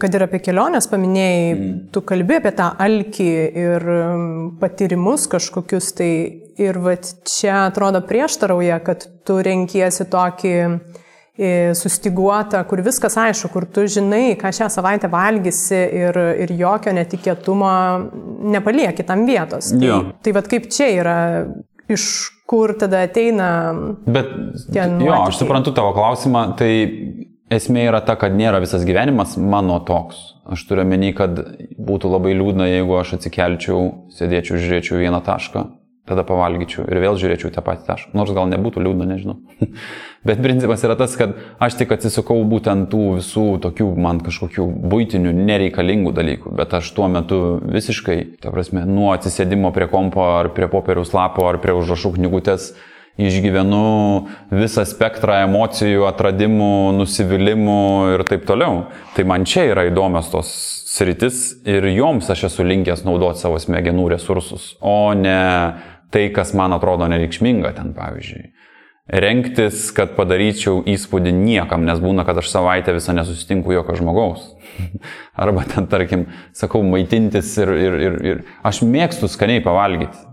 Kad 0.00 0.14
ir 0.16 0.22
apie 0.24 0.38
keliones 0.40 0.86
paminėjai, 0.88 1.48
mm. 1.52 1.72
tu 1.92 2.00
kalbi 2.08 2.38
apie 2.38 2.54
tą 2.56 2.70
alkį 2.80 3.32
ir 3.60 3.84
um, 3.92 4.22
patyrimus 4.56 5.26
kažkokius, 5.28 5.90
tai 5.98 6.12
ir 6.56 6.78
va 6.80 6.94
čia 6.96 7.66
atrodo 7.66 8.00
prieštarauja, 8.08 8.78
kad 8.86 9.04
tu 9.28 9.36
renkiesi 9.44 10.06
tokį 10.08 10.54
e, 10.64 11.50
sustiguotą, 11.76 12.62
kur 12.70 12.80
viskas 12.86 13.18
aišku, 13.20 13.52
kur 13.52 13.68
tu 13.68 13.84
žinai, 13.84 14.38
ką 14.40 14.54
šią 14.56 14.70
savaitę 14.72 15.12
valgysi 15.12 15.82
ir, 16.00 16.16
ir 16.46 16.56
jokio 16.56 16.96
netikėtumo 16.96 17.74
nepalieki 18.56 19.04
tam 19.04 19.28
vietos. 19.28 19.74
Tai, 19.76 19.84
Jo. 19.84 20.00
tai 20.24 20.32
vad 20.38 20.48
kaip 20.48 20.72
čia 20.72 20.88
yra, 20.96 21.18
iš 21.88 22.04
kur 22.48 22.72
tada 22.80 23.02
ateina. 23.04 23.48
Bet, 24.06 24.30
jo, 24.72 25.14
aš 25.16 25.40
suprantu 25.40 25.74
tavo 25.76 25.92
klausimą, 25.96 26.44
tai 26.58 26.72
esmė 27.52 27.88
yra 27.88 28.00
ta, 28.04 28.16
kad 28.20 28.36
nėra 28.36 28.60
visas 28.64 28.84
gyvenimas 28.88 29.36
mano 29.40 29.80
toks. 29.88 30.20
Aš 30.48 30.64
turiu 30.68 30.86
menį, 30.88 31.10
kad 31.16 31.40
būtų 31.76 32.12
labai 32.12 32.32
liūdna, 32.38 32.68
jeigu 32.70 32.96
aš 32.96 33.18
atsikelčiau, 33.18 33.82
sėdėčiau, 34.16 34.60
žiūrėčiau 34.60 35.00
vieną 35.02 35.20
tašką. 35.26 35.66
Tada 36.08 36.24
pavalgyčiau 36.26 36.86
ir 36.88 37.00
vėl 37.04 37.18
žiūrėčiau 37.20 37.52
tą 37.54 37.62
patį 37.64 37.86
tašką. 37.86 38.12
Nors 38.18 38.32
gal 38.36 38.50
nebūtų 38.50 38.82
liūdna, 38.84 39.06
nežinau. 39.12 39.38
Bet 40.28 40.42
principas 40.44 40.82
yra 40.86 40.96
tas, 40.98 41.14
kad 41.20 41.36
aš 41.62 41.78
tik 41.78 41.94
atsisukau 41.94 42.40
būtent 42.48 42.88
tų 42.92 43.04
visų 43.20 43.46
tokių 43.64 43.88
man 44.00 44.22
kažkokių 44.26 44.66
būtinių, 44.90 45.32
nereikalingų 45.38 46.12
dalykų. 46.16 46.52
Bet 46.58 46.76
aš 46.80 46.90
tuo 46.96 47.08
metu 47.12 47.40
visiškai, 47.62 48.18
ta 48.42 48.52
prasme, 48.54 48.84
nuo 48.88 49.12
atsisėdimo 49.14 49.72
prie 49.76 49.90
kompo 49.92 50.26
ar 50.40 50.52
prie 50.56 50.70
popieriaus 50.72 51.14
lapo 51.16 51.46
ar 51.48 51.60
prie 51.62 51.76
užrašų 51.78 52.16
knygutės 52.18 52.72
išgyvenu 53.18 54.28
visą 54.54 54.84
spektrą 54.86 55.42
emocijų, 55.48 56.06
atradimų, 56.08 56.94
nusivylimų 57.00 57.82
ir 58.14 58.24
taip 58.30 58.46
toliau. 58.48 58.86
Tai 59.16 59.26
man 59.28 59.46
čia 59.48 59.66
yra 59.72 59.88
įdomios 59.90 60.30
tos 60.32 60.52
sritis 60.88 61.58
ir 61.68 61.86
joms 61.92 62.30
aš 62.30 62.46
esu 62.48 62.66
linkęs 62.66 63.04
naudoti 63.06 63.42
savo 63.42 63.58
smegenų 63.60 64.08
resursus, 64.14 64.72
o 64.80 65.12
ne 65.18 65.38
tai, 66.14 66.28
kas 66.34 66.54
man 66.56 66.74
atrodo 66.76 67.08
nereikšminga 67.10 67.74
ten, 67.76 67.92
pavyzdžiui. 67.96 68.46
Renktis, 69.08 69.86
kad 69.96 70.12
padaryčiau 70.18 70.82
įspūdį 70.84 71.30
niekam, 71.32 71.86
nes 71.88 72.00
būna, 72.02 72.26
kad 72.28 72.42
aš 72.42 72.50
savaitę 72.52 72.92
visą 72.92 73.14
nesusitinku 73.16 73.72
jokio 73.72 73.96
žmogaus. 73.96 74.50
Arba 75.42 75.64
ten, 75.68 75.86
tarkim, 75.88 76.26
sakau, 76.56 76.82
maitintis 76.84 77.54
ir, 77.56 77.72
ir, 77.72 77.96
ir, 78.04 78.18
ir 78.32 78.42
aš 78.68 78.82
mėgstu 78.84 79.30
skaniai 79.32 79.64
pavalgyti. 79.64 80.26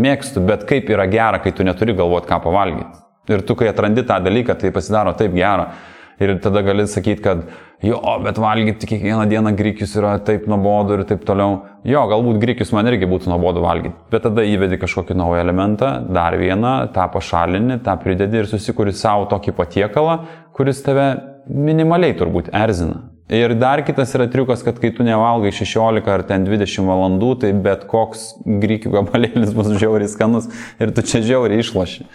Mėgstu, 0.00 0.44
bet 0.46 0.62
kaip 0.68 0.88
yra 0.94 1.08
gera, 1.10 1.40
kai 1.42 1.50
tu 1.52 1.66
neturi 1.66 1.96
galvoti, 1.98 2.30
ką 2.30 2.38
pavalgyti. 2.44 3.02
Ir 3.34 3.42
tu, 3.46 3.56
kai 3.58 3.68
atrandi 3.72 4.06
tą 4.06 4.20
dalyką, 4.22 4.54
tai 4.58 4.70
pasidaro 4.74 5.12
taip 5.18 5.34
gera. 5.34 5.72
Ir 6.20 6.34
tada 6.44 6.60
gali 6.60 6.84
sakyti, 6.84 7.22
kad 7.24 7.46
jo, 7.80 7.96
bet 8.24 8.36
valgyti 8.38 8.88
kiekvieną 8.90 9.24
dieną 9.30 9.54
grikius 9.56 9.94
yra 9.96 10.18
taip 10.20 10.44
nuobodu 10.50 10.98
ir 10.98 11.04
taip 11.08 11.22
toliau. 11.24 11.62
Jo, 11.88 12.02
galbūt 12.10 12.40
grikius 12.42 12.74
man 12.76 12.90
irgi 12.90 13.08
būtų 13.08 13.30
nuobodu 13.32 13.62
valgyti, 13.64 13.96
bet 14.12 14.26
tada 14.26 14.44
įvedi 14.44 14.76
kažkokį 14.82 15.16
naują 15.16 15.40
elementą, 15.46 15.94
dar 16.12 16.36
vieną, 16.36 16.74
tą 16.92 17.06
pašalini, 17.14 17.78
tą 17.86 17.96
pridedi 18.02 18.42
ir 18.42 18.50
susikuri 18.50 18.92
savo 18.92 19.24
tokį 19.32 19.56
patiekalą, 19.56 20.18
kuris 20.56 20.84
tave 20.84 21.08
minimaliai 21.48 22.18
turbūt 22.20 22.52
erzina. 22.52 23.06
Ir 23.30 23.54
dar 23.54 23.80
kitas 23.86 24.10
yra 24.18 24.26
triukas, 24.26 24.64
kad 24.66 24.80
kai 24.82 24.90
tu 24.90 25.04
nevalgai 25.06 25.52
16 25.54 26.08
ar 26.10 26.24
ten 26.26 26.44
20 26.44 26.84
valandų, 26.90 27.28
tai 27.44 27.52
bet 27.54 27.84
koks 27.88 28.26
grikių 28.44 28.90
gabalėlis 28.96 29.54
bus 29.56 29.70
žiauriai 29.78 30.10
skanus 30.10 30.50
ir 30.82 30.90
tu 30.92 31.06
čia 31.06 31.22
žiauriai 31.24 31.62
išloši. 31.62 32.08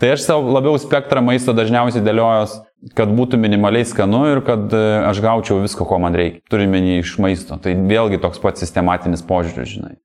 Tai 0.00 0.14
aš 0.14 0.22
savo 0.24 0.54
labiau 0.54 0.78
spektrą 0.80 1.20
maisto 1.26 1.52
dažniausiai 1.52 2.04
dėliojos, 2.06 2.54
kad 2.96 3.10
būtų 3.14 3.38
minimaliai 3.40 3.86
skanu 3.88 4.24
ir 4.30 4.42
kad 4.46 4.72
e, 4.72 4.84
aš 5.08 5.22
gaučiau 5.24 5.60
visko, 5.62 5.86
ko 5.88 5.98
man 6.02 6.16
reikia. 6.16 6.42
Turime 6.50 6.80
jį 6.80 7.00
iš 7.02 7.16
maisto. 7.22 7.58
Tai 7.60 7.74
vėlgi 7.90 8.20
toks 8.22 8.40
pats 8.42 8.62
sistematinis 8.64 9.24
požiūris, 9.26 9.74
žinai. 9.76 9.96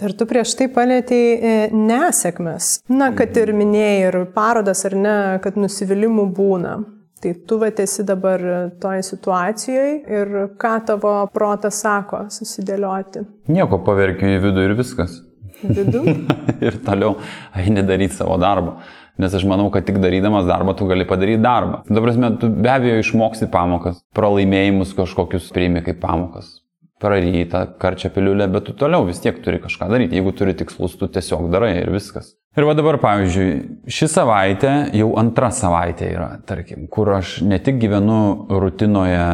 Dar 0.00 0.14
tu 0.14 0.26
prieš 0.30 0.54
tai 0.58 0.68
palėtėjai 0.70 1.34
e, 1.34 1.54
nesėkmes. 1.74 2.70
Na, 2.92 3.10
kad 3.16 3.34
ir 3.38 3.54
minėjai 3.56 3.98
ir 4.08 4.18
parodas 4.34 4.84
ar 4.86 4.96
ne, 4.98 5.18
kad 5.42 5.58
nusivylimų 5.58 6.30
būna. 6.36 6.78
Tai 7.20 7.34
tu 7.44 7.58
esi 7.68 8.02
dabar 8.08 8.40
toje 8.80 9.02
situacijoje 9.04 9.96
ir 10.08 10.30
ką 10.56 10.76
tavo 10.88 11.10
protas 11.34 11.82
sako 11.82 12.22
susidėlioti? 12.32 13.26
Nieko 13.52 13.82
paverkiu 13.84 14.30
į 14.30 14.38
vidų 14.46 14.64
ir 14.64 14.72
viskas. 14.78 15.18
Vidų? 15.60 16.00
ir 16.66 16.78
toliau 16.86 17.18
eini 17.60 17.84
daryti 17.84 18.16
savo 18.16 18.38
darbą. 18.40 18.78
Nes 19.18 19.34
aš 19.34 19.44
manau, 19.48 19.68
kad 19.74 19.86
tik 19.88 19.98
darydamas 20.00 20.46
darbą 20.48 20.76
tu 20.78 20.86
gali 20.88 21.06
padaryti 21.08 21.42
darbą. 21.42 21.82
Dabar, 21.90 22.14
tu 22.40 22.48
be 22.48 22.70
abejo 22.72 23.02
išmoksti 23.02 23.50
pamokas, 23.52 24.02
pralaimėjimus 24.16 24.94
kažkokius 24.96 25.50
priimi 25.54 25.84
kaip 25.86 26.00
pamokas. 26.02 26.58
Prarytą 27.00 27.64
karčią 27.80 28.10
piliulę, 28.12 28.44
bet 28.52 28.66
tu 28.68 28.74
toliau 28.76 29.06
vis 29.08 29.22
tiek 29.24 29.38
turi 29.40 29.56
kažką 29.60 29.88
daryti. 29.88 30.18
Jeigu 30.18 30.34
turi 30.36 30.52
tikslus, 30.56 30.98
tu 31.00 31.08
tiesiog 31.08 31.48
darai 31.52 31.78
ir 31.80 31.88
viskas. 31.94 32.34
Ir 32.58 32.66
va 32.66 32.74
dabar, 32.76 32.98
pavyzdžiui, 33.00 33.50
ši 33.88 34.08
savaitė 34.10 34.72
jau 34.98 35.14
antra 35.20 35.48
savaitė 35.54 36.10
yra, 36.12 36.30
tarkim, 36.44 36.88
kur 36.92 37.12
aš 37.16 37.38
ne 37.46 37.60
tik 37.62 37.78
gyvenu 37.80 38.20
rutinoje 38.50 39.24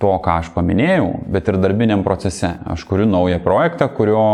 to, 0.00 0.12
ką 0.24 0.38
aš 0.40 0.50
paminėjau, 0.54 1.10
bet 1.32 1.48
ir 1.48 1.60
darbiniam 1.60 2.02
procese. 2.04 2.56
Aš 2.68 2.84
kuriu 2.88 3.06
naują 3.08 3.38
projektą, 3.44 3.88
kurio 3.96 4.24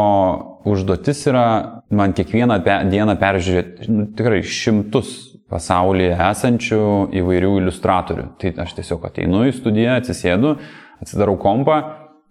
užduotis 0.68 1.24
yra 1.30 1.46
man 1.90 2.14
kiekvieną 2.16 2.58
pe, 2.64 2.78
dieną 2.92 3.16
peržiūrėti 3.20 3.88
nu, 3.90 4.06
tikrai 4.16 4.42
šimtus 4.46 5.12
pasaulyje 5.52 6.14
esančių 6.16 6.84
įvairių 7.20 7.56
iliustratorių. 7.60 8.28
Tai 8.40 8.54
aš 8.64 8.76
tiesiog 8.78 9.04
ateinu 9.08 9.44
į 9.48 9.56
studiją, 9.56 9.98
atsisėdu, 10.00 10.54
atsidarau 11.02 11.36
kompą 11.40 11.80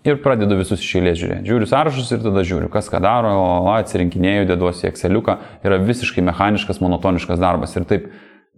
ir 0.07 0.17
pradedu 0.23 0.57
visus 0.57 0.81
iš 0.81 0.95
eilės 0.97 1.19
žiūrėti. 1.21 1.45
Žiūriu 1.49 1.69
sąrašus 1.69 2.09
ir 2.15 2.23
tada 2.23 2.43
žiūriu, 2.47 2.71
kas 2.73 2.89
ką 2.89 3.01
daro, 3.03 3.33
atsirinkinėju, 3.75 4.47
deduosi 4.49 4.87
į 4.87 4.91
Exceliuką. 4.91 5.37
Yra 5.67 5.77
visiškai 5.83 6.25
mechaniškas, 6.31 6.81
monotoniškas 6.81 7.41
darbas. 7.41 7.75
Ir 7.77 7.85
taip 7.89 8.09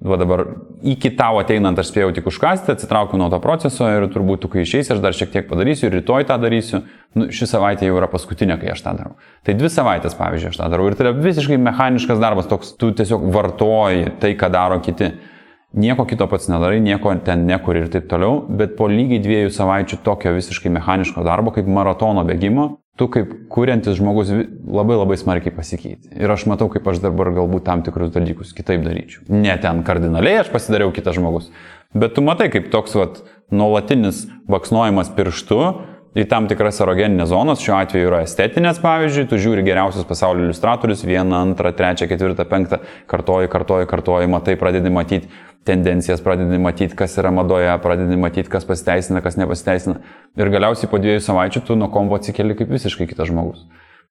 va 0.04 0.18
dabar 0.20 0.44
iki 0.84 1.14
tau 1.16 1.38
ateinant 1.40 1.80
aš 1.80 1.90
spėjau 1.94 2.12
tik 2.16 2.28
užkasti, 2.28 2.74
atsitraukiu 2.76 3.18
nuo 3.20 3.30
to 3.32 3.40
proceso 3.44 3.88
ir 3.88 4.10
turbūt 4.12 4.44
tu, 4.44 4.50
kai 4.52 4.66
išeisi, 4.66 4.92
aš 4.96 5.02
dar 5.04 5.16
šiek 5.16 5.32
tiek 5.32 5.48
padarysiu 5.48 5.88
ir 5.88 5.96
rytoj 6.00 6.28
tą 6.28 6.38
darysiu. 6.44 6.82
Nu, 7.16 7.30
ši 7.32 7.48
savaitė 7.48 7.88
jau 7.88 8.00
yra 8.00 8.10
paskutinė, 8.12 8.58
kai 8.60 8.74
aš 8.74 8.84
tą 8.84 8.96
darau. 8.98 9.14
Tai 9.48 9.56
dvi 9.56 9.70
savaitės, 9.72 10.18
pavyzdžiui, 10.20 10.52
aš 10.52 10.60
tą 10.60 10.68
darau. 10.74 10.90
Ir 10.90 10.98
tai 11.00 11.08
yra 11.08 11.14
visiškai 11.16 11.60
mechaniškas 11.62 12.20
darbas, 12.20 12.50
toks 12.52 12.74
tu 12.80 12.90
tiesiog 12.98 13.30
vartoji 13.32 14.16
tai, 14.20 14.34
ką 14.40 14.50
daro 14.52 14.82
kiti. 14.84 15.14
Nieko 15.74 16.06
kito 16.06 16.28
pats 16.30 16.46
nedarai, 16.52 16.78
nieko 16.86 17.10
ten 17.26 17.48
nekuri 17.50 17.82
ir 17.82 17.90
taip 17.90 18.06
toliau, 18.12 18.44
bet 18.46 18.76
po 18.78 18.86
lygiai 18.92 19.22
dviejų 19.24 19.50
savaičių 19.56 19.98
tokio 20.06 20.36
visiškai 20.36 20.70
mechaniško 20.76 21.24
darbo, 21.26 21.50
kaip 21.56 21.66
maratono 21.66 22.22
bėgimo, 22.28 22.68
tu 23.02 23.08
kaip 23.10 23.32
kuriantis 23.50 23.98
žmogus 23.98 24.30
labai 24.30 25.00
labai 25.00 25.18
smarkiai 25.18 25.56
pasikeiti. 25.56 26.12
Ir 26.14 26.30
aš 26.30 26.46
matau, 26.52 26.68
kaip 26.70 26.86
aš 26.92 27.02
dabar 27.02 27.32
galbūt 27.34 27.66
tam 27.66 27.82
tikrus 27.86 28.14
dalykus 28.14 28.54
kitaip 28.54 28.86
daryčiau. 28.86 29.26
Ne 29.34 29.56
ten 29.62 29.82
kardinaliai 29.88 30.44
aš 30.44 30.52
pasidariau 30.54 30.94
kitas 30.94 31.18
žmogus, 31.18 31.50
bet 31.98 32.14
tu 32.14 32.22
matai, 32.22 32.52
kaip 32.54 32.70
toks 32.74 32.94
vat, 33.00 33.24
nuolatinis 33.50 34.28
vaksnojimas 34.50 35.10
pirštu 35.18 35.60
į 36.14 36.28
tam 36.30 36.46
tikras 36.46 36.78
erogeninės 36.86 37.32
zonas, 37.32 37.62
šiuo 37.66 37.80
atveju 37.80 38.12
yra 38.12 38.20
estetinės, 38.28 38.78
pavyzdžiui, 38.84 39.26
tu 39.32 39.40
žiūri 39.42 39.66
geriausius 39.66 40.06
pasaulio 40.06 40.46
iliustratorius, 40.46 41.02
vieną, 41.10 41.40
antrą, 41.48 41.72
trečią, 41.74 42.06
ketvirtą, 42.12 42.46
penktą, 42.50 42.78
kartoji, 43.10 43.50
kartoji, 43.50 43.90
kartoji, 43.90 44.30
matai, 44.30 44.54
pradedi 44.62 44.94
matyti 44.94 45.32
tendencijas, 45.68 46.22
pradedi 46.24 46.60
matyti, 46.62 46.96
kas 46.98 47.16
yra 47.22 47.32
madoje, 47.34 47.72
pradedi 47.84 48.18
matyti, 48.20 48.52
kas 48.52 48.68
pasiteisina, 48.68 49.22
kas 49.24 49.38
nepasiteisina. 49.40 50.00
Ir 50.40 50.52
galiausiai 50.54 50.92
po 50.92 51.00
dviejų 51.02 51.24
savaičių 51.24 51.64
tu 51.68 51.78
nuo 51.80 51.90
kombo 51.94 52.20
atsikeli 52.20 52.58
kaip 52.60 52.72
visiškai 52.74 53.08
kitas 53.10 53.32
žmogus. 53.32 53.64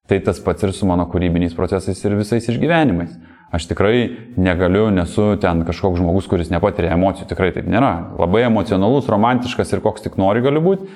Tai 0.08 0.18
tas 0.26 0.40
pats 0.42 0.64
ir 0.66 0.72
su 0.74 0.88
mano 0.88 1.06
kūrybiniais 1.10 1.54
procesais 1.54 2.00
ir 2.04 2.16
visais 2.18 2.48
išgyvenimais. 2.50 3.14
Aš 3.52 3.68
tikrai 3.68 4.32
negaliu, 4.40 4.86
nesu 4.90 5.34
ten 5.40 5.60
kažkoks 5.68 6.00
žmogus, 6.00 6.26
kuris 6.30 6.50
nepatiria 6.50 6.94
emocijų, 6.96 7.28
tikrai 7.30 7.50
taip 7.52 7.68
nėra. 7.70 7.92
Labai 8.18 8.46
emocionalus, 8.46 9.10
romantiškas 9.12 9.74
ir 9.76 9.82
koks 9.84 10.06
tik 10.06 10.16
nori 10.18 10.40
galiu 10.42 10.62
būti, 10.64 10.88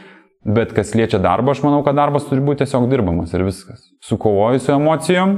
bet 0.57 0.73
kas 0.75 0.95
liečia 0.97 1.21
darbą, 1.23 1.53
aš 1.53 1.61
manau, 1.67 1.83
kad 1.85 1.99
darbas 1.99 2.25
turi 2.31 2.41
būti 2.41 2.65
tiesiog 2.65 2.89
dirbamas 2.91 3.35
ir 3.37 3.45
viskas. 3.45 3.85
Sukovoju 4.09 4.65
su 4.65 4.73
emocijom 4.73 5.37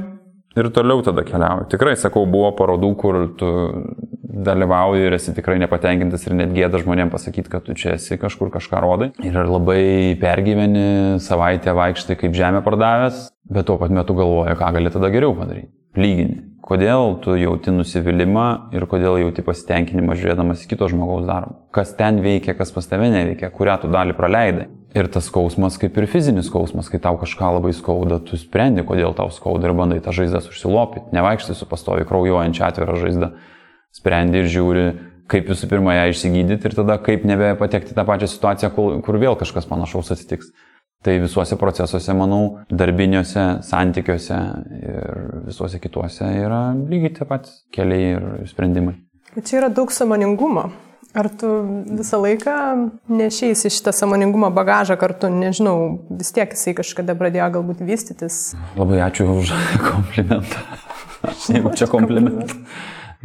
ir 0.57 0.71
toliau 0.75 1.03
tada 1.05 1.25
keliauju. 1.27 1.69
Tikrai, 1.73 1.97
sakau, 2.01 2.25
buvo 2.31 2.53
parodų, 2.57 2.93
kur 3.01 3.21
tu 3.39 3.53
dalyvauji 4.39 5.09
ir 5.09 5.17
esi 5.17 5.35
tikrai 5.37 5.59
nepatenkintas 5.63 6.27
ir 6.27 6.37
net 6.39 6.53
gėda 6.55 6.81
žmonėms 6.83 7.13
pasakyti, 7.15 7.51
kad 7.53 7.65
tu 7.67 7.75
čia 7.79 7.97
esi 7.97 8.19
kažkur 8.21 8.53
kažką 8.55 8.83
rodai. 8.85 9.11
Ir 9.25 9.39
labai 9.39 10.15
pergyveni, 10.21 11.19
savaitę 11.25 11.75
vaikštai 11.77 12.19
kaip 12.21 12.37
žemė 12.39 12.63
pardavęs, 12.67 13.27
bet 13.51 13.69
tuo 13.69 13.79
pat 13.81 13.95
metu 13.95 14.17
galvoji, 14.19 14.59
ką 14.61 14.71
gali 14.79 14.95
tada 14.95 15.11
geriau 15.15 15.35
padaryti. 15.39 15.73
Lygini. 15.99 16.45
Kodėl 16.69 17.15
tu 17.25 17.33
jauti 17.39 17.73
nusivylimą 17.73 18.75
ir 18.77 18.85
kodėl 18.91 19.17
jauti 19.23 19.41
pasitenkinimą 19.47 20.19
žiūrėdamas 20.21 20.67
kito 20.69 20.85
žmogaus 20.93 21.25
darbą. 21.25 21.55
Kas 21.73 21.95
ten 21.97 22.21
veikia, 22.21 22.53
kas 22.59 22.75
pas 22.75 22.85
tave 22.91 23.09
neveikia, 23.09 23.49
kurią 23.55 23.79
tu 23.81 23.89
dalį 23.91 24.17
praleidai. 24.19 24.67
Ir 24.97 25.05
tas 25.13 25.27
skausmas 25.29 25.77
kaip 25.81 25.99
ir 26.01 26.07
fizinis 26.09 26.47
skausmas, 26.49 26.89
kai 26.89 27.01
tau 27.03 27.19
kažką 27.21 27.51
labai 27.59 27.75
skauda, 27.77 28.23
tu 28.25 28.39
sprendi, 28.41 28.81
kodėl 28.89 29.13
tau 29.17 29.29
skauda 29.35 29.69
ir 29.69 29.77
bandai 29.77 29.99
tą 30.01 30.15
žaizdą 30.17 30.41
užsilopyti. 30.49 31.13
Nevaikštai 31.13 31.57
su 31.59 31.69
pastovi 31.69 32.07
kraujuojančia 32.09 32.71
atvira 32.71 32.97
žaizda 32.97 33.35
sprendi 33.93 34.41
ir 34.41 34.49
žiūri, 34.49 34.87
kaip 35.29 35.53
visų 35.53 35.69
pirma 35.69 35.99
ją 35.99 36.09
išsigydyti 36.15 36.71
ir 36.71 36.79
tada 36.79 36.97
kaip 37.05 37.29
nebepatekti 37.29 37.93
tą 37.97 38.07
pačią 38.09 38.31
situaciją, 38.33 38.73
kur, 38.73 38.97
kur 39.05 39.21
vėl 39.21 39.37
kažkas 39.37 39.69
panašaus 39.69 40.15
atsitiks. 40.17 40.49
Tai 41.05 41.15
visuose 41.23 41.55
procesuose, 41.61 42.11
manau, 42.17 42.43
darbiniuose, 42.75 43.45
santykiuose 43.63 44.39
ir 44.81 45.21
visuose 45.47 45.79
kituose 45.79 46.33
yra 46.41 46.73
lygiai 46.75 47.13
tie 47.21 47.29
patys 47.29 47.61
keliai 47.77 48.17
ir 48.17 48.29
sprendimai. 48.51 48.97
Čia 49.37 49.61
yra 49.61 49.69
daug 49.71 49.93
samoningumo. 49.95 50.71
Ar 51.17 51.29
tu 51.41 51.49
visą 51.89 52.21
laiką 52.21 52.55
nešeisi 53.09 53.71
šitą 53.73 53.95
samoningumo 53.97 54.51
bagažą 54.53 54.99
kartu, 55.01 55.31
nežinau, 55.33 56.05
vis 56.13 56.35
tiek 56.37 56.53
jisai 56.53 56.75
kažkada 56.77 57.17
pradėjo 57.17 57.49
galbūt 57.57 57.81
vystytis. 57.89 58.53
Labai 58.77 59.01
ačiū 59.07 59.25
už 59.39 59.55
komplimentą. 59.89 60.67
Jeigu 61.49 61.73
čia 61.81 61.89
komplimentas. 61.89 62.53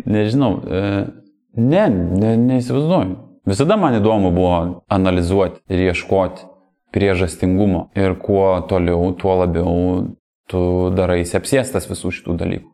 Nežinau, 0.07 0.55
e, 0.63 0.81
ne, 1.59 1.83
ne, 1.91 2.33
neįsivaizduoju. 2.47 3.19
Visada 3.51 3.75
man 3.75 3.99
įdomu 3.99 4.31
buvo 4.31 4.57
analizuoti 4.87 5.59
ir 5.67 5.89
ieškoti 5.89 6.47
priežastingumo. 6.95 7.89
Ir 7.99 8.15
kuo 8.23 8.61
toliau, 8.69 9.11
tuo 9.19 9.35
labiau 9.43 9.79
tu 10.47 10.61
darai 10.95 11.23
apsėstas 11.25 11.89
visų 11.89 12.13
šitų 12.15 12.37
dalykų. 12.39 12.69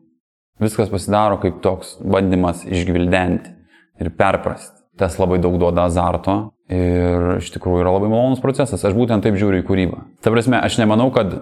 Viskas 0.60 0.92
pasidaro 0.92 1.40
kaip 1.42 1.58
toks 1.64 1.96
bandymas 2.04 2.62
išgvildenti 2.68 3.56
ir 4.00 4.12
perprasti. 4.14 4.79
Tas 5.00 5.16
labai 5.16 5.38
daug 5.40 5.56
duoda 5.56 5.86
azarto 5.88 6.34
ir 6.68 7.38
iš 7.38 7.48
tikrųjų 7.54 7.80
yra 7.84 7.94
labai 7.94 8.10
malonus 8.12 8.42
procesas. 8.42 8.84
Aš 8.84 8.96
būtent 8.96 9.24
taip 9.24 9.38
žiūriu 9.40 9.62
į 9.62 9.66
kūrybą. 9.66 10.02
Ta 10.20 10.32
prasme, 10.34 10.60
aš 10.60 10.76
nemanau, 10.82 11.08
kad 11.14 11.38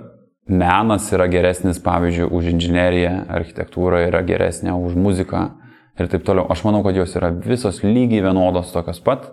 menas 0.48 1.10
yra 1.12 1.26
geresnis, 1.28 1.80
pavyzdžiui, 1.84 2.30
už 2.38 2.52
inžineriją, 2.54 3.14
architektūra 3.34 4.06
yra 4.06 4.22
geresnė 4.26 4.76
už 4.78 4.94
muziką 4.96 5.42
ir 5.98 6.08
taip 6.12 6.24
toliau. 6.24 6.46
Aš 6.52 6.62
manau, 6.64 6.84
kad 6.86 6.96
jos 6.96 7.16
yra 7.18 7.32
visos 7.34 7.82
lygiai 7.84 8.24
vienodos 8.28 8.72
tokios 8.72 9.02
pat, 9.04 9.26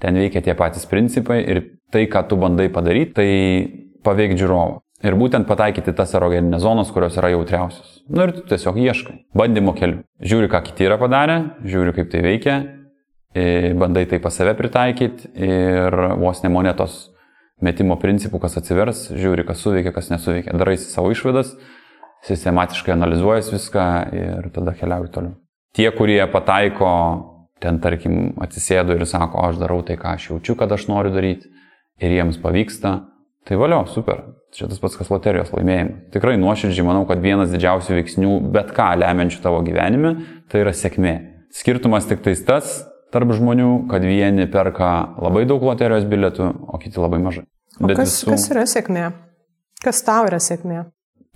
ten 0.00 0.20
veikia 0.20 0.44
tie 0.44 0.54
patys 0.58 0.86
principai 0.88 1.40
ir 1.42 1.64
tai, 1.92 2.06
ką 2.10 2.26
tu 2.28 2.38
bandai 2.40 2.68
padaryti, 2.72 3.16
tai 3.16 3.28
paveik 4.06 4.36
žiūrovą. 4.38 4.80
Ir 5.00 5.16
būtent 5.16 5.48
pataikyti 5.48 5.94
tas 5.96 6.12
erogeninės 6.12 6.60
zonas, 6.60 6.90
kurios 6.92 7.16
yra 7.16 7.32
jautriausios. 7.32 8.02
Na 8.10 8.20
nu, 8.20 8.28
ir 8.28 8.34
tu 8.36 8.44
tiesiog 8.50 8.76
ieškai. 8.84 9.16
Bandymo 9.36 9.72
keliu. 9.72 10.02
Žiūri, 10.20 10.50
ką 10.52 10.60
kiti 10.66 10.84
yra 10.84 10.98
padarę, 11.00 11.38
žiūri, 11.64 11.94
kaip 11.96 12.10
tai 12.12 12.20
veikia, 12.26 12.56
bandai 13.78 14.06
tai 14.10 14.18
pas 14.22 14.34
save 14.34 14.56
pritaikyti 14.58 15.30
ir 15.34 15.96
vos 16.18 16.42
ne 16.42 16.50
monetos 16.50 17.10
metimo 17.62 17.96
principų, 18.00 18.40
kas 18.42 18.56
atsivers, 18.58 19.04
žiūri, 19.14 19.44
kas 19.46 19.60
suveikia, 19.62 19.92
kas 19.94 20.08
nesuveikia. 20.10 20.56
Darai 20.56 20.78
savo 20.80 21.12
išvadas, 21.12 21.52
sistematiškai 22.26 22.94
analizuojas 22.96 23.52
viską 23.52 23.86
ir 24.16 24.50
tada 24.54 24.74
keliauji 24.76 25.12
toliau. 25.14 25.36
Tie, 25.76 25.86
kurie 25.94 26.18
pataiko, 26.32 26.90
ten 27.62 27.78
tarkim 27.84 28.32
atsisėdo 28.42 28.96
ir 28.96 29.06
sako, 29.06 29.44
aš 29.46 29.60
darau 29.60 29.84
tai, 29.86 30.00
ką 30.00 30.16
aš 30.16 30.32
jaučiu, 30.32 30.56
kad 30.58 30.72
aš 30.72 30.88
noriu 30.90 31.12
daryti 31.14 31.52
ir 32.00 32.16
jiems 32.16 32.40
pavyksta, 32.42 32.96
Tai 33.44 33.56
valio, 33.56 33.84
super. 33.88 34.22
Čia 34.52 34.66
tas 34.68 34.80
pats, 34.82 34.96
kas 34.98 35.08
loterijos 35.12 35.52
laimėjimas. 35.54 36.10
Tikrai 36.14 36.36
nuoširdžiai 36.42 36.84
manau, 36.84 37.04
kad 37.08 37.22
vienas 37.22 37.52
didžiausių 37.54 37.96
veiksnių, 38.00 38.32
bet 38.52 38.72
ką 38.76 38.88
lemiančių 39.00 39.40
tavo 39.44 39.60
gyvenime, 39.64 40.12
tai 40.50 40.64
yra 40.64 40.74
sėkmė. 40.76 41.14
Skirtumas 41.54 42.08
tik 42.10 42.22
tais 42.24 42.42
tas 42.46 42.80
tarp 43.14 43.34
žmonių, 43.36 43.70
kad 43.90 44.04
vieni 44.06 44.46
perka 44.50 44.92
labai 45.20 45.46
daug 45.50 45.64
loterijos 45.66 46.06
bilietų, 46.10 46.52
o 46.70 46.80
kiti 46.82 47.02
labai 47.02 47.20
mažai. 47.22 47.44
O 47.80 47.90
bet 47.90 48.00
kas, 48.00 48.20
visų... 48.20 48.32
kas 48.34 48.48
yra 48.54 48.64
sėkmė? 48.70 49.10
Kas 49.84 50.02
tau 50.04 50.26
yra 50.28 50.40
sėkmė? 50.42 50.86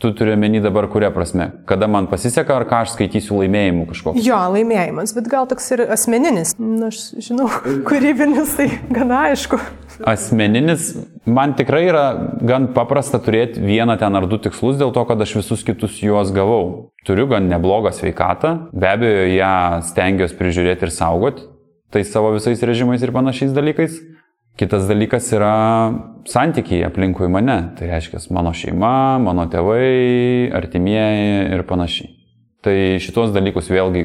Tu 0.02 0.10
turi 0.12 0.34
meni 0.36 0.58
dabar 0.60 0.88
kuria 0.90 1.10
prasme? 1.14 1.52
Kada 1.66 1.86
man 1.86 2.08
pasiseka, 2.10 2.56
ar 2.58 2.64
ką 2.66 2.80
aš 2.82 2.96
skaitysiu 2.96 3.36
laimėjimų 3.38 3.84
kažkokį? 3.92 4.24
Jo, 4.26 4.40
laimėjimas, 4.50 5.12
bet 5.14 5.28
gal 5.30 5.46
toks 5.46 5.70
ir 5.76 5.84
asmeninis. 5.94 6.56
Na, 6.58 6.88
aš 6.90 7.12
žinau, 7.22 7.46
kūrybinis 7.88 8.56
tai 8.58 8.66
gana 8.90 9.22
aišku. 9.30 9.60
Asmeninis, 10.10 10.90
man 11.30 11.54
tikrai 11.54 11.84
yra 11.86 12.04
gan 12.42 12.72
paprasta 12.74 13.22
turėti 13.22 13.62
vieną 13.62 13.94
ten 14.02 14.18
ar 14.18 14.26
du 14.26 14.40
tikslus 14.42 14.80
dėl 14.82 14.90
to, 14.96 15.06
kad 15.06 15.22
aš 15.22 15.38
visus 15.38 15.62
kitus 15.64 16.02
juos 16.02 16.34
gavau. 16.34 16.90
Turiu 17.06 17.28
gan 17.30 17.46
neblogą 17.46 17.94
sveikatą, 17.94 18.54
be 18.74 18.90
abejo, 18.90 19.24
ją 19.30 19.54
stengiuosi 19.92 20.40
prižiūrėti 20.42 20.88
ir 20.88 20.94
saugoti, 20.98 21.46
tai 21.94 22.02
savo 22.02 22.32
visais 22.34 22.58
režimais 22.66 23.02
ir 23.02 23.14
panašiais 23.14 23.54
dalykais. 23.54 24.00
Kitas 24.58 24.88
dalykas 24.90 25.30
yra 25.34 25.54
santykiai 26.26 26.82
aplinkui 26.86 27.30
mane. 27.30 27.74
Tai 27.78 27.86
reiškia 27.90 28.18
mano 28.34 28.50
šeima, 28.54 29.20
mano 29.22 29.46
tėvai, 29.50 30.50
artimieji 30.54 31.54
ir 31.54 31.62
panašiai. 31.70 32.10
Tai 32.66 32.74
šitos 33.02 33.30
dalykus 33.34 33.70
vėlgi 33.70 34.04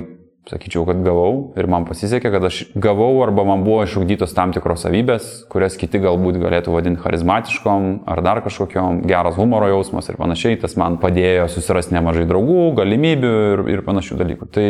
sakyčiau, 0.50 0.86
kad 0.88 1.02
gavau 1.06 1.54
ir 1.60 1.68
man 1.70 1.86
pasisekė, 1.86 2.32
kad 2.34 2.46
aš 2.50 2.62
gavau 2.78 3.12
arba 3.24 3.46
man 3.46 3.66
buvo 3.66 3.84
išugdytos 3.86 4.34
tam 4.38 4.54
tikros 4.56 4.86
savybės, 4.86 5.28
kurias 5.52 5.78
kiti 5.78 6.02
galbūt 6.02 6.40
galėtų 6.42 6.74
vadinti 6.74 7.04
charizmatiškom 7.04 7.90
ar 8.10 8.24
dar 8.26 8.42
kažkokiom, 8.46 9.04
geras 9.10 9.38
humoro 9.38 9.70
jausmas 9.70 10.10
ir 10.10 10.18
panašiai. 10.22 10.62
Tas 10.62 10.78
man 10.80 10.98
padėjo 11.02 11.50
susirasti 11.54 11.98
nemažai 11.98 12.26
draugų, 12.30 12.72
galimybių 12.80 13.36
ir, 13.52 13.64
ir 13.78 13.86
panašių 13.86 14.18
dalykų. 14.24 14.50
Tai 14.54 14.70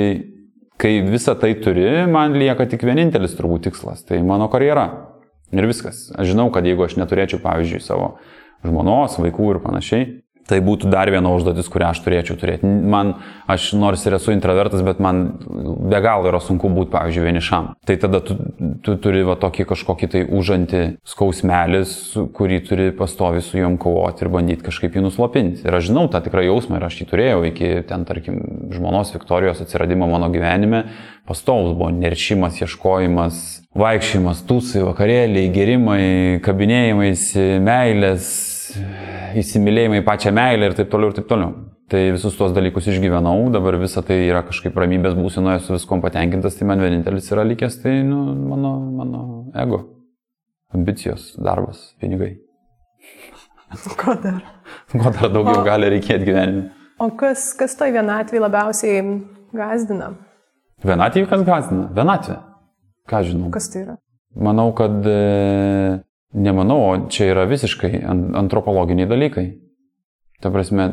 kai 0.80 0.99
visą 1.03 1.36
tai 1.39 1.53
turi, 1.59 1.86
man 2.07 2.38
lieka 2.39 2.67
tik 2.71 2.86
vienintelis 2.88 3.36
turbūt 3.38 3.67
tikslas- 3.67 4.05
tai 4.07 4.21
mano 4.23 4.47
karjera. 4.47 4.88
Ir 5.51 5.65
viskas. 5.65 6.11
Aš 6.15 6.32
žinau, 6.32 6.51
kad 6.53 6.63
jeigu 6.63 6.86
aš 6.86 6.95
neturėčiau, 6.95 7.41
pavyzdžiui, 7.41 7.82
savo 7.82 8.17
žmonos, 8.63 9.17
vaikų 9.17 9.55
ir 9.55 9.59
panašiai, 9.63 10.21
Tai 10.50 10.58
būtų 10.66 10.89
dar 10.89 11.12
viena 11.14 11.30
užduotis, 11.36 11.68
kurią 11.70 11.91
aš 11.93 12.00
turėčiau 12.02 12.38
turėti. 12.39 12.66
Man, 12.66 13.14
aš 13.50 13.68
nors 13.78 14.02
ir 14.08 14.16
esu 14.18 14.34
introvertas, 14.34 14.82
bet 14.86 15.02
man 15.04 15.22
be 15.91 16.00
galo 16.02 16.26
yra 16.32 16.39
sunku 16.41 16.72
būti, 16.74 16.89
pavyzdžiui, 16.95 17.26
vienišam. 17.28 17.68
Tai 17.86 17.97
tada 18.02 18.22
tu, 18.26 18.38
tu 18.86 18.95
turi 19.04 19.22
va 19.28 19.38
tokį 19.38 19.68
kažkokį 19.70 20.10
tai 20.16 20.24
užantį 20.39 20.82
skausmelis, 21.14 21.93
kurį 22.34 22.60
turi 22.66 22.89
pastovi 22.97 23.45
su 23.45 23.62
juom 23.62 23.78
kovoti 23.82 24.26
ir 24.26 24.34
bandyti 24.34 24.66
kažkaip 24.66 24.97
jį 24.97 25.06
nuslopinti. 25.06 25.62
Ir 25.68 25.78
aš 25.78 25.91
žinau 25.91 26.08
tą 26.10 26.24
tikrą 26.26 26.47
jausmą 26.47 26.80
ir 26.80 26.89
aš 26.89 27.02
jį 27.04 27.10
turėjau 27.14 27.45
iki 27.52 27.72
ten, 27.89 28.10
tarkim, 28.10 28.41
žmonos 28.74 29.14
Viktorijos 29.14 29.62
atsiradimo 29.62 30.10
mano 30.10 30.32
gyvenime. 30.34 30.88
Pastovus 31.30 31.76
buvo 31.78 31.91
neršimas, 31.93 32.58
ieškojimas, 32.64 33.41
vaikščiojimas, 33.78 34.41
tūsai, 34.50 34.82
vakarėliai, 34.88 35.52
gerimai, 35.54 36.06
kabinėjimais, 36.41 37.28
meilės 37.62 38.32
įsimylėjimai, 39.39 40.01
pačią 40.05 40.34
meilę 40.36 40.70
ir 40.70 40.78
taip 40.78 40.89
toliau 40.91 41.11
ir 41.11 41.20
taip 41.20 41.30
toliau. 41.30 41.53
Tai 41.89 42.01
visus 42.13 42.36
tuos 42.38 42.51
dalykus 42.53 42.86
išgyvenau, 42.91 43.47
dabar 43.53 43.80
visa 43.82 44.03
tai 44.05 44.20
yra 44.28 44.43
kažkaip 44.45 44.76
ramybės 44.78 45.15
būsinoje, 45.17 45.63
su 45.65 45.74
viskom 45.74 46.03
patenkintas, 46.03 46.57
tai 46.59 46.67
man 46.70 46.84
vienintelis 46.84 47.32
yra 47.34 47.45
likęs, 47.49 47.80
tai 47.82 47.95
nu, 48.05 48.20
mano, 48.51 48.76
mano 48.99 49.22
ego, 49.57 49.82
ambicijos, 50.76 51.32
darbas, 51.41 51.82
pinigai. 52.01 52.36
Ko 54.01 54.13
dar? 54.22 54.43
Ko 54.91 55.09
dar 55.09 55.32
daugiau 55.34 55.63
o, 55.63 55.65
gali 55.65 55.89
reikėti 55.95 56.30
gyvenime. 56.30 56.67
O 57.01 57.09
kas, 57.17 57.51
kas 57.57 57.74
toj 57.80 57.93
vienatvėje 57.95 58.43
labiausiai 58.43 59.01
gazdina? 59.55 60.13
Vienatvė 60.86 61.26
kas 61.32 61.41
gazdina? 61.47 61.88
Vienatvė. 61.95 62.38
Ką 63.09 63.24
žinau? 63.26 63.49
Kas 63.53 63.70
tai 63.74 63.84
yra? 63.86 63.97
Manau, 64.38 64.70
kad 64.78 65.07
e, 65.09 66.01
Nemanau, 66.34 67.09
čia 67.09 67.32
yra 67.32 67.47
visiškai 67.49 68.03
antropologiniai 68.38 69.09
dalykai. 69.09 69.47
Ta 70.39 70.51
prasme, 70.53 70.91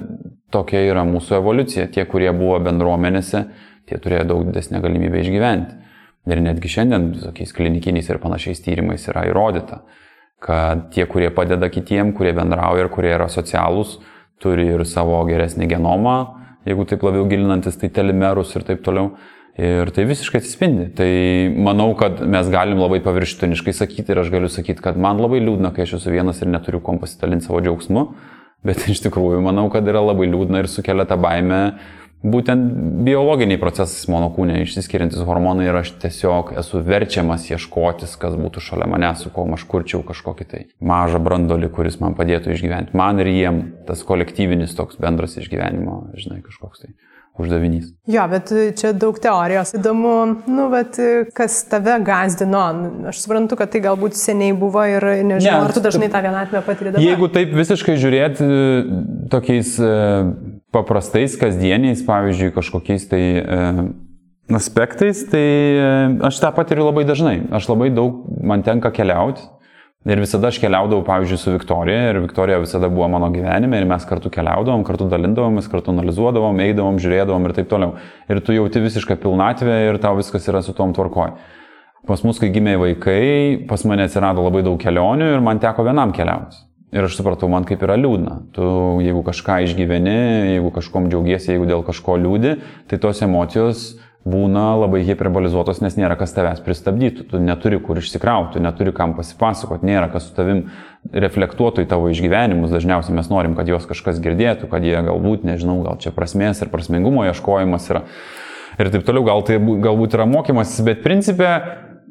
tokia 0.50 0.80
yra 0.88 1.04
mūsų 1.06 1.36
evoliucija. 1.38 1.90
Tie, 1.92 2.06
kurie 2.08 2.30
buvo 2.34 2.56
bendruomenėse, 2.64 3.42
tie 3.86 3.98
turėjo 4.02 4.24
daug 4.32 4.46
didesnę 4.48 4.80
galimybę 4.82 5.20
išgyventi. 5.20 5.76
Ir 6.26 6.40
netgi 6.42 6.70
šiandien 6.72 7.12
visokiais 7.14 7.52
klinikiniais 7.54 8.08
ir 8.10 8.18
panašiais 8.18 8.64
tyrimais 8.64 9.04
yra 9.12 9.28
įrodyta, 9.28 9.84
kad 10.42 10.88
tie, 10.94 11.04
kurie 11.06 11.28
padeda 11.30 11.68
kitiem, 11.70 12.10
kurie 12.16 12.32
bendrauja 12.34 12.86
ir 12.86 12.90
kurie 12.90 13.12
yra 13.14 13.28
socialūs, 13.30 14.00
turi 14.42 14.66
ir 14.72 14.82
savo 14.88 15.20
geresnį 15.28 15.68
genomą, 15.70 16.16
jeigu 16.66 16.88
taip 16.90 17.04
labiau 17.06 17.28
gilinantis, 17.30 17.78
tai 17.78 17.92
telimerus 17.94 18.56
ir 18.56 18.66
taip 18.66 18.82
toliau. 18.82 19.12
Ir 19.56 19.88
tai 19.96 20.04
visiškai 20.04 20.42
atsispindi. 20.42 20.90
Tai 20.96 21.10
manau, 21.64 21.90
kad 21.96 22.20
mes 22.28 22.48
galim 22.52 22.80
labai 22.82 23.00
paviršutiniškai 23.04 23.72
sakyti 23.76 24.12
ir 24.12 24.20
aš 24.20 24.32
galiu 24.34 24.50
sakyti, 24.52 24.84
kad 24.84 24.98
man 25.00 25.22
labai 25.22 25.40
liūdna, 25.40 25.72
kai 25.72 25.86
aš 25.86 25.96
esu 26.00 26.12
vienas 26.12 26.42
ir 26.44 26.50
neturiu 26.52 26.82
kom 26.84 27.00
pasidalinti 27.00 27.48
savo 27.48 27.62
džiaugsmu, 27.64 28.02
bet 28.68 28.84
iš 28.92 29.00
tikrųjų 29.06 29.40
manau, 29.46 29.70
kad 29.72 29.88
yra 29.88 30.04
labai 30.04 30.28
liūdna 30.28 30.60
ir 30.60 30.68
sukelia 30.68 31.08
tą 31.08 31.16
baimę 31.20 31.62
būtent 32.26 32.68
biologiniai 33.06 33.60
procesai 33.60 34.12
mano 34.12 34.28
kūne, 34.34 34.58
išsiskiriantis 34.64 35.24
hormonai 35.24 35.68
ir 35.68 35.78
aš 35.80 35.92
tiesiog 36.02 36.52
esu 36.60 36.80
verčiamas 36.84 37.48
ieškotis, 37.50 38.16
kas 38.20 38.36
būtų 38.36 38.62
šalia 38.64 38.88
manęs, 38.90 39.24
su 39.24 39.32
kuo 39.32 39.46
aš 39.56 39.66
kurčiau 39.70 40.02
kažkokį 40.06 40.48
tai 40.50 40.62
mažą 40.80 41.20
brandolį, 41.22 41.70
kuris 41.72 42.00
man 42.02 42.16
padėtų 42.18 42.54
išgyventi. 42.54 42.96
Man 42.98 43.20
ir 43.22 43.32
jiem 43.32 43.62
tas 43.88 44.04
kolektyvinis 44.06 44.76
toks 44.78 45.00
bendras 45.00 45.36
išgyvenimo, 45.40 46.00
žinai, 46.18 46.42
kažkoks 46.44 46.84
tai 46.84 46.94
uždavinys. 47.42 47.90
Jo, 48.10 48.24
bet 48.30 48.50
čia 48.78 48.92
daug 48.96 49.18
teorijos. 49.20 49.72
Įdomu, 49.76 50.12
nu, 50.48 50.68
bet 50.72 50.98
kas 51.36 51.58
tave 51.70 51.98
gazdino. 52.06 52.62
Aš 53.10 53.24
suprantu, 53.24 53.58
kad 53.60 53.72
tai 53.72 53.82
galbūt 53.84 54.16
seniai 54.18 54.54
buvo 54.56 54.84
ir 54.88 55.04
nežinau, 55.26 55.62
ne, 55.62 55.68
ar 55.68 55.74
tu 55.76 55.82
dažnai 55.84 56.08
tą 56.12 56.22
vienatvę 56.24 56.62
patiri 56.66 56.94
dabar. 56.94 57.04
Jeigu 57.04 57.28
taip 57.34 57.52
visiškai 57.56 57.98
žiūrėti 58.00 58.46
e, 58.46 58.86
tokiais 59.32 59.74
e, 59.80 59.92
paprastais, 60.74 61.36
kasdieniais, 61.40 62.04
pavyzdžiui, 62.06 62.54
kažkokiais 62.56 63.08
tai 63.10 63.24
e, 63.42 63.60
aspektais, 64.56 65.24
tai 65.32 65.46
aš 66.30 66.40
tą 66.42 66.52
patiriu 66.56 66.88
labai 66.88 67.04
dažnai. 67.08 67.40
Aš 67.58 67.68
labai 67.72 67.90
daug, 67.94 68.24
man 68.46 68.64
tenka 68.66 68.92
keliauti 68.94 69.44
Ir 70.06 70.20
visada 70.22 70.52
aš 70.52 70.60
keliaudavau, 70.62 71.02
pavyzdžiui, 71.02 71.38
su 71.42 71.52
Viktorija 71.56 72.12
ir 72.12 72.20
Viktorija 72.22 72.60
visada 72.62 72.86
buvo 72.86 73.08
mano 73.10 73.26
gyvenime 73.34 73.80
ir 73.80 73.88
mes 73.90 74.04
kartu 74.06 74.30
keliaudavom, 74.30 74.84
kartu 74.86 75.08
dalindavomės, 75.10 75.66
kartu 75.72 75.90
analizuodavom, 75.90 76.60
eidavom, 76.62 77.00
žiūrėdavom 77.02 77.48
ir 77.48 77.54
taip 77.56 77.66
toliau. 77.72 77.96
Ir 78.30 78.38
tu 78.46 78.54
jauti 78.54 78.84
visišką 78.84 79.16
pilnatvę 79.24 79.80
ir 79.88 79.98
tau 79.98 80.14
viskas 80.20 80.46
yra 80.46 80.62
su 80.62 80.76
tom 80.78 80.94
tvarkoj. 80.94 81.34
Pas 82.06 82.22
mus, 82.22 82.38
kai 82.38 82.52
gimė 82.54 82.76
vaikai, 82.78 83.66
pas 83.66 83.82
mane 83.82 84.06
atsirado 84.06 84.46
labai 84.46 84.62
daug 84.62 84.78
kelionių 84.78 85.32
ir 85.34 85.42
man 85.42 85.58
teko 85.58 85.82
vienam 85.88 86.14
keliauti. 86.14 86.62
Ir 86.94 87.08
aš 87.08 87.18
supratau, 87.18 87.50
man 87.50 87.66
kaip 87.66 87.82
yra 87.82 87.98
liūdna. 87.98 88.36
Tu, 88.54 88.66
jeigu 89.08 89.26
kažką 89.26 89.58
išgyveni, 89.66 90.18
jeigu 90.52 90.70
kažkom 90.76 91.10
džiaugiesi, 91.10 91.50
jeigu 91.56 91.66
dėl 91.66 91.82
kažko 91.82 92.14
liūdi, 92.22 92.60
tai 92.86 93.02
tos 93.02 93.26
emocijos 93.26 93.88
būna 94.26 94.72
labai 94.80 95.04
hiperbolizuotos, 95.06 95.78
nes 95.84 95.94
nėra 95.98 96.16
kas 96.18 96.34
tavęs 96.34 96.62
pristabdytų, 96.66 97.28
tu 97.30 97.40
neturi 97.42 97.78
kur 97.82 98.00
išsikrauti, 98.00 98.62
neturi 98.62 98.94
kam 98.96 99.14
pasipasakoti, 99.18 99.86
nėra 99.86 100.08
kas 100.10 100.26
su 100.26 100.34
tavim 100.34 100.64
reflektuotų 101.14 101.84
į 101.84 101.90
tavo 101.92 102.10
išgyvenimus, 102.10 102.74
dažniausiai 102.74 103.14
mes 103.14 103.30
norim, 103.30 103.54
kad 103.58 103.70
juos 103.70 103.86
kažkas 103.86 104.18
girdėtų, 104.24 104.66
kad 104.72 104.84
jie 104.86 104.98
galbūt, 105.06 105.46
nežinau, 105.46 105.78
gal 105.86 106.00
čia 106.02 106.10
prasmės 106.16 106.64
ir 106.64 106.72
prasmingumo 106.72 107.22
ieškojimas 107.28 107.86
yra 107.92 108.02
ir 108.82 108.90
taip 108.92 109.06
toliau, 109.06 109.24
gal 109.28 109.46
tai 109.46 109.60
galbūt 109.62 110.18
yra 110.18 110.26
mokymasis, 110.28 110.82
bet 110.86 111.06
principė 111.06 111.52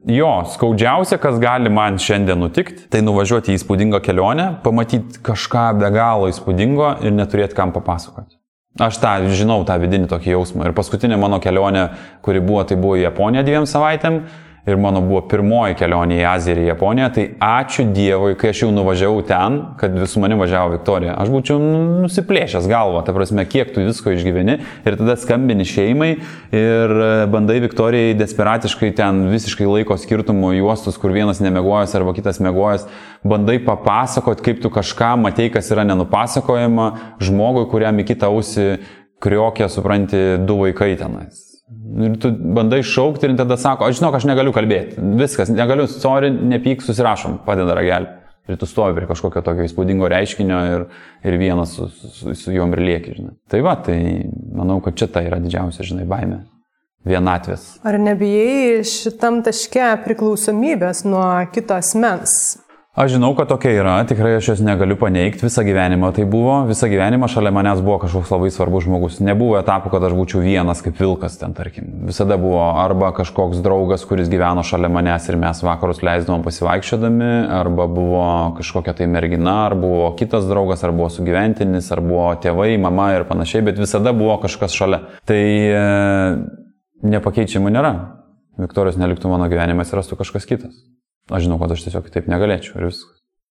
jo, 0.08 0.32
skaudžiausia, 0.54 1.20
kas 1.22 1.38
gali 1.42 1.72
man 1.74 2.00
šiandien 2.02 2.40
nutikti, 2.40 2.88
tai 2.92 3.04
nuvažiuoti 3.06 3.54
į 3.54 3.60
įspūdingą 3.60 4.02
kelionę, 4.06 4.50
pamatyti 4.64 5.22
kažką 5.26 5.68
be 5.82 5.92
galo 5.94 6.32
įspūdingo 6.32 6.96
ir 7.06 7.16
neturėti 7.16 7.58
kam 7.58 7.76
papasakoti. 7.76 8.35
Aš 8.76 8.98
tą 9.00 9.12
žinau, 9.32 9.62
tą 9.64 9.78
vidinį 9.80 10.10
tokį 10.12 10.34
jausmą. 10.34 10.66
Ir 10.68 10.74
paskutinė 10.76 11.16
mano 11.20 11.40
kelionė, 11.40 11.86
kuri 12.26 12.42
buvo, 12.44 12.66
tai 12.68 12.76
buvo 12.76 12.98
į 13.00 13.06
Japoniją 13.06 13.46
dviem 13.48 13.68
savaitėm 13.72 14.26
ir 14.66 14.78
mano 14.82 15.02
buvo 15.06 15.22
pirmoji 15.30 15.78
kelionė 15.78 16.18
į 16.20 16.26
Aziją 16.30 16.56
ir 16.56 16.62
į 16.64 16.68
Japoniją, 16.72 17.10
tai 17.14 17.26
ačiū 17.44 17.86
Dievui, 17.94 18.34
kai 18.40 18.50
aš 18.50 18.64
jau 18.64 18.72
nuvažiavau 18.74 19.22
ten, 19.28 19.60
kad 19.80 19.94
visų 19.94 20.24
mani 20.24 20.38
važiavo 20.40 20.74
Viktorija, 20.74 21.14
aš 21.22 21.30
būčiau 21.34 21.60
nusiplėšęs 22.06 22.66
galvą, 22.72 23.04
ta 23.06 23.14
prasme, 23.16 23.46
kiek 23.50 23.76
tu 23.76 23.86
visko 23.86 24.16
išgyveni 24.16 24.58
ir 24.58 24.98
tada 24.98 25.18
skambini 25.22 25.68
šeimai 25.70 26.12
ir 26.56 26.96
e, 26.98 27.12
bandai 27.32 27.60
Viktorijai 27.68 28.18
desperatiškai 28.18 28.92
ten 28.98 29.28
visiškai 29.30 29.70
laiko 29.70 30.00
skirtumo 30.02 30.54
juostus, 30.58 30.98
kur 31.02 31.14
vienas 31.14 31.44
nemegojęs 31.46 31.94
arba 32.00 32.16
kitas 32.18 32.42
megojęs, 32.42 32.90
bandai 33.26 33.60
papasakot, 33.66 34.42
kaip 34.46 34.66
tu 34.66 34.74
kažką 34.74 35.14
matei, 35.22 35.52
kas 35.54 35.70
yra 35.74 35.86
nenupasakojama 35.86 36.92
žmogui, 37.22 37.68
kuriam 37.70 38.02
į 38.02 38.10
kitą 38.14 38.34
ausį 38.34 38.70
kriokė, 39.22 39.70
supranti, 39.72 40.26
du 40.46 40.58
vaikai 40.66 40.96
tenais. 41.00 41.45
Ir 42.06 42.18
tu 42.22 42.30
bandai 42.30 42.84
šaukti 42.86 43.26
ir 43.26 43.34
tada 43.40 43.58
sako, 43.58 43.88
aš 43.90 43.98
žinau, 43.98 44.12
aš 44.14 44.28
negaliu 44.30 44.52
kalbėti. 44.54 45.00
Viskas, 45.18 45.50
negaliu, 45.50 45.88
sorry, 45.90 46.30
nepyk, 46.30 46.84
susirašom, 46.86 47.40
padeda 47.48 47.74
ragelį. 47.78 48.12
Ir 48.46 48.60
tu 48.62 48.68
stovi 48.70 48.94
prie 48.94 49.08
kažkokio 49.10 49.42
tokio 49.42 49.66
įspūdingo 49.66 50.06
reiškinio 50.12 50.60
ir, 50.70 50.84
ir 51.26 51.38
vienas 51.42 51.74
su, 51.74 51.88
su, 51.90 52.36
su 52.38 52.54
juom 52.54 52.76
ir 52.78 52.84
lieki, 52.86 53.16
žinai. 53.18 53.34
Tai 53.50 53.64
va, 53.66 53.74
tai 53.88 53.98
manau, 54.30 54.78
kad 54.86 55.00
čia 55.00 55.08
tai 55.10 55.26
yra 55.26 55.40
didžiausia, 55.42 55.88
žinai, 55.88 56.06
baime. 56.10 56.44
Vienatvės. 57.06 57.66
Ar 57.86 57.98
nebijai 58.02 58.86
šitam 58.90 59.42
taške 59.46 59.90
priklausomybės 60.06 61.04
nuo 61.06 61.26
kito 61.54 61.78
asmens? 61.78 62.56
Aš 62.96 63.12
žinau, 63.12 63.34
kad 63.36 63.50
tokia 63.52 63.74
yra, 63.76 63.94
tikrai 64.08 64.38
aš 64.38 64.48
jos 64.54 64.60
negaliu 64.64 64.96
paneigti, 64.96 65.44
visą 65.44 65.66
gyvenimą 65.68 66.14
tai 66.16 66.24
buvo, 66.32 66.62
visą 66.70 66.88
gyvenimą 66.88 67.28
šalia 67.28 67.52
manęs 67.52 67.82
buvo 67.84 67.98
kažkoks 68.06 68.32
labai 68.32 68.52
svarbus 68.56 68.86
žmogus. 68.86 69.18
Nebuvo 69.20 69.58
etapų, 69.60 69.92
kad 69.92 70.06
aš 70.08 70.16
būčiau 70.16 70.40
vienas 70.40 70.80
kaip 70.86 71.02
vilkas 71.04 71.36
ten, 71.42 71.52
tarkim. 71.58 71.90
Visada 72.08 72.38
buvo 72.40 72.62
arba 72.80 73.10
kažkoks 73.18 73.60
draugas, 73.66 74.08
kuris 74.08 74.32
gyveno 74.32 74.64
šalia 74.64 74.88
manęs 74.96 75.28
ir 75.28 75.36
mes 75.44 75.60
vakarus 75.68 76.00
leisdavom 76.08 76.48
pasivaikščiodami, 76.48 77.30
arba 77.60 77.92
buvo 77.92 78.24
kažkokia 78.62 78.96
tai 79.02 79.12
mergina, 79.12 79.58
ar 79.66 79.76
buvo 79.76 80.08
kitas 80.16 80.48
draugas, 80.48 80.88
ar 80.88 80.96
buvo 80.96 81.12
sugyventinis, 81.12 81.92
ar 81.92 82.00
buvo 82.00 82.32
tėvai, 82.48 82.72
mama 82.80 83.12
ir 83.18 83.28
panašiai, 83.28 83.68
bet 83.68 83.84
visada 83.84 84.16
buvo 84.16 84.40
kažkas 84.48 84.72
šalia. 84.72 85.04
Tai 85.28 85.44
e, 85.44 85.86
nepakeičiamų 87.12 87.76
nėra. 87.76 87.96
Viktorijos 88.64 88.96
neliktų 89.04 89.36
mano 89.36 89.52
gyvenimas 89.52 89.92
rastų 89.92 90.24
kažkas 90.24 90.48
kitas. 90.48 90.86
Aš 91.32 91.48
žinau, 91.48 91.58
kad 91.62 91.74
aš 91.74 91.88
tiesiog 91.88 92.06
kitaip 92.06 92.30
negalėčiau 92.30 92.80
ir 92.80 92.90
viskas. 92.92 93.16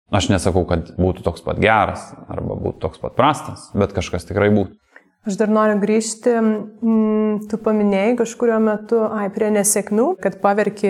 Aš 0.09 0.31
nesakau, 0.31 0.63
kad 0.65 0.95
būtų 0.97 1.21
toks 1.25 1.43
pat 1.45 1.59
geras 1.61 2.07
arba 2.25 2.57
būtų 2.57 2.81
toks 2.81 3.01
pat 3.01 3.13
prastas, 3.17 3.67
bet 3.77 3.93
kažkas 3.93 4.25
tikrai 4.25 4.49
būtų. 4.55 4.79
Aš 5.27 5.35
dar 5.35 5.51
noriu 5.51 5.75
grįžti, 5.81 6.31
mm, 6.39 7.49
tu 7.51 7.59
paminėjai 7.61 8.15
kažkurio 8.21 8.55
metu, 8.63 9.01
ai, 9.03 9.27
prie 9.35 9.51
nesėkmių, 9.51 10.13
kad 10.23 10.39
paverki 10.41 10.89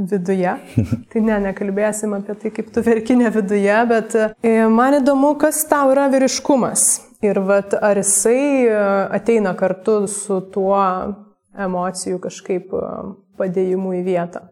viduje. 0.00 0.54
Tai 1.12 1.22
ne, 1.26 1.36
nekalbėsim 1.44 2.16
apie 2.16 2.34
tai, 2.40 2.50
kaip 2.56 2.72
tu 2.74 2.82
verki 2.82 3.18
ne 3.20 3.30
viduje, 3.30 3.76
bet 3.92 4.16
e, 4.16 4.54
man 4.72 4.98
įdomu, 5.02 5.34
kas 5.38 5.60
tau 5.70 5.92
yra 5.92 6.08
vyriškumas. 6.10 6.88
Ir 7.22 7.42
vat, 7.44 7.76
ar 7.76 8.00
jisai 8.00 8.64
e, 8.64 8.78
ateina 9.20 9.52
kartu 9.54 10.06
su 10.08 10.40
tuo 10.50 10.80
emocijų 11.52 12.16
kažkaip 12.24 12.72
e, 12.72 12.86
padėjimu 13.38 13.92
į 14.00 14.06
vietą. 14.08 14.48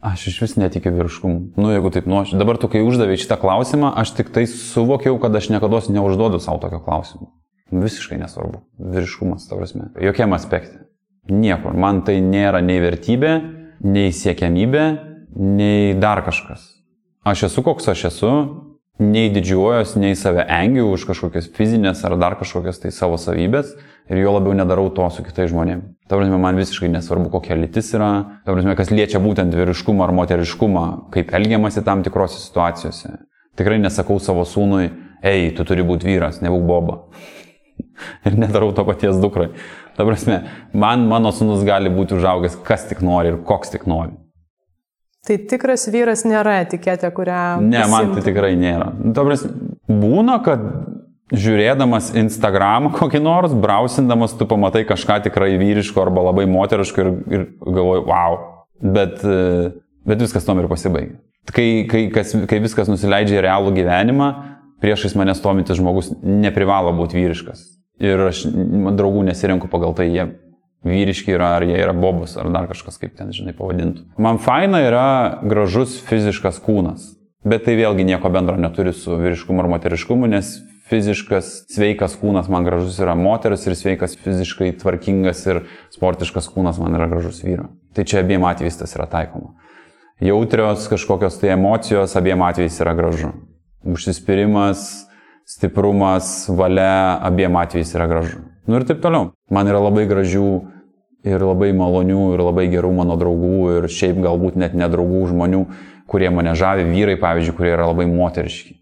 Aš 0.00 0.26
iš 0.30 0.38
vis 0.40 0.54
netikiu 0.56 0.94
vyriškumu. 0.96 1.40
Nu, 1.60 1.72
jeigu 1.74 1.90
taip 1.92 2.06
nuoširdžiai. 2.08 2.40
Dabar 2.40 2.56
tu, 2.56 2.70
kai 2.72 2.80
uždavai 2.80 3.18
šitą 3.20 3.36
klausimą, 3.40 3.90
aš 4.00 4.14
tik 4.16 4.30
tai 4.32 4.46
suvokiau, 4.48 5.18
kad 5.20 5.34
aš 5.36 5.50
niekada 5.52 5.82
neužduodu 5.92 6.40
savo 6.40 6.56
tokio 6.62 6.80
klausimo. 6.80 7.34
Visiškai 7.70 8.16
nesvarbu. 8.22 8.62
Vyriškumas, 8.80 9.44
ta 9.50 9.58
prasme. 9.60 9.90
Jokiam 10.00 10.32
aspekte. 10.32 10.86
Niekur. 11.28 11.76
Man 11.76 12.00
tai 12.06 12.16
nėra 12.24 12.62
nei 12.64 12.80
vertybė, 12.80 13.34
nei 13.84 14.08
siekiamybė, 14.16 14.86
nei 15.36 15.92
dar 16.00 16.24
kažkas. 16.24 16.64
Aš 17.28 17.50
esu 17.50 17.62
koks 17.62 17.92
aš 17.92 18.06
esu, 18.08 18.32
nei 19.00 19.30
didžiuojas, 19.32 19.96
nei 19.96 20.16
save 20.18 20.44
engiu 20.52 20.90
už 20.92 21.06
kažkokias 21.08 21.48
fizinės 21.56 22.04
ar 22.04 22.18
dar 22.20 22.36
kažkokias 22.40 22.82
tai 22.82 22.92
savo 22.94 23.16
savybės 23.20 23.72
ir 24.10 24.20
jo 24.20 24.34
labiau 24.36 24.54
nedarau 24.56 24.90
to 24.94 25.06
su 25.14 25.24
kitais 25.24 25.50
žmonėmis. 25.50 25.96
Ta 26.10 26.18
prasme, 26.18 26.38
man 26.42 26.58
visiškai 26.58 26.90
nesvarbu, 26.92 27.30
kokia 27.32 27.56
lytis 27.58 27.92
yra, 27.96 28.10
ta 28.44 28.52
prasme, 28.52 28.74
kas 28.78 28.92
liečia 28.92 29.22
būtent 29.22 29.54
vyriškumą 29.56 30.04
ar 30.06 30.14
moteriškumą, 30.18 30.86
kaip 31.14 31.32
elgiamasi 31.38 31.84
tam 31.86 32.02
tikrose 32.06 32.40
situacijose. 32.42 33.16
Tikrai 33.58 33.78
nesakau 33.82 34.18
savo 34.22 34.42
sūnui, 34.46 34.90
ei, 35.22 35.52
tu 35.54 35.64
turi 35.68 35.86
būti 35.86 36.10
vyras, 36.10 36.42
nebūk 36.44 36.66
boba. 36.66 36.98
ir 38.26 38.36
nedarau 38.38 38.72
to 38.76 38.84
paties 38.84 39.20
dukrai. 39.22 39.50
Ta 39.96 40.06
prasme, 40.06 40.42
man 40.72 41.06
mano 41.08 41.32
sūnus 41.34 41.64
gali 41.66 41.92
būti 41.92 42.16
užaugęs 42.18 42.58
kas 42.66 42.86
tik 42.90 43.02
nori 43.04 43.32
ir 43.32 43.40
koks 43.46 43.74
tik 43.74 43.86
nori. 43.90 44.14
Tai 45.26 45.36
tikras 45.50 45.84
vyras 45.92 46.24
nėra 46.24 46.62
etiketė, 46.62 47.10
kurią... 47.12 47.60
Ne, 47.60 47.82
man 47.92 48.14
tai 48.14 48.24
tikrai 48.24 48.54
nėra. 48.56 48.88
Ta 49.12 49.24
prasme, 49.26 49.50
būna, 49.88 50.38
kad 50.44 50.62
žiūrėdamas 51.30 52.14
Instagram 52.18 52.90
kokį 52.98 53.20
nors, 53.24 53.54
brausindamas, 53.54 54.36
tu 54.38 54.48
pamatai 54.50 54.86
kažką 54.88 55.20
tikrai 55.28 55.52
vyriško 55.60 56.06
arba 56.06 56.30
labai 56.30 56.46
moteriško 56.50 57.04
ir, 57.04 57.12
ir 57.30 57.46
galvoji, 57.66 58.06
wow. 58.08 58.38
Bet, 58.80 59.20
e, 59.28 59.74
bet 60.08 60.24
viskas 60.24 60.46
tom 60.46 60.62
ir 60.62 60.70
pasibaigia. 60.70 61.18
Kai, 61.50 61.66
kai, 61.88 62.06
kas, 62.14 62.32
kai 62.48 62.60
viskas 62.62 62.88
nusileidžia 62.88 63.40
į 63.40 63.44
realų 63.44 63.74
gyvenimą, 63.76 64.30
priešais 64.80 65.16
mane 65.18 65.34
stovintis 65.36 65.76
žmogus 65.80 66.12
neprivalo 66.22 66.92
būti 66.96 67.18
vyriškas. 67.18 67.66
Ir 68.00 68.22
aš 68.30 68.46
draugų 68.96 69.26
nesirenku 69.28 69.68
pagal 69.68 69.92
tai, 69.98 70.08
jie 70.08 70.30
vyriški 70.86 71.34
yra, 71.36 71.54
ar 71.58 71.66
jie 71.66 71.76
yra 71.80 71.94
bobus, 71.96 72.36
ar 72.40 72.48
dar 72.52 72.68
kažkas 72.70 73.00
kaip 73.00 73.16
ten, 73.18 73.32
žinai, 73.36 73.54
pavadintų. 73.56 74.06
Man 74.22 74.40
faina 74.42 74.82
yra 74.86 75.06
gražus 75.44 75.98
fiziškas 76.08 76.60
kūnas. 76.64 77.14
Bet 77.44 77.64
tai 77.64 77.76
vėlgi 77.78 78.04
nieko 78.04 78.28
bendro 78.32 78.58
neturi 78.60 78.92
su 78.92 79.16
vyriškumu 79.16 79.62
ar 79.62 79.70
moteriškumu, 79.72 80.28
nes 80.28 80.58
fiziškas, 80.90 81.50
sveikas 81.72 82.16
kūnas 82.20 82.50
man 82.52 82.66
gražus 82.66 82.98
yra 83.00 83.14
moteris 83.16 83.64
ir 83.68 83.76
sveikas 83.78 84.16
fiziškai 84.20 84.72
tvarkingas 84.80 85.44
ir 85.46 85.62
sportiškas 85.94 86.50
kūnas 86.52 86.80
man 86.82 86.98
yra 86.98 87.08
gražus 87.12 87.40
vyro. 87.46 87.70
Tai 87.96 88.04
čia 88.04 88.20
abiem 88.24 88.44
atvejais 88.48 88.80
tas 88.80 88.96
yra 88.98 89.06
taikoma. 89.10 89.54
Jautrios 90.20 90.88
kažkokios 90.90 91.38
tai 91.40 91.54
emocijos 91.54 92.16
abiem 92.18 92.42
atvejais 92.44 92.76
yra 92.82 92.92
gražu. 92.98 93.32
Užsispyrimas, 93.88 95.06
stiprumas, 95.50 96.46
valia 96.48 97.18
abiem 97.26 97.56
atvejais 97.58 97.94
yra 97.94 98.06
gražu. 98.06 98.38
Nu 98.66 98.78
ir 98.78 98.86
taip 98.86 99.00
toliau. 99.02 99.32
Man 99.50 99.66
yra 99.66 99.80
labai 99.82 100.06
gražių 100.06 100.50
ir 101.26 101.42
labai 101.42 101.72
malonių 101.76 102.26
ir 102.36 102.42
labai 102.44 102.68
gerų 102.70 102.92
mano 103.00 103.16
draugų 103.18 103.56
ir 103.78 103.88
šiaip 103.90 104.20
galbūt 104.22 104.58
net 104.60 104.76
nedraugų 104.78 105.24
žmonių, 105.32 105.64
kurie 106.10 106.30
mane 106.30 106.54
žavi, 106.58 106.86
vyrai, 106.86 107.18
pavyzdžiui, 107.20 107.56
kurie 107.58 107.74
yra 107.74 107.90
labai 107.90 108.06
moteriški. 108.10 108.76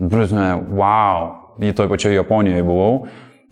Prasme, 0.00 0.46
wow, 0.76 1.56
į 1.60 1.72
toj 1.76 1.88
pačioj 1.92 2.14
Japonijoje 2.20 2.68
buvau 2.68 2.92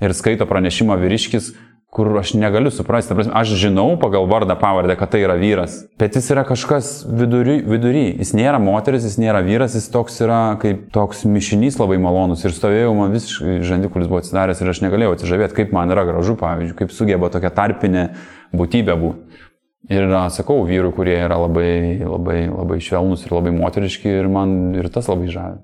ir 0.04 0.14
skaito 0.16 0.46
pranešimą 0.48 0.96
vyriškis, 1.00 1.50
kur 1.90 2.10
aš 2.20 2.34
negaliu 2.36 2.70
suprasti. 2.70 3.14
Prasme, 3.16 3.32
aš 3.34 3.54
žinau 3.56 3.96
pagal 4.00 4.28
vardą 4.28 4.54
pavardę, 4.60 4.96
kad 4.98 5.10
tai 5.12 5.22
yra 5.24 5.38
vyras, 5.40 5.80
bet 5.98 6.16
jis 6.18 6.28
yra 6.34 6.44
kažkas 6.48 6.90
vidury, 7.08 7.58
vidury. 7.64 8.04
Jis 8.20 8.34
nėra 8.36 8.60
moteris, 8.62 9.06
jis 9.08 9.16
nėra 9.22 9.40
vyras, 9.46 9.76
jis 9.78 9.88
toks 9.92 10.20
yra 10.24 10.58
kaip 10.60 10.88
toks 10.94 11.24
mišinys 11.28 11.80
labai 11.80 11.96
malonus. 12.02 12.44
Ir 12.44 12.56
stovėjau, 12.56 12.92
man 12.98 13.16
visiškai 13.16 13.58
žandikulis 13.66 14.10
buvo 14.10 14.20
atsidaręs 14.20 14.60
ir 14.60 14.72
aš 14.74 14.82
negalėjau 14.84 15.16
atsižavėti, 15.16 15.56
kaip 15.62 15.72
man 15.76 15.94
yra 15.94 16.04
gražu, 16.08 16.36
pavyzdžiui, 16.40 16.76
kaip 16.82 16.92
sugeba 16.94 17.32
tokia 17.32 17.54
tarpinė 17.56 18.08
būtybė 18.52 18.98
būti. 19.00 19.44
Ir 19.88 20.10
sakau, 20.34 20.60
vyrų, 20.68 20.90
kurie 20.92 21.14
yra 21.16 21.38
labai, 21.40 22.02
labai, 22.02 22.40
labai 22.50 22.76
švelnus 22.84 23.22
ir 23.24 23.32
labai 23.32 23.54
moteriški 23.56 24.10
ir 24.20 24.28
man 24.28 24.74
ir 24.76 24.90
tas 24.92 25.08
labai 25.08 25.30
žavi. 25.32 25.62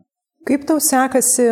Kaip 0.48 0.64
tau 0.68 0.80
sekasi 0.80 1.50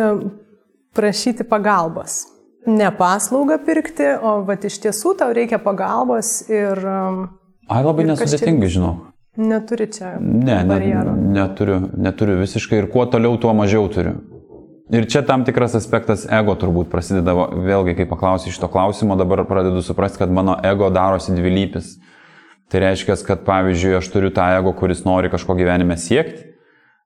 prašyti 0.97 1.45
pagalbos. 1.45 2.23
Ne 2.65 2.91
paslaugą 2.95 3.57
pirkti, 3.65 4.05
o 4.23 4.37
vat 4.47 4.63
iš 4.67 4.77
tiesų 4.85 5.17
tau 5.19 5.33
reikia 5.35 5.59
pagalbos 5.59 6.45
ir... 6.51 6.79
Um, 6.79 7.25
Ai, 7.67 7.81
labai 7.83 8.05
nesudėtingai, 8.07 8.69
žinau. 8.71 8.93
Neturi 9.39 9.87
čia. 9.89 10.13
Ne, 10.21 10.59
ne, 10.67 10.77
neturiu, 11.33 11.79
neturiu 11.97 12.37
visiškai 12.43 12.83
ir 12.83 12.87
kuo 12.93 13.07
toliau, 13.09 13.35
tuo 13.41 13.51
mažiau 13.57 13.87
turiu. 13.91 14.19
Ir 14.93 15.07
čia 15.09 15.23
tam 15.25 15.41
tikras 15.47 15.73
aspektas 15.79 16.27
ego 16.29 16.53
turbūt 16.59 16.91
prasideda, 16.91 17.33
vėlgi, 17.33 17.95
kai 17.97 18.07
paklausiu 18.07 18.53
šito 18.53 18.69
klausimo, 18.69 19.17
dabar 19.17 19.41
pradedu 19.49 19.81
suprasti, 19.81 20.21
kad 20.21 20.31
mano 20.31 20.57
ego 20.63 20.91
darosi 20.93 21.33
dvilypis. 21.33 21.95
Tai 22.69 22.83
reiškia, 22.83 23.17
kad 23.25 23.43
pavyzdžiui, 23.47 23.97
aš 23.97 24.11
turiu 24.13 24.29
tą 24.33 24.45
ego, 24.59 24.75
kuris 24.77 25.03
nori 25.07 25.31
kažko 25.33 25.55
gyvenime 25.57 25.97
siekti, 25.99 26.45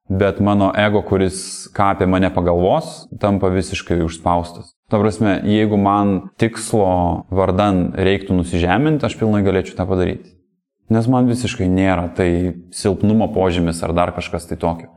bet 0.09 0.41
mano 0.43 0.73
ego, 0.75 1.01
kuris 1.05 1.69
ką 1.75 1.93
apie 1.95 2.07
mane 2.09 2.29
pagalvos, 2.33 3.05
tampa 3.21 3.49
visiškai 3.53 4.01
užspaustas. 4.03 4.76
Ta 4.87 5.01
prasme, 5.01 5.41
jeigu 5.43 5.75
man 5.75 6.29
tikslo 6.39 7.27
vardan 7.35 7.89
reiktų 7.99 8.37
nusižeminti, 8.37 9.03
aš 9.03 9.17
pilnai 9.19 9.41
galėčiau 9.43 9.75
tą 9.75 9.85
padaryti. 9.89 10.31
Nes 10.87 11.09
man 11.11 11.27
visiškai 11.27 11.67
nėra 11.67 12.05
tai 12.15 12.29
silpnumo 12.71 13.27
požymis 13.35 13.81
ar 13.83 13.91
dar 13.97 14.13
kažkas 14.15 14.47
tai 14.47 14.55
tokio. 14.61 14.93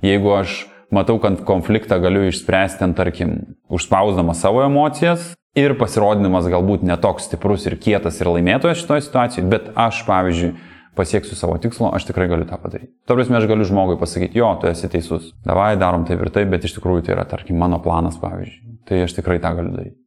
Jeigu 0.00 0.32
aš 0.38 0.62
matau, 0.88 1.18
kad 1.20 1.42
konfliktą 1.44 1.98
galiu 2.00 2.24
išspręsti, 2.30 2.80
ten, 2.80 2.94
tarkim, 2.96 3.34
užspausdamas 3.68 4.40
savo 4.40 4.62
emocijas 4.64 5.34
ir 5.56 5.76
pasirodydamas 5.76 6.48
galbūt 6.52 6.86
netoks 6.88 7.28
stiprus 7.28 7.68
ir 7.68 7.76
kietas 7.76 8.22
ir 8.22 8.32
laimėtojas 8.32 8.80
šitoje 8.80 9.04
situacijoje, 9.04 9.50
bet 9.52 9.68
aš, 9.76 10.00
pavyzdžiui, 10.08 10.54
pasieksiu 10.96 11.36
savo 11.38 11.58
tikslo, 11.62 11.90
aš 11.94 12.08
tikrai 12.08 12.28
galiu 12.30 12.48
tą 12.48 12.58
padaryti. 12.62 12.92
Tuo 13.08 13.18
prasme, 13.18 13.38
aš 13.38 13.48
galiu 13.50 13.66
žmogui 13.68 13.98
pasakyti, 14.00 14.40
jo, 14.40 14.48
tu 14.60 14.70
esi 14.70 14.90
teisus, 14.92 15.30
davai, 15.46 15.74
darom 15.80 16.06
taip 16.08 16.24
ir 16.24 16.32
taip, 16.34 16.50
bet 16.52 16.66
iš 16.66 16.78
tikrųjų 16.78 17.06
tai 17.06 17.16
yra, 17.16 17.26
tarkim, 17.28 17.58
mano 17.60 17.78
planas, 17.84 18.18
pavyzdžiui. 18.22 18.80
Tai 18.88 19.02
aš 19.04 19.16
tikrai 19.18 19.38
tą 19.42 19.52
galiu 19.58 19.74
daryti. 19.76 19.98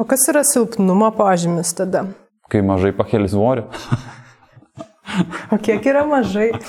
O 0.00 0.06
kas 0.08 0.24
yra 0.32 0.44
silpnumo 0.46 1.10
pažymis 1.16 1.72
tada? 1.76 2.06
Kai 2.50 2.62
mažai 2.66 2.92
pakeli 2.96 3.28
svorį. 3.30 3.66
o 5.54 5.58
kiek 5.60 5.90
yra 5.92 6.06
mažai? 6.08 6.52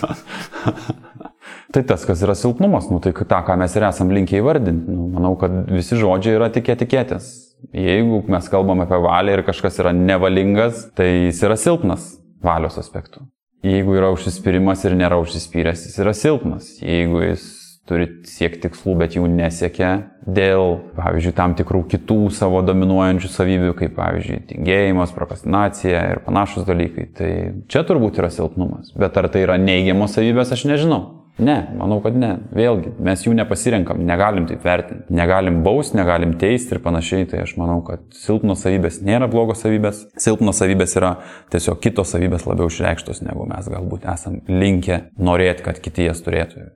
Tai 1.71 1.83
tas, 1.87 2.03
kas 2.03 2.19
yra 2.25 2.33
silpnumas, 2.35 2.89
nu, 2.91 2.99
tai 2.99 3.13
tą, 3.15 3.37
ką 3.47 3.55
mes 3.59 3.75
ir 3.77 3.85
esam 3.87 4.09
linkę 4.11 4.35
įvardinti. 4.41 4.91
Nu, 4.91 5.05
manau, 5.13 5.37
kad 5.39 5.53
visi 5.71 5.95
žodžiai 5.95 6.35
yra 6.35 6.49
tik 6.51 6.67
etiketės. 6.73 7.29
Jeigu 7.71 8.19
mes 8.31 8.49
kalbam 8.51 8.83
apie 8.83 8.99
valią 8.99 9.37
ir 9.37 9.43
kažkas 9.47 9.79
yra 9.79 9.93
nevalingas, 9.95 10.89
tai 10.97 11.07
jis 11.29 11.39
yra 11.47 11.55
silpnas 11.59 12.09
valios 12.43 12.75
aspektų. 12.81 13.23
Jeigu 13.61 13.93
yra 13.93 14.09
užsispyrimas 14.13 14.85
ir 14.87 14.95
nėra 14.97 15.19
užsispyręs, 15.21 15.85
jis 15.85 15.99
yra 16.01 16.15
silpnas. 16.17 16.73
Jeigu 16.81 17.21
jis 17.21 17.43
turi 17.89 18.07
siekti 18.29 18.63
tikslų, 18.65 18.95
bet 19.01 19.17
jų 19.17 19.27
nesiekia 19.29 19.91
dėl, 20.25 20.79
pavyzdžiui, 20.97 21.35
tam 21.37 21.53
tikrų 21.59 21.83
kitų 21.91 22.19
savo 22.33 22.61
dominuojančių 22.65 23.29
savybių, 23.29 23.71
kaip, 23.77 23.93
pavyzdžiui, 23.97 24.41
tingėjimas, 24.49 25.13
prokrastinacija 25.13 26.03
ir 26.15 26.21
panašus 26.25 26.65
dalykai. 26.65 27.07
Tai 27.17 27.31
čia 27.69 27.85
turbūt 27.85 28.21
yra 28.21 28.31
silpnumas. 28.33 28.93
Bet 28.97 29.17
ar 29.21 29.29
tai 29.33 29.45
yra 29.45 29.59
neigiamos 29.61 30.17
savybės, 30.17 30.53
aš 30.55 30.65
nežinau. 30.71 31.20
Ne, 31.39 31.55
manau, 31.77 31.97
kad 32.03 32.17
ne. 32.17 32.33
Vėlgi, 32.53 32.91
mes 33.01 33.23
jų 33.25 33.33
nepasirenkam, 33.37 34.01
negalim 34.05 34.45
taip 34.49 34.65
vertinti. 34.65 35.13
Negalim 35.15 35.61
bausti, 35.65 35.97
negalim 35.97 36.35
teisti 36.41 36.75
ir 36.75 36.81
panašiai. 36.83 37.29
Tai 37.31 37.45
aš 37.45 37.55
manau, 37.57 37.79
kad 37.87 38.03
silpnos 38.17 38.61
savybės 38.65 38.99
nėra 39.05 39.29
blogos 39.31 39.63
savybės. 39.63 40.03
Silpnos 40.21 40.61
savybės 40.61 40.93
yra 40.99 41.15
tiesiog 41.53 41.79
kitos 41.81 42.13
savybės 42.13 42.45
labiau 42.49 42.69
išreikštos, 42.69 43.23
negu 43.25 43.47
mes 43.49 43.71
galbūt 43.71 44.05
esam 44.11 44.41
linkę 44.51 45.05
norėti, 45.17 45.65
kad 45.65 45.81
kiti 45.81 46.09
jas 46.09 46.21
turėtų. 46.25 46.67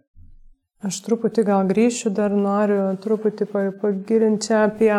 Aš 0.85 0.99
truputį 1.05 1.45
gal 1.47 1.65
grįšiu, 1.69 2.11
dar 2.13 2.33
noriu 2.35 2.91
truputį 3.01 3.47
pagirinti 3.81 4.53
apie 4.53 4.93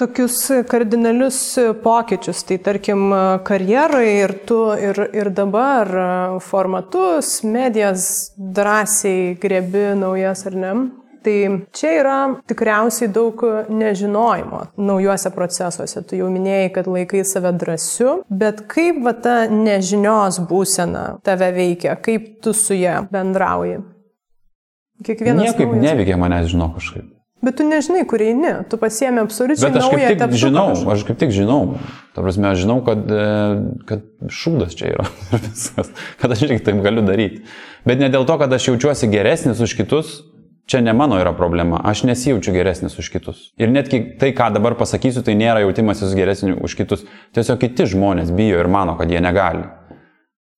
tokius 0.00 0.38
kardinalius 0.70 1.58
pokyčius. 1.82 2.42
Tai 2.48 2.58
tarkim 2.64 3.12
karjeroje 3.44 4.16
ir 4.24 4.34
tu 4.48 4.62
ir, 4.78 5.04
ir 5.12 5.30
dabar 5.34 5.92
formatus, 6.40 7.42
medijas 7.44 8.32
drąsiai 8.36 9.36
grebi 9.40 9.92
naujas 9.98 10.46
ar 10.50 10.58
ne. 10.64 10.74
Tai 11.22 11.34
čia 11.70 11.90
yra 12.00 12.16
tikriausiai 12.50 13.06
daug 13.14 13.44
nežinojimo 13.70 14.62
naujuose 14.82 15.30
procesuose. 15.30 16.02
Tu 16.02 16.18
jau 16.18 16.26
minėjai, 16.34 16.72
kad 16.74 16.88
laikai 16.90 17.22
save 17.28 17.52
drąsiu, 17.62 18.16
bet 18.26 18.64
kaip 18.72 18.98
va 19.06 19.14
ta 19.14 19.36
nežinios 19.46 20.40
būsena 20.50 21.04
tave 21.22 21.52
veikia, 21.54 21.94
kaip 22.02 22.40
tu 22.42 22.56
su 22.56 22.74
ją 22.74 23.04
bendrauji? 23.12 23.78
Kiekvienas. 25.06 25.46
Niekaip 25.46 25.68
naujas... 25.68 25.86
neveikia 25.86 26.18
manęs, 26.18 26.50
žinau 26.50 26.72
kažkaip. 26.74 27.11
Bet 27.42 27.56
tu 27.58 27.66
nežinai, 27.66 28.04
kur 28.06 28.22
eini, 28.22 28.52
tu 28.70 28.78
pasiemi 28.78 29.18
absoliučiai 29.18 29.72
naują. 29.72 29.98
Bet 29.98 30.06
aš 30.06 30.10
kaip 30.14 30.20
tik 30.30 30.38
žinau, 30.38 30.66
kažką. 30.70 30.92
aš 30.94 31.04
kaip 31.08 31.18
tik 31.18 31.32
žinau. 31.34 31.62
Ta 32.14 32.22
prasme, 32.22 32.52
aš 32.52 32.60
žinau, 32.62 32.76
kad, 32.86 33.02
e, 33.10 33.24
kad 33.88 34.04
šūdas 34.30 34.76
čia 34.78 34.92
yra 34.92 35.06
viskas, 35.48 35.90
kad 36.22 36.36
aš 36.36 36.44
tik 36.46 36.62
taip 36.62 36.78
galiu 36.84 37.02
daryti. 37.02 37.42
Bet 37.88 37.98
ne 37.98 38.12
dėl 38.14 38.28
to, 38.28 38.36
kad 38.38 38.52
aš 38.54 38.68
jaučiuosi 38.70 39.10
geresnis 39.10 39.62
už 39.64 39.74
kitus, 39.80 40.20
čia 40.70 40.84
ne 40.86 40.94
mano 40.94 41.18
yra 41.18 41.32
problema, 41.34 41.80
aš 41.84 42.04
nesijaučiu 42.06 42.54
geresnis 42.54 42.94
už 43.02 43.10
kitus. 43.10 43.42
Ir 43.58 43.74
netgi 43.74 44.04
tai, 44.22 44.30
ką 44.38 44.52
dabar 44.54 44.78
pasakysiu, 44.78 45.24
tai 45.26 45.34
nėra 45.34 45.64
jautimasis 45.66 46.14
geresnis 46.14 46.62
už 46.62 46.76
kitus. 46.78 47.02
Tiesiog 47.34 47.58
kiti 47.64 47.90
žmonės 47.90 48.30
bijo 48.30 48.62
ir 48.62 48.70
mano, 48.70 48.94
kad 49.00 49.10
jie 49.10 49.20
negali. 49.24 49.66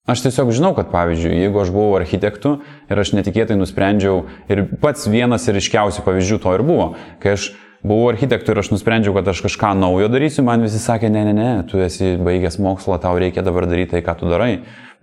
Aš 0.05 0.21
tiesiog 0.21 0.51
žinau, 0.53 0.75
kad 0.77 0.91
pavyzdžiui, 0.93 1.33
jeigu 1.47 1.61
aš 1.63 1.71
buvau 1.73 1.95
architektu 1.97 2.59
ir 2.93 2.99
aš 3.01 3.15
netikėtai 3.17 3.55
nusprendžiau, 3.57 4.27
ir 4.53 4.67
pats 4.83 5.07
vienas 5.09 5.47
ir 5.49 5.57
iškiausių 5.57 6.05
pavyzdžių 6.05 6.37
to 6.45 6.53
ir 6.53 6.65
buvo, 6.69 6.89
kai 7.23 7.39
aš 7.39 7.47
buvau 7.81 8.11
architektu 8.11 8.53
ir 8.53 8.61
aš 8.61 8.69
nusprendžiau, 8.75 9.15
kad 9.17 9.31
aš 9.33 9.41
kažką 9.47 9.71
naujo 9.81 10.11
darysiu, 10.13 10.45
man 10.45 10.61
visi 10.61 10.83
sakė, 10.83 11.09
ne, 11.09 11.23
ne, 11.31 11.33
ne, 11.39 11.49
tu 11.71 11.81
esi 11.81 12.19
baigęs 12.21 12.61
mokslą, 12.61 12.99
tau 13.01 13.17
reikia 13.17 13.47
dabar 13.47 13.65
daryti 13.71 13.95
tai, 13.95 14.05
ką 14.05 14.19
tu 14.21 14.29
darai. 14.29 14.59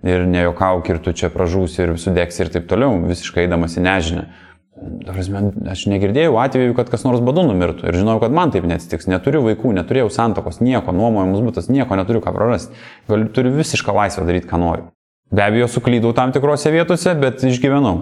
Ir 0.06 0.28
nejokauk 0.30 0.94
ir 0.94 1.02
tu 1.02 1.14
čia 1.18 1.34
pražūsi 1.34 1.82
ir 1.82 1.98
sudeksi 2.02 2.46
ir 2.46 2.54
taip 2.54 2.70
toliau, 2.70 3.02
visiškai 3.10 3.48
eidamas 3.48 3.78
į 3.82 3.86
nežinę. 3.86 4.30
Aš 4.82 5.84
negirdėjau 5.92 6.40
atveju, 6.42 6.74
kad 6.78 6.90
kas 6.90 7.04
nors 7.06 7.22
badu 7.22 7.44
numirtų 7.46 7.86
ir 7.86 8.00
žinau, 8.02 8.16
kad 8.22 8.34
man 8.34 8.54
taip 8.54 8.66
neatsitiks. 8.66 9.06
Neturiu 9.12 9.44
vaikų, 9.46 9.76
neturėjau 9.78 10.10
santokos, 10.14 10.58
nieko, 10.64 10.94
nuomojamus 10.96 11.44
būtas, 11.46 11.70
nieko 11.70 11.98
neturiu 12.00 12.24
ką 12.24 12.34
prarasti. 12.34 12.74
Galiu, 13.10 13.30
turiu 13.36 13.54
visišką 13.60 13.94
laisvę 13.94 14.26
daryti, 14.26 14.50
ką 14.50 14.58
noriu. 14.62 14.90
Be 15.32 15.46
abejo, 15.46 15.70
suklydau 15.72 16.16
tam 16.18 16.34
tikrose 16.34 16.74
vietose, 16.74 17.14
bet 17.20 17.46
išgyvenau. 17.46 17.96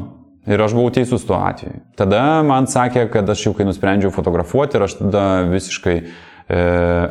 Ir 0.49 0.61
aš 0.63 0.73
buvau 0.73 0.89
teisus 0.95 1.25
tuo 1.27 1.37
atveju. 1.43 1.81
Tada 1.99 2.39
man 2.47 2.69
sakė, 2.71 3.09
kad 3.11 3.27
aš 3.29 3.43
jau 3.49 3.53
kai 3.57 3.67
nusprendžiau 3.67 4.13
fotografuoti 4.15 4.79
ir 4.79 4.85
aš 4.87 4.95
tada 5.01 5.23
visiškai 5.51 5.95
e, 5.99 6.05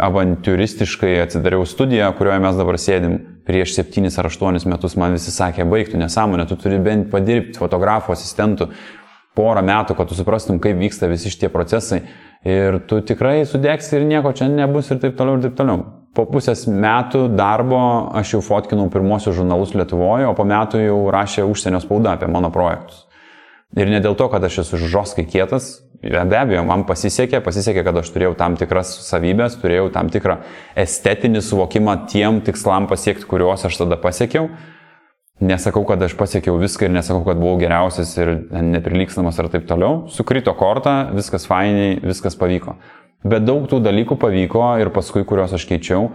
avantūristiškai 0.08 1.12
atsidariau 1.26 1.66
studiją, 1.68 2.08
kurioje 2.18 2.40
mes 2.42 2.58
dabar 2.58 2.80
sėdim 2.80 3.18
prieš 3.46 3.76
7 3.78 4.08
ar 4.08 4.30
8 4.32 4.66
metus, 4.72 4.96
man 4.98 5.14
visi 5.14 5.34
sakė, 5.34 5.68
baigtų 5.68 6.00
nesąmonę, 6.00 6.48
tu 6.48 6.56
turi 6.58 6.80
bent 6.82 7.12
padirbti 7.12 7.60
fotografų 7.60 8.16
asistentų, 8.16 8.72
porą 9.38 9.62
metų, 9.62 9.94
kad 9.94 10.10
tu 10.10 10.18
suprastum, 10.18 10.58
kaip 10.62 10.78
vyksta 10.80 11.08
visi 11.10 11.30
šitie 11.30 11.50
procesai. 11.54 12.02
Ir 12.46 12.80
tu 12.90 13.00
tikrai 13.02 13.40
sudegsi 13.46 13.96
ir 13.98 14.06
nieko 14.06 14.34
čia 14.34 14.50
nebus 14.50 14.90
ir 14.90 15.00
taip 15.02 15.16
toliau 15.18 15.38
ir 15.38 15.46
taip 15.46 15.56
toliau. 15.58 15.86
Po 16.14 16.24
pusės 16.26 16.64
metų 16.66 17.28
darbo 17.38 17.80
aš 18.18 18.36
jau 18.36 18.40
fotkinau 18.42 18.88
pirmosius 18.90 19.36
žurnalus 19.38 19.74
Lietuvoje, 19.78 20.26
o 20.26 20.34
po 20.34 20.46
metų 20.48 20.80
jau 20.82 21.02
rašė 21.14 21.44
užsienio 21.46 21.82
spauda 21.84 22.16
apie 22.16 22.30
mano 22.30 22.50
projektus. 22.54 23.04
Ir 23.76 23.90
ne 23.92 24.00
dėl 24.00 24.16
to, 24.16 24.30
kad 24.32 24.42
aš 24.46 24.62
esu 24.62 24.80
žoskai 24.88 25.26
kietas, 25.28 25.82
be 26.00 26.38
abejo, 26.38 26.62
man 26.64 26.86
pasisekė, 26.88 27.42
pasisekė, 27.44 27.82
kad 27.84 28.00
aš 28.00 28.10
turėjau 28.14 28.32
tam 28.38 28.56
tikras 28.56 28.94
savybės, 29.04 29.58
turėjau 29.60 29.90
tam 29.92 30.08
tikrą 30.12 30.38
estetinį 30.78 31.42
suvokimą 31.44 31.98
tiem 32.08 32.40
tikslam 32.46 32.88
pasiekti, 32.88 33.28
kuriuos 33.28 33.66
aš 33.68 33.82
tada 33.82 33.98
pasiekiau. 34.00 34.48
Nesakau, 35.38 35.84
kad 35.86 36.02
aš 36.02 36.16
pasiekiau 36.18 36.56
viską 36.58 36.88
ir 36.88 36.94
nesakau, 36.96 37.22
kad 37.22 37.38
buvau 37.38 37.60
geriausias 37.60 38.10
ir 38.18 38.32
neprilykstamas 38.50 39.36
ar 39.38 39.46
taip 39.52 39.68
toliau. 39.70 40.08
Sukrito 40.10 40.50
kortą, 40.58 41.12
viskas 41.14 41.46
fainiai, 41.46 42.00
viskas 42.02 42.34
pavyko. 42.38 42.74
Bet 43.22 43.46
daug 43.46 43.68
tų 43.70 43.78
dalykų 43.84 44.18
pavyko 44.18 44.64
ir 44.82 44.90
paskui, 44.94 45.22
kuriuos 45.26 45.54
aš 45.54 45.68
keičiau, 45.70 46.08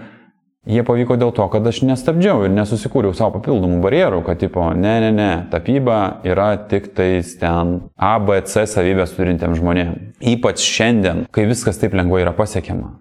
jie 0.67 0.84
pavyko 0.88 1.15
dėl 1.19 1.32
to, 1.36 1.47
kad 1.51 1.63
aš 1.71 1.82
nestabdžiau 1.88 2.43
ir 2.43 2.51
nesusikūriau 2.51 3.15
savo 3.15 3.38
papildomų 3.38 3.80
barjerų, 3.84 4.21
kad 4.28 4.43
tipo, 4.43 4.65
ne, 4.76 4.97
ne, 5.05 5.13
ne, 5.15 5.32
tapyba 5.51 6.19
yra 6.28 6.51
tik 6.67 6.91
tais 6.95 7.32
ten 7.39 7.78
A, 7.95 8.17
B, 8.19 8.41
C 8.43 8.67
savybės 8.67 9.15
turintiems 9.15 9.59
žmonėms. 9.63 10.19
Ypač 10.36 10.67
šiandien, 10.67 11.26
kai 11.32 11.47
viskas 11.47 11.80
taip 11.80 11.95
lengvai 11.95 12.26
yra 12.26 12.36
pasiekiama. 12.36 12.97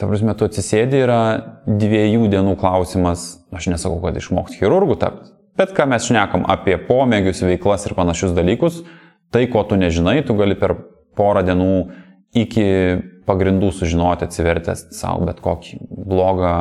Ta 0.00 0.08
prasme, 0.08 0.32
tu 0.36 0.44
atsisėdi 0.44 1.04
yra 1.04 1.22
dviejų 1.68 2.28
dienų 2.32 2.58
klausimas, 2.60 3.30
aš 3.52 3.72
nesakau, 3.72 4.00
kad 4.04 4.16
išmokti 4.16 4.60
chirurgų 4.60 5.00
tapti 5.00 5.35
Bet 5.56 5.72
ką 5.76 5.86
mes 5.88 6.04
šnekam 6.04 6.44
apie 6.52 6.76
pomėgius, 6.88 7.44
veiklas 7.46 7.86
ir 7.88 7.96
panašius 7.96 8.34
dalykus, 8.36 8.82
tai 9.32 9.46
ko 9.52 9.64
tu 9.64 9.78
nežinai, 9.80 10.20
tu 10.26 10.36
gali 10.36 10.56
per 10.58 10.76
porą 11.16 11.42
dienų 11.46 11.72
iki 12.36 12.66
pagrindų 13.26 13.72
sužinoti 13.74 14.26
atsivertęs 14.28 14.86
savo 14.94 15.26
bet 15.26 15.40
kokį 15.42 15.80
blogą 15.90 16.52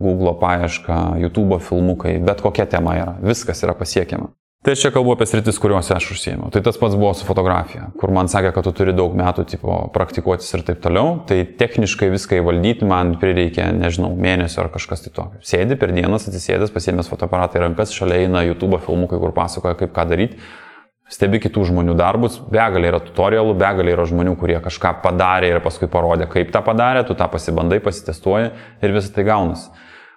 Google 0.00 0.36
paiešką, 0.40 1.18
YouTube 1.20 1.58
filmukai, 1.64 2.16
bet 2.22 2.42
kokia 2.44 2.68
tema 2.70 2.96
yra, 3.00 3.16
viskas 3.24 3.62
yra 3.66 3.74
pasiekiama. 3.76 4.30
Tai 4.66 4.72
aš 4.74 4.80
čia 4.82 4.90
kalbu 4.90 5.12
apie 5.14 5.28
sritis, 5.30 5.60
kuriuose 5.62 5.92
aš 5.94 6.08
užsiemiau. 6.10 6.48
Tai 6.50 6.58
tas 6.66 6.74
pats 6.74 6.96
buvo 6.98 7.12
su 7.14 7.22
fotografija, 7.22 7.84
kur 8.00 8.10
man 8.10 8.26
sakė, 8.26 8.50
kad 8.50 8.66
tu 8.66 8.72
turi 8.74 8.90
daug 8.98 9.12
metų 9.14 9.44
tipo, 9.46 9.76
praktikuotis 9.94 10.48
ir 10.58 10.64
taip 10.66 10.80
toliau. 10.82 11.20
Tai 11.28 11.36
techniškai 11.60 12.08
viską 12.10 12.40
įvaldyti 12.40 12.88
man 12.90 13.12
prireikė, 13.22 13.68
nežinau, 13.78 14.10
mėnesio 14.18 14.64
ar 14.64 14.72
kažkas 14.74 15.06
tai 15.06 15.14
tokio. 15.14 15.38
Sėdi 15.46 15.78
per 15.78 15.94
dienas, 15.94 16.26
atsisėdęs, 16.26 16.74
pasiemęs 16.74 17.12
fotoaparatą 17.12 17.60
į 17.60 17.62
rankas, 17.62 17.94
šalia 17.94 18.24
eina 18.24 18.42
YouTube 18.42 18.82
filmukai, 18.82 19.22
kur 19.22 19.36
pasakoja, 19.38 19.78
kaip 19.78 19.94
ką 19.94 20.08
daryti. 20.10 20.42
stebi 21.14 21.38
kitų 21.38 21.68
žmonių 21.70 21.94
darbus, 21.94 22.42
begalė 22.50 22.90
yra 22.90 22.98
tutorialų, 23.06 23.54
begalė 23.54 23.94
yra 23.94 24.10
žmonių, 24.10 24.34
kurie 24.40 24.58
kažką 24.58 24.96
padarė 25.06 25.52
ir 25.52 25.62
paskui 25.62 25.86
parodė, 25.86 26.26
kaip 26.26 26.50
tą 26.50 26.66
padarė, 26.66 27.06
tu 27.06 27.14
tą 27.14 27.30
pasibandai, 27.30 27.78
pasitestuoji 27.78 28.50
ir 28.82 28.98
visą 28.98 29.14
tai 29.14 29.30
gaunasi. 29.30 29.70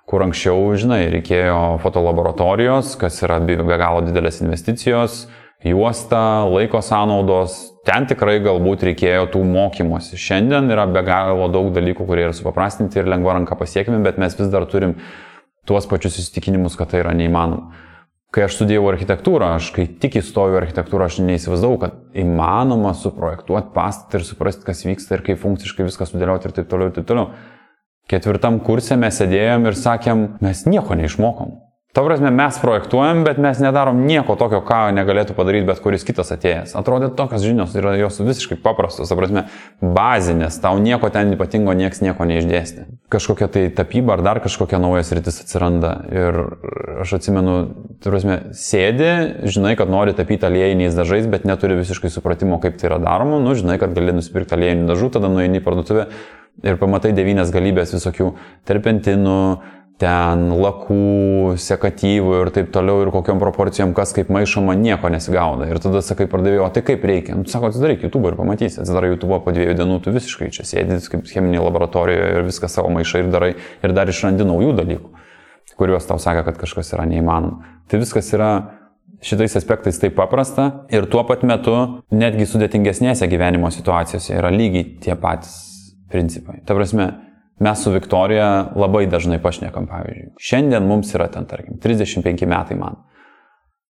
Kur 0.10 0.24
anksčiau, 0.26 0.72
žinai, 0.74 1.03
reikėjo 1.14 1.78
fotolaboratorijos, 1.84 2.95
kas 2.97 3.20
yra 3.22 3.38
be 3.45 3.78
galo 3.78 4.01
didelės 4.01 4.41
investicijos, 4.41 5.28
juosta, 5.62 6.47
laiko 6.49 6.82
sąnaudos, 6.82 7.60
ten 7.86 8.07
tikrai 8.10 8.39
galbūt 8.41 8.88
reikėjo 8.89 9.28
tų 9.36 9.43
mokymosi. 9.45 10.18
Šiandien 10.18 10.72
yra 10.74 10.88
be 10.89 11.03
galo 11.05 11.49
daug 11.53 11.70
dalykų, 11.76 12.07
kurie 12.10 12.26
yra 12.26 12.34
supaprastinti 12.34 12.97
ir 12.97 13.12
lengva 13.12 13.36
ranka 13.38 13.57
pasiekimi, 13.60 14.01
bet 14.05 14.18
mes 14.18 14.34
vis 14.39 14.49
dar 14.49 14.66
turim 14.72 14.95
tuos 15.70 15.86
pačius 15.89 16.18
įsitikinimus, 16.24 16.80
kad 16.80 16.89
tai 16.89 17.03
yra 17.03 17.14
neįmanoma. 17.14 17.86
Kai 18.34 18.43
aš 18.45 18.60
studijavau 18.60 18.91
architektūrą, 18.91 19.55
aš 19.57 19.72
kai 19.74 19.88
tik 20.01 20.20
įstojau 20.20 20.60
architektūrą, 20.60 21.07
aš 21.10 21.22
neįsivaizdavau, 21.26 21.80
kad 21.82 21.95
įmanoma 22.18 22.91
suprojektuoti 22.97 23.74
pastatą 23.74 24.22
ir 24.22 24.26
suprasti, 24.28 24.66
kas 24.68 24.84
vyksta 24.86 25.18
ir 25.18 25.24
kaip 25.26 25.41
funkciškai 25.41 25.88
viską 25.88 26.05
sudėlioti 26.05 26.49
ir 26.49 26.53
taip 26.60 26.70
toliau 26.70 26.91
ir 26.91 26.97
taip 26.97 27.07
toliau. 27.10 27.32
Ketvirtam 28.10 28.57
kursė 28.66 28.97
mes 28.97 29.22
sėdėjom 29.22 29.70
ir 29.70 29.78
sakėm, 29.78 30.30
mes 30.41 30.66
nieko 30.66 30.97
neišmokom. 30.97 31.60
Ta 31.89 32.03
prasme, 32.05 32.30
mes 32.30 32.57
projektuojam, 32.62 33.24
bet 33.26 33.39
mes 33.41 33.57
nedarom 33.62 34.03
nieko 34.05 34.36
tokio, 34.38 34.60
ką 34.62 34.91
negalėtų 34.93 35.34
padaryti 35.34 35.66
bet 35.66 35.80
kuris 35.82 36.05
kitas 36.05 36.30
atėjęs. 36.36 36.76
Atrodė, 36.78 37.10
tokios 37.18 37.41
žinios 37.41 37.74
yra 37.78 37.95
jos 37.97 38.20
visiškai 38.22 38.60
paprastos, 38.62 39.10
ta 39.10 39.18
prasme, 39.18 39.47
bazinės, 39.82 40.60
tau 40.62 40.78
nieko 40.82 41.10
ten 41.14 41.34
ypatingo 41.34 41.74
nieks 41.74 42.03
nieko 42.05 42.30
neišdėstė. 42.30 42.86
Kažkokia 43.10 43.49
tai 43.49 43.66
tapyba 43.74 44.20
ar 44.20 44.26
dar 44.26 44.41
kažkokia 44.45 44.78
naujas 44.82 45.10
rytis 45.18 45.41
atsiranda. 45.41 45.95
Ir 46.14 46.39
aš 47.05 47.18
atsimenu, 47.18 47.57
ta 47.97 48.14
prasme, 48.14 48.41
sėdi, 48.53 49.12
žinai, 49.49 49.74
kad 49.78 49.89
nori 49.89 50.14
tapyti 50.18 50.45
aliejiniais 50.45 50.97
dažais, 50.97 51.26
bet 51.30 51.49
neturi 51.49 51.82
visiškai 51.82 52.14
supratimo, 52.14 52.62
kaip 52.62 52.78
tai 52.78 52.93
yra 52.93 53.01
daroma. 53.01 53.41
Nu, 53.41 53.57
žinai, 53.57 53.82
kad 53.82 53.97
gali 53.97 54.14
nusipirkti 54.18 54.57
aliejinių 54.57 54.93
dažų, 54.93 55.16
tada 55.18 55.34
nueini 55.34 55.57
į 55.57 55.66
parduotuvę 55.66 56.12
ir 56.64 56.80
pamatai 56.80 57.12
devynės 57.16 57.51
galybės 57.53 57.93
visokių 57.95 58.32
terpentinų 58.68 59.39
ten 59.99 60.45
lakų, 60.55 61.57
sekatyvų 61.60 62.36
ir 62.39 62.51
taip 62.55 62.70
toliau 62.72 63.03
ir 63.03 63.12
kokiam 63.12 63.41
proporcijom 63.41 63.91
kas 63.97 64.14
kaip 64.16 64.32
maišoma 64.32 64.76
nieko 64.80 65.12
nesigauna. 65.12 65.68
Ir 65.68 65.82
tada 65.84 65.99
sakai 66.05 66.30
pardavėjo, 66.32 66.64
o 66.70 66.72
tai 66.72 66.86
kaip 66.88 67.03
reikia? 67.03 67.36
Nu, 67.36 67.43
sako, 67.51 67.74
atsidaryk 67.74 68.05
YouTube 68.07 68.32
ir 68.32 68.39
pamatysi. 68.39 68.80
Atsidarai 68.80 69.12
YouTube 69.12 69.41
po 69.43 69.53
dviejų 69.55 69.76
dienų, 69.82 69.99
tu 70.05 70.16
visiškai 70.16 70.49
čia 70.55 70.68
sėdi 70.68 71.01
kaip 71.12 71.28
cheminėje 71.28 71.66
laboratorijoje 71.68 72.32
ir 72.38 72.47
viską 72.47 72.72
savo 72.72 72.93
maišai 72.95 73.26
ir 73.26 73.32
darai 73.36 73.53
ir 73.60 73.95
dar 73.95 74.12
išrandi 74.12 74.47
naujų 74.47 74.74
dalykų, 74.80 75.14
kuriuos 75.80 76.07
tau 76.07 76.20
sako, 76.22 76.47
kad 76.47 76.64
kažkas 76.64 76.95
yra 76.95 77.07
neįmanoma. 77.10 77.76
Tai 77.91 77.99
viskas 77.99 78.32
yra 78.38 78.51
šitais 79.26 79.60
aspektais 79.60 79.99
taip 79.99 80.16
paprasta 80.16 80.86
ir 80.95 81.12
tuo 81.12 81.26
pat 81.28 81.43
metu 81.43 81.76
netgi 82.16 82.47
sudėtingesnėse 82.47 83.28
gyvenimo 83.28 83.68
situacijose 83.74 84.38
yra 84.39 84.53
lygiai 84.53 84.93
tie 85.03 85.20
patys 85.20 85.68
principai. 86.12 86.62
Ta 86.66 86.78
prasme, 86.78 87.10
Mes 87.60 87.82
su 87.84 87.91
Viktorija 87.91 88.72
labai 88.76 89.07
dažnai 89.12 89.41
pašnekam, 89.43 89.88
pavyzdžiui. 89.91 90.30
Šiandien 90.39 90.86
mums 90.88 91.12
yra 91.16 91.28
ten, 91.28 91.43
tarkim, 91.43 91.76
35 91.84 92.47
metai 92.47 92.78
man. 92.80 93.01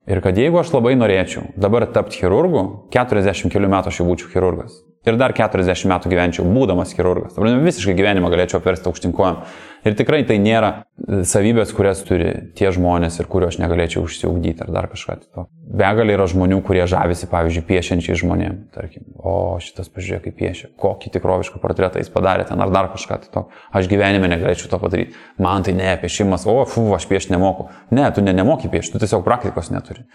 Ir 0.08 0.22
kad 0.24 0.38
jeigu 0.40 0.62
aš 0.62 0.72
labai 0.72 0.94
norėčiau 0.96 1.50
dabar 1.60 1.84
tapti 1.92 2.22
chirurgu, 2.22 2.62
40 2.96 3.52
kelių 3.52 3.72
metų 3.74 3.92
aš 3.92 4.00
jau 4.00 4.08
būčiau 4.08 4.32
chirurgas 4.32 4.78
ir 5.08 5.18
dar 5.20 5.34
40 5.38 5.90
metų 5.92 6.12
gyvenčiau 6.12 6.46
būdamas 6.48 6.94
chirurgas. 6.96 7.36
Dabar 7.38 7.64
visiškai 7.64 7.96
gyvenimą 7.98 8.32
galėčiau 8.34 8.62
apversti 8.62 8.90
aukštinkojom. 8.92 9.42
Ir 9.88 9.96
tikrai 9.96 10.24
tai 10.28 10.36
nėra 10.42 10.70
e, 10.74 11.22
savybės, 11.28 11.72
kurias 11.76 12.02
turi 12.06 12.32
tie 12.58 12.72
žmonės 12.76 13.20
ir 13.22 13.30
kuriuo 13.30 13.52
aš 13.52 13.60
negalėčiau 13.62 14.04
užsiugdyti 14.04 14.66
ar 14.66 14.72
dar 14.74 14.88
kažką 14.92 15.18
kito. 15.22 15.46
Begalė 15.80 16.16
yra 16.18 16.26
žmonių, 16.28 16.60
kurie 16.66 16.84
žavisi, 16.90 17.30
pavyzdžiui, 17.32 17.64
piešiančiai 17.68 18.18
žmonėm, 18.20 18.58
tarkim, 18.76 19.06
o 19.16 19.58
šitas 19.64 19.92
pažiūrėk, 19.94 20.26
kaip 20.28 20.38
piešia, 20.40 20.72
kokį 20.82 21.12
tikrovišką 21.16 21.62
portretą 21.64 22.02
jis 22.02 22.12
padarė 22.12 22.48
ten 22.50 22.64
ar 22.64 22.74
dar 22.74 22.90
kažką 22.94 23.20
kito. 23.26 23.48
Aš 23.76 23.92
gyvenime 23.92 24.32
negalėčiau 24.32 24.72
to 24.74 24.82
padaryti. 24.82 25.16
Man 25.40 25.68
tai 25.68 25.78
ne 25.78 25.94
piešimas, 26.02 26.48
o, 26.50 26.58
fu, 26.68 26.88
aš 26.98 27.08
piešti 27.12 27.36
nemoku. 27.36 27.70
Ne, 27.94 28.10
tu 28.16 28.26
ne, 28.26 28.36
nemoki 28.36 28.72
piešti, 28.74 28.96
tu 28.96 29.04
tiesiog 29.04 29.24
praktikos 29.28 29.72
neturi. 29.72 30.08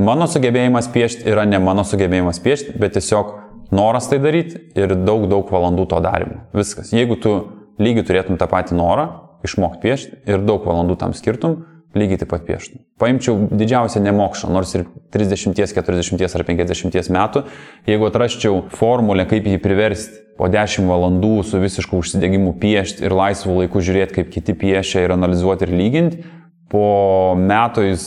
Mano 0.00 0.24
sugebėjimas 0.24 0.88
piešti 0.88 1.26
yra 1.28 1.44
ne 1.44 1.58
mano 1.60 1.84
sugebėjimas 1.84 2.38
piešti, 2.40 2.78
bet 2.80 2.94
tiesiog 2.96 3.34
noras 3.72 4.08
tai 4.10 4.20
daryti 4.22 4.60
ir 4.78 4.94
daug, 5.02 5.26
daug 5.30 5.50
valandų 5.50 5.88
to 5.90 6.00
darimo. 6.04 6.44
Viskas. 6.56 6.92
Jeigu 6.94 7.18
tu 7.20 7.34
lygiai 7.82 8.06
turėtum 8.06 8.38
tą 8.40 8.48
patį 8.50 8.78
norą, 8.78 9.08
išmokti 9.46 9.82
piešti 9.82 10.22
ir 10.30 10.42
daug 10.46 10.64
valandų 10.68 10.98
tam 11.00 11.16
skirtum, 11.16 11.62
lygiai 11.96 12.22
taip 12.22 12.30
pat 12.32 12.44
pieštum. 12.46 12.80
Paimčiau 13.00 13.48
didžiausią 13.50 14.00
nemokšą, 14.04 14.48
nors 14.52 14.72
ir 14.78 14.86
30, 15.12 15.56
40 15.76 16.36
ar 16.38 16.44
50 16.48 17.10
metų, 17.12 17.44
jeigu 17.88 18.08
atraščiau 18.08 18.62
formulę, 18.72 19.26
kaip 19.28 19.48
jį 19.48 19.58
priversti 19.62 20.22
po 20.38 20.48
10 20.52 20.88
valandų 20.88 21.34
su 21.44 21.60
visišku 21.60 22.00
užsidegimu 22.00 22.54
piešti 22.62 23.04
ir 23.04 23.16
laisvu 23.16 23.58
laiku 23.60 23.82
žiūrėti, 23.84 24.16
kaip 24.20 24.32
kiti 24.32 24.56
piešia 24.56 25.04
ir 25.04 25.16
analizuoti 25.18 25.68
ir 25.68 25.74
lyginti, 25.76 26.24
po 26.72 27.34
metų 27.38 27.84
jis 27.90 28.06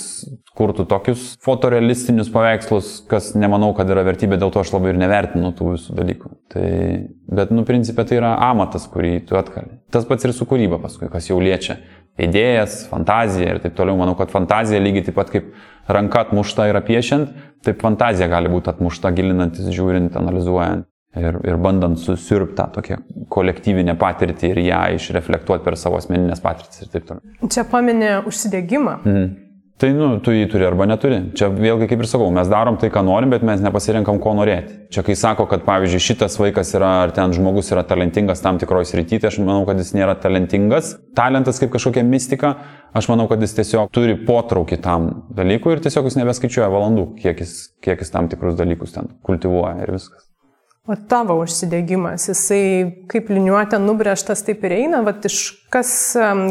kurtų 0.56 0.86
tokius 0.90 1.34
fotorealistinius 1.44 2.30
paveikslus, 2.32 3.02
kas 3.12 3.34
nemanau, 3.38 3.74
kad 3.78 3.90
yra 3.92 4.06
vertybė, 4.08 4.40
dėl 4.40 4.54
to 4.54 4.64
aš 4.64 4.72
labai 4.74 4.94
ir 4.94 5.02
nevertinu 5.02 5.52
tų 5.56 5.74
visų 5.74 5.98
dalykų. 5.98 6.32
Tai, 6.54 6.70
bet, 7.40 7.52
nu, 7.52 7.66
principė 7.68 8.08
tai 8.08 8.22
yra 8.22 8.32
amatas, 8.48 8.88
kurį 8.92 9.20
tu 9.28 9.38
atkali. 9.40 9.78
Tas 9.94 10.08
pats 10.08 10.26
ir 10.26 10.34
su 10.36 10.48
kūryba 10.48 10.80
paskui, 10.84 11.12
kas 11.12 11.28
jau 11.30 11.42
liečia 11.44 11.78
idėjas, 12.22 12.86
fantaziją 12.88 13.56
ir 13.58 13.62
taip 13.64 13.76
toliau. 13.78 14.00
Manau, 14.00 14.16
kad 14.18 14.32
fantazija 14.32 14.80
lygiai 14.80 15.10
taip 15.10 15.20
pat 15.20 15.32
kaip 15.34 15.52
ranka 15.92 16.24
atmušta 16.24 16.70
yra 16.72 16.82
piešiant, 16.86 17.36
taip 17.68 17.84
fantazija 17.84 18.32
gali 18.32 18.52
būti 18.52 18.72
atmušta 18.72 19.12
gilinantis, 19.18 19.68
žiūrint, 19.76 20.16
analizuojant. 20.16 20.88
Ir, 21.16 21.38
ir 21.48 21.56
bandant 21.64 21.96
susirpti 22.00 22.58
tą 22.58 22.66
tokią 22.76 23.00
kolektyvinę 23.32 23.96
patirtį 24.00 24.52
ir 24.52 24.62
ją 24.66 24.82
išreflektuoti 24.98 25.64
per 25.64 25.78
savo 25.80 25.96
asmeninės 26.02 26.44
patirtis 26.44 26.84
ir 26.84 26.92
taip 26.92 27.08
toliau. 27.08 27.50
Čia 27.52 27.64
paminė 27.72 28.18
užsidėgymą. 28.28 29.00
Mhm. 29.06 29.34
Tai, 29.76 29.90
nu, 29.92 30.06
tu 30.24 30.32
jį 30.32 30.46
turi 30.48 30.64
arba 30.64 30.86
neturi. 30.88 31.18
Čia 31.36 31.50
vėlgi, 31.52 31.90
kaip 31.92 32.00
ir 32.00 32.08
sakau, 32.08 32.30
mes 32.32 32.48
darom 32.48 32.78
tai, 32.80 32.88
ką 32.94 33.02
norim, 33.04 33.34
bet 33.34 33.44
mes 33.44 33.60
nepasirinkam, 33.60 34.22
ko 34.24 34.32
norėti. 34.38 34.72
Čia 34.96 35.02
kai 35.04 35.18
sako, 35.20 35.50
kad, 35.52 35.66
pavyzdžiui, 35.68 36.04
šitas 36.06 36.38
vaikas 36.40 36.72
yra, 36.78 36.94
ar 37.04 37.12
ten 37.16 37.36
žmogus 37.36 37.74
yra 37.76 37.84
talentingas 37.84 38.40
tam 38.44 38.56
tikroje 38.62 38.88
srityje, 38.94 39.26
tai 39.26 39.34
aš 39.34 39.42
manau, 39.42 39.66
kad 39.68 39.82
jis 39.84 39.92
nėra 39.98 40.16
talentingas. 40.24 40.94
Talentas 41.20 41.60
kaip 41.60 41.74
kažkokia 41.74 42.06
mistika, 42.08 42.54
aš 42.96 43.10
manau, 43.12 43.28
kad 43.28 43.44
jis 43.44 43.58
tiesiog 43.58 43.92
turi 43.92 44.16
potraukį 44.24 44.80
tam 44.86 45.10
dalykui 45.36 45.76
ir 45.76 45.84
tiesiog 45.84 46.08
jis 46.08 46.16
nebeskaičiuoja 46.22 46.72
valandų, 46.72 47.10
kiek 47.20 47.44
jis, 47.44 47.58
kiek 47.84 48.00
jis 48.00 48.16
tam 48.16 48.32
tikrus 48.32 48.56
dalykus 48.56 48.96
ten 48.96 49.12
kultivuoja 49.28 49.76
ir 49.84 49.92
viskas. 49.98 50.25
O 50.86 50.94
tavo 51.10 51.40
užsidegimas, 51.42 52.28
jisai 52.30 52.62
kaip 53.10 53.32
liniuotė 53.34 53.80
nubrėžtas, 53.82 54.44
taip 54.46 54.62
ir 54.68 54.76
eina, 54.84 55.00
va 55.02 55.16
iš 55.26 55.40
kas 55.74 55.90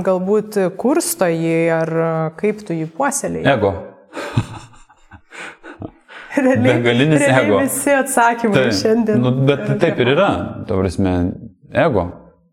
galbūt 0.07 0.59
kursto 0.81 1.29
jį 1.31 1.59
ar 1.71 1.93
kaip 2.41 2.65
tu 2.67 2.75
jį 2.75 2.89
puoselėjai? 2.97 3.47
Ego. 3.55 3.71
realiai, 6.43 6.81
Begalinis 6.83 7.21
realiai 7.21 7.47
ego. 7.47 7.63
Visi 7.63 7.95
atsakymai 7.95 8.59
Taip, 8.59 8.77
šiandien. 8.81 9.23
Nu, 9.23 9.33
bet 9.47 9.67
taip 9.83 10.03
ir 10.03 10.13
yra. 10.17 10.29
Ta 10.69 10.79
prasme, 10.79 11.15
ego. 11.87 12.09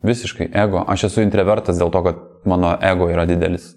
Visiškai 0.06 0.52
ego. 0.58 0.82
Aš 0.90 1.08
esu 1.10 1.26
introvertas 1.26 1.82
dėl 1.82 1.92
to, 1.94 2.02
kad 2.06 2.22
mano 2.50 2.74
ego 2.78 3.10
yra 3.12 3.26
didelis. 3.30 3.72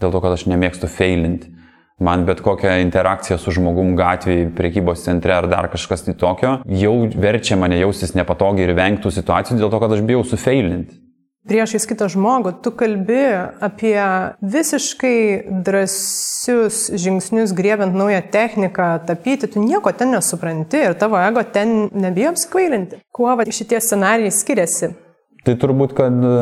Dėl 0.00 0.12
to, 0.12 0.20
kad 0.24 0.36
aš 0.36 0.46
nemėgstu 0.52 0.92
failinti 0.92 1.52
man 2.00 2.26
bet 2.28 2.42
kokia 2.44 2.76
interakcija 2.82 3.38
su 3.40 3.54
žmogum 3.56 3.94
gatvėje, 3.96 4.50
priekybos 4.56 5.04
centre 5.06 5.34
ar 5.36 5.48
dar 5.48 5.70
kažkas 5.72 6.06
tai 6.06 6.14
tokio, 6.18 6.58
jau 6.66 6.94
verčia 7.16 7.56
mane 7.56 7.78
jaustis 7.80 8.14
nepatogiai 8.18 8.68
ir 8.68 8.76
vengtų 8.76 9.12
situacijų 9.14 9.60
dėl 9.62 9.72
to, 9.72 9.82
kad 9.82 9.96
aš 9.96 10.06
bijau 10.06 10.24
sufeilinti. 10.24 11.02
Priešais 11.46 11.84
kitą 11.86 12.08
žmogų 12.10 12.56
tu 12.58 12.72
kalbi 12.74 13.22
apie 13.62 13.94
visiškai 14.42 15.18
drąsius 15.62 16.80
žingsnius, 16.98 17.52
griebent 17.54 17.94
naują 17.94 18.18
techniką, 18.34 18.88
tapyti, 19.06 19.46
tu 19.54 19.62
nieko 19.62 19.92
ten 19.94 20.10
nesupranti 20.10 20.82
ir 20.88 20.96
tavo 20.98 21.20
ego 21.22 21.44
ten 21.46 21.86
nebijo 21.94 22.32
apsikvailinti. 22.34 22.98
Kuo 23.14 23.30
va, 23.38 23.46
šitie 23.46 23.78
scenarijai 23.78 24.34
skiriasi? 24.34 24.90
Tai 25.46 25.54
turbūt, 25.62 25.94
kad 25.94 26.10
e, 26.10 26.34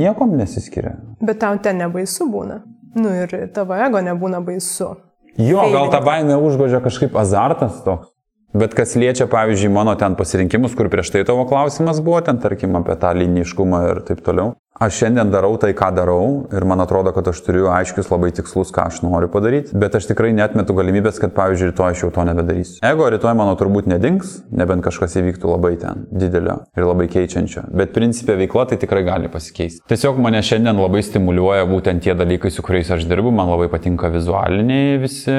niekom 0.00 0.32
nesiskiria. 0.40 0.94
Bet 1.20 1.42
tau 1.44 1.60
ten 1.60 1.84
nebaisu 1.84 2.24
būna. 2.32 2.62
Nu 2.96 3.12
ir 3.12 3.32
tavo 3.54 3.76
ego 3.76 4.00
nebūna 4.04 4.40
baisu. 4.44 4.94
Jo, 5.36 5.66
gal 5.72 5.90
tą 5.92 6.00
baimę 6.04 6.38
užgožia 6.40 6.80
kažkaip 6.84 7.16
azartas 7.20 7.82
toks. 7.84 8.12
Bet 8.56 8.72
kas 8.72 8.94
liečia, 8.96 9.26
pavyzdžiui, 9.28 9.68
mano 9.72 9.92
ten 10.00 10.14
pasirinkimus, 10.16 10.72
kur 10.78 10.88
prieš 10.88 11.10
tai 11.12 11.26
tavo 11.28 11.44
klausimas 11.48 12.00
buvo, 12.00 12.22
ten 12.24 12.38
tarkim 12.40 12.78
apie 12.78 12.94
tą 12.96 13.10
liniškumą 13.18 13.82
ir 13.90 14.00
taip 14.08 14.22
toliau. 14.24 14.54
Aš 14.76 14.98
šiandien 15.00 15.30
darau 15.32 15.54
tai, 15.56 15.70
ką 15.72 15.86
darau 15.96 16.24
ir 16.52 16.64
man 16.68 16.82
atrodo, 16.84 17.08
kad 17.16 17.24
aš 17.30 17.38
turiu 17.46 17.70
aiškius 17.72 18.10
labai 18.12 18.28
tikslus, 18.36 18.68
ką 18.76 18.90
aš 18.90 18.98
noriu 19.00 19.30
padaryti, 19.32 19.72
bet 19.72 19.94
aš 19.96 20.10
tikrai 20.10 20.34
netmetu 20.36 20.74
galimybės, 20.76 21.16
kad, 21.22 21.32
pavyzdžiui, 21.36 21.70
rytoj 21.70 21.94
aš 21.94 22.02
jau 22.04 22.10
to 22.12 22.24
nebedarysiu. 22.28 22.74
Ego 22.84 23.06
rytoj 23.08 23.32
mano 23.38 23.54
turbūt 23.56 23.88
nedings, 23.88 24.34
nebent 24.52 24.84
kažkas 24.84 25.16
įvyktų 25.16 25.48
labai 25.54 25.70
ten 25.80 26.04
didelio 26.12 26.58
ir 26.76 26.84
labai 26.84 27.06
keičiančio, 27.08 27.64
bet 27.72 27.94
principė 27.96 28.36
veikla 28.42 28.66
tai 28.68 28.78
tikrai 28.82 29.00
gali 29.06 29.30
pasikeisti. 29.32 29.80
Tiesiog 29.88 30.20
mane 30.20 30.42
šiandien 30.44 30.76
labai 30.76 31.00
stimuliuoja 31.08 31.64
būtent 31.72 32.04
tie 32.04 32.12
dalykai, 32.18 32.52
su 32.52 32.64
kuriais 32.66 32.92
aš 32.92 33.08
dirbu, 33.08 33.32
man 33.32 33.48
labai 33.54 33.70
patinka 33.72 34.12
vizualiniai 34.12 35.00
visi 35.00 35.38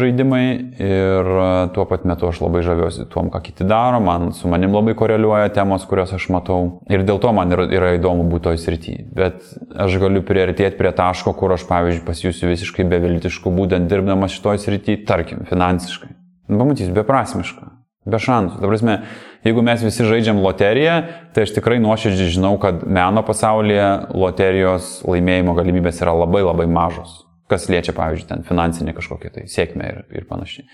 žaidimai 0.00 0.42
ir 0.80 1.30
tuo 1.76 1.84
pat 1.92 2.08
metu 2.08 2.32
aš 2.32 2.40
labai 2.46 2.64
žaviuosi 2.64 3.04
tuom, 3.12 3.28
ką 3.36 3.44
kiti 3.50 3.68
daro, 3.68 4.00
man 4.00 4.32
su 4.32 4.48
manim 4.48 4.72
labai 4.72 4.96
koreliuoja 4.96 5.52
temos, 5.52 5.84
kurias 5.90 6.16
aš 6.16 6.30
matau 6.32 6.80
ir 6.88 7.04
dėl 7.04 7.20
to 7.20 7.36
man 7.36 7.52
yra, 7.52 7.68
yra 7.68 7.94
įdomu 7.98 8.24
būti 8.30 8.46
toj 8.48 8.60
srityje. 8.62 9.06
Bet 9.16 9.42
aš 9.76 9.98
galiu 10.00 10.22
priartėti 10.26 10.78
prie 10.78 10.92
taško, 10.96 11.34
kur 11.38 11.52
aš, 11.54 11.66
pavyzdžiui, 11.68 12.04
pasijusiu 12.06 12.50
visiškai 12.52 12.86
beviltišku 12.88 13.52
būtent 13.54 13.90
dirbdamas 13.90 14.34
šitoj 14.36 14.62
srityje, 14.62 15.02
tarkim, 15.08 15.44
finansiškai. 15.50 16.14
Nu, 16.48 16.62
pamatysiu, 16.62 16.94
beprasmiška, 16.96 17.70
be 18.08 18.20
šansų. 18.24 18.60
Ta 18.62 18.70
prasme, 18.70 18.98
jeigu 19.44 19.64
mes 19.66 19.84
visi 19.84 20.06
žaidžiam 20.08 20.40
loteriją, 20.42 20.98
tai 21.36 21.44
aš 21.44 21.54
tikrai 21.58 21.78
nuoširdžiai 21.84 22.34
žinau, 22.38 22.54
kad 22.62 22.84
meno 22.88 23.24
pasaulyje 23.26 23.88
loterijos 24.16 24.98
laimėjimo 25.08 25.56
galimybės 25.58 26.00
yra 26.04 26.16
labai 26.16 26.44
labai 26.46 26.68
mažos. 26.70 27.24
Kas 27.48 27.68
liečia, 27.72 27.94
pavyzdžiui, 27.96 28.28
ten 28.28 28.44
finansinį 28.48 28.94
kažkokią 28.96 29.32
tai 29.34 29.48
sėkmę 29.48 29.92
ir, 29.92 30.00
ir 30.20 30.28
panašiai. 30.28 30.66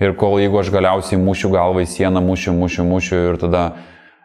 Ir 0.00 0.14
kol 0.18 0.38
jeigu 0.40 0.56
aš 0.62 0.70
galiausiai 0.72 1.20
mušiu 1.20 1.50
galvą 1.52 1.84
į 1.84 1.90
sieną, 1.90 2.22
mušiu, 2.24 2.54
mušiu, 2.56 2.86
mušiu 2.88 3.18
ir 3.28 3.38
tada 3.42 3.64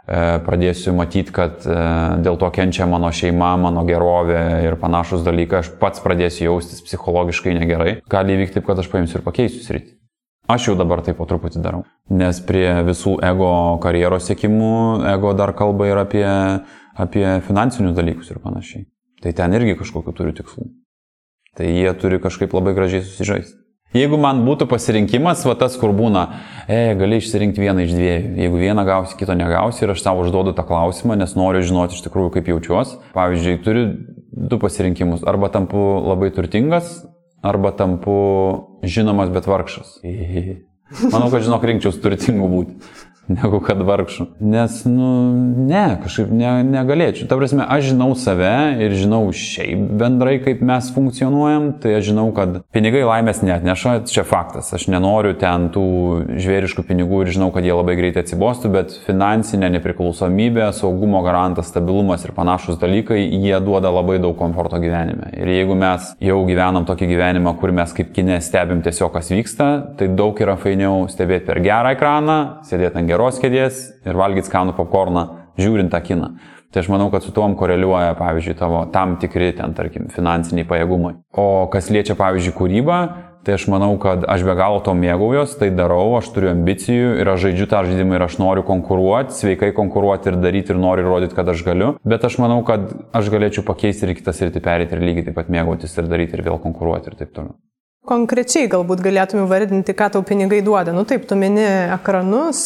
pradėsiu 0.06 0.94
matyti, 0.94 1.34
kad 1.34 1.66
e, 1.66 1.76
dėl 2.22 2.38
to 2.42 2.50
kenčia 2.54 2.86
mano 2.90 3.10
šeima, 3.10 3.56
mano 3.58 3.82
gerovė 3.88 4.42
ir 4.68 4.78
panašus 4.82 5.26
dalykai, 5.26 5.64
aš 5.64 5.72
pats 5.82 6.04
pradėsiu 6.04 6.46
jaustis 6.52 6.84
psichologiškai 6.86 7.56
negerai, 7.58 8.00
gali 8.12 8.38
įvykti 8.38 8.60
taip, 8.60 8.68
kad 8.70 8.82
aš 8.82 8.92
paimsiu 8.92 9.20
ir 9.20 9.26
pakeisiu 9.26 9.64
sritį. 9.66 9.96
Aš 10.46 10.68
jau 10.70 10.76
dabar 10.78 11.02
taip 11.02 11.18
po 11.18 11.26
truputį 11.26 11.62
darau. 11.64 11.82
Nes 12.14 12.38
prie 12.46 12.68
visų 12.86 13.16
ego 13.26 13.50
karjeros 13.82 14.28
sėkimų, 14.30 14.76
ego 15.16 15.34
dar 15.34 15.56
kalba 15.58 15.90
ir 15.90 15.98
apie, 15.98 16.26
apie 16.94 17.26
finansinius 17.48 17.98
dalykus 17.98 18.30
ir 18.30 18.44
panašiai. 18.44 18.86
Tai 19.26 19.34
ten 19.34 19.58
irgi 19.58 19.74
kažkokiu 19.80 20.14
turiu 20.14 20.36
tikslų. 20.38 20.70
Tai 21.58 21.66
jie 21.66 21.90
turi 21.98 22.22
kažkaip 22.22 22.54
labai 22.54 22.76
gražiai 22.78 23.02
susižaisti. 23.02 23.65
Jeigu 23.94 24.18
man 24.20 24.42
būtų 24.48 24.66
pasirinkimas, 24.68 25.46
va 25.48 25.54
tas, 25.60 25.76
kur 25.80 25.94
būna, 25.96 26.26
e, 26.68 26.96
gali 27.00 27.20
išsirinkti 27.22 27.64
vieną 27.64 27.86
iš 27.86 27.94
dviejų. 27.96 28.32
Jeigu 28.42 28.60
vieną 28.60 28.84
gausi, 28.88 29.16
kito 29.20 29.36
negausi 29.38 29.86
ir 29.86 29.94
aš 29.94 30.02
savo 30.04 30.26
užduodu 30.26 30.56
tą 30.58 30.66
klausimą, 30.68 31.16
nes 31.20 31.36
noriu 31.38 31.64
žinoti 31.64 31.96
iš 31.96 32.04
tikrųjų, 32.08 32.34
kaip 32.36 32.50
jaučiuosi. 32.52 32.98
Pavyzdžiui, 33.16 33.62
turiu 33.64 33.86
du 34.36 34.60
pasirinkimus. 34.60 35.24
Arba 35.24 35.52
tampu 35.54 35.80
labai 36.04 36.32
turtingas, 36.36 37.06
arba 37.46 37.72
tampu 37.72 38.18
žinomas, 38.84 39.32
bet 39.32 39.48
vargšas. 39.48 40.00
Manau, 41.14 41.30
kad 41.32 41.46
žinok, 41.46 41.64
rinkčiaus 41.70 42.02
turtingų 42.04 42.50
būti 42.52 43.05
negu 43.32 43.60
kad 43.64 43.82
vargšų. 43.86 44.28
Nes, 44.46 44.82
nu, 44.90 45.10
ne, 45.66 45.84
kažkaip 46.04 46.32
ne, 46.34 46.52
negalėčiau. 46.68 47.28
Ta 47.30 47.38
prasme, 47.40 47.66
aš 47.66 47.92
žinau 47.92 48.12
save 48.20 48.54
ir 48.84 48.96
žinau 48.98 49.24
šiaip 49.36 49.82
bendrai, 50.00 50.38
kaip 50.44 50.62
mes 50.66 50.90
funkcionuojam, 50.96 51.72
tai 51.82 51.96
aš 52.00 52.10
žinau, 52.12 52.28
kad 52.36 52.60
pinigai 52.76 53.06
laimės 53.08 53.42
net 53.46 53.66
neša, 53.66 53.98
čia 54.12 54.26
faktas. 54.28 54.72
Aš 54.76 54.88
nenoriu 54.94 55.36
ten 55.40 55.70
tų 55.74 55.86
žvėriškų 56.42 56.86
pinigų 56.88 57.24
ir 57.26 57.34
žinau, 57.36 57.50
kad 57.56 57.66
jie 57.66 57.74
labai 57.76 57.98
greitai 58.00 58.26
atsibostų, 58.26 58.72
bet 58.76 58.98
finansinė 59.08 59.72
nepriklausomybė, 59.78 60.70
saugumo 60.76 61.24
garantas, 61.26 61.72
stabilumas 61.72 62.26
ir 62.28 62.36
panašus 62.38 62.80
dalykai, 62.82 63.20
jie 63.24 63.56
duoda 63.64 63.92
labai 63.94 64.20
daug 64.24 64.38
komforto 64.40 64.80
gyvenime. 64.82 65.32
Ir 65.36 65.52
jeigu 65.56 65.78
mes 65.80 66.12
jau 66.24 66.40
gyvenam 66.48 66.88
tokį 66.88 67.10
gyvenimą, 67.14 67.56
kur 67.60 67.74
mes 67.76 67.94
kaip 67.96 68.14
kinė 68.16 68.40
stebim 68.44 68.84
tiesiog, 68.86 69.14
kas 69.16 69.32
vyksta, 69.34 69.70
tai 70.00 70.10
daug 70.14 70.38
yra 70.42 70.58
fainiau 70.60 71.06
stebėti 71.12 71.48
per 71.50 71.62
gerą 71.66 71.96
ekraną, 71.96 72.38
sėdėti 72.68 73.02
ant 73.02 73.10
geros 73.16 73.40
kėdės 73.42 73.88
ir 74.06 74.20
valgyti 74.20 74.52
skanų 74.52 74.76
popkorną, 74.78 75.26
žiūrint 75.60 75.94
tą 75.94 76.04
kiną. 76.04 76.36
Tai 76.76 76.82
aš 76.84 76.90
manau, 76.92 77.08
kad 77.08 77.24
su 77.24 77.32
tuom 77.32 77.54
koreliuoja, 77.56 78.18
pavyzdžiui, 78.20 78.58
tavo 78.60 78.82
tam 78.92 79.16
tikri 79.22 79.54
ten, 79.56 79.72
tarkim, 79.78 80.10
finansiniai 80.12 80.68
pajėgumai. 80.68 81.14
O 81.40 81.70
kas 81.72 81.88
liečia, 81.88 82.18
pavyzdžiui, 82.20 82.52
kūrybą, 82.58 82.98
tai 83.48 83.56
aš 83.56 83.68
manau, 83.72 83.94
kad 84.02 84.26
aš 84.28 84.44
be 84.44 84.56
galo 84.60 84.82
to 84.84 84.92
mėgaujos, 84.98 85.54
tai 85.62 85.70
darau, 85.72 86.18
aš 86.18 86.34
turiu 86.36 86.50
ambicijų 86.52 87.14
ir 87.22 87.32
aš 87.32 87.46
žaidžiu 87.46 87.70
tą 87.72 87.84
žaidimą 87.88 88.18
ir 88.18 88.26
aš 88.26 88.36
noriu 88.42 88.66
konkuruoti, 88.68 89.38
sveikai 89.38 89.70
konkuruoti 89.78 90.34
ir 90.34 90.42
daryti 90.44 90.76
ir 90.76 90.82
noriu 90.82 91.06
įrodyti, 91.06 91.38
kad 91.38 91.54
aš 91.54 91.64
galiu. 91.64 91.94
Bet 92.04 92.28
aš 92.28 92.42
manau, 92.44 92.60
kad 92.68 92.90
aš 93.16 93.32
galėčiau 93.32 93.64
pakeisti 93.70 94.10
ir 94.10 94.18
kitas 94.18 94.44
rytį 94.44 94.66
perėti 94.66 94.98
ir 94.98 95.06
lygiai 95.06 95.30
taip 95.30 95.40
pat 95.40 95.54
mėgautis 95.54 95.96
ir 95.96 96.12
daryti 96.12 96.36
ir 96.36 96.44
vėl 96.50 96.60
konkuruoti 96.66 97.14
ir 97.14 97.22
taip 97.22 97.32
toliau. 97.38 97.56
Konkrečiai 98.06 98.70
galbūt 98.70 99.02
galėtume 99.02 99.48
vardinti, 99.50 99.96
ką 99.98 100.12
tau 100.14 100.26
pinigai 100.26 100.60
duoda. 100.66 100.94
Nu 100.94 101.06
taip, 101.10 101.26
tu 101.26 101.38
mini 101.40 101.66
ekranus, 101.96 102.64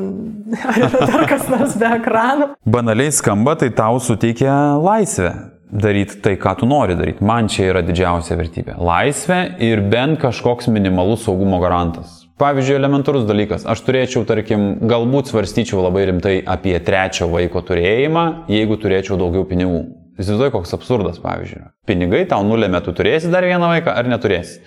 ar 0.70 0.78
yra 0.78 1.06
dar 1.10 1.24
kas 1.30 1.48
nors 1.50 1.74
be 1.80 1.90
ekranų? 1.98 2.52
Banaliai 2.70 3.10
skamba, 3.14 3.56
tai 3.58 3.72
tau 3.74 3.98
suteikia 4.02 4.54
laisvę 4.78 5.32
daryti 5.70 6.20
tai, 6.22 6.36
ką 6.38 6.56
tu 6.60 6.66
nori 6.70 6.94
daryti. 6.98 7.24
Man 7.26 7.50
čia 7.50 7.70
yra 7.70 7.82
didžiausia 7.86 8.38
vertybė. 8.38 8.78
Laisvė 8.78 9.40
ir 9.62 9.82
bent 9.90 10.18
kažkoks 10.22 10.70
minimalus 10.70 11.26
saugumo 11.26 11.60
garantas. 11.62 12.20
Pavyzdžiui, 12.40 12.78
elementarus 12.78 13.26
dalykas. 13.28 13.66
Aš 13.68 13.82
turėčiau, 13.84 14.24
tarkim, 14.24 14.78
galbūt 14.88 15.28
svarstyčiau 15.28 15.82
labai 15.84 16.06
rimtai 16.08 16.38
apie 16.48 16.78
trečio 16.80 17.28
vaiko 17.28 17.60
turėjimą, 17.68 18.26
jeigu 18.48 18.78
turėčiau 18.80 19.18
daugiau 19.20 19.44
pinigų. 19.50 19.82
Įsivaizduoju, 20.20 20.52
koks 20.58 20.76
absurdas, 20.76 21.18
pavyzdžiui. 21.22 21.64
Pinigai 21.88 22.26
tau 22.28 22.44
nulėmė, 22.44 22.82
tu 22.84 22.92
turėsi 22.96 23.30
dar 23.32 23.46
vieną 23.48 23.70
vaiką 23.72 23.94
ar 23.96 24.08
neturėsi. 24.10 24.60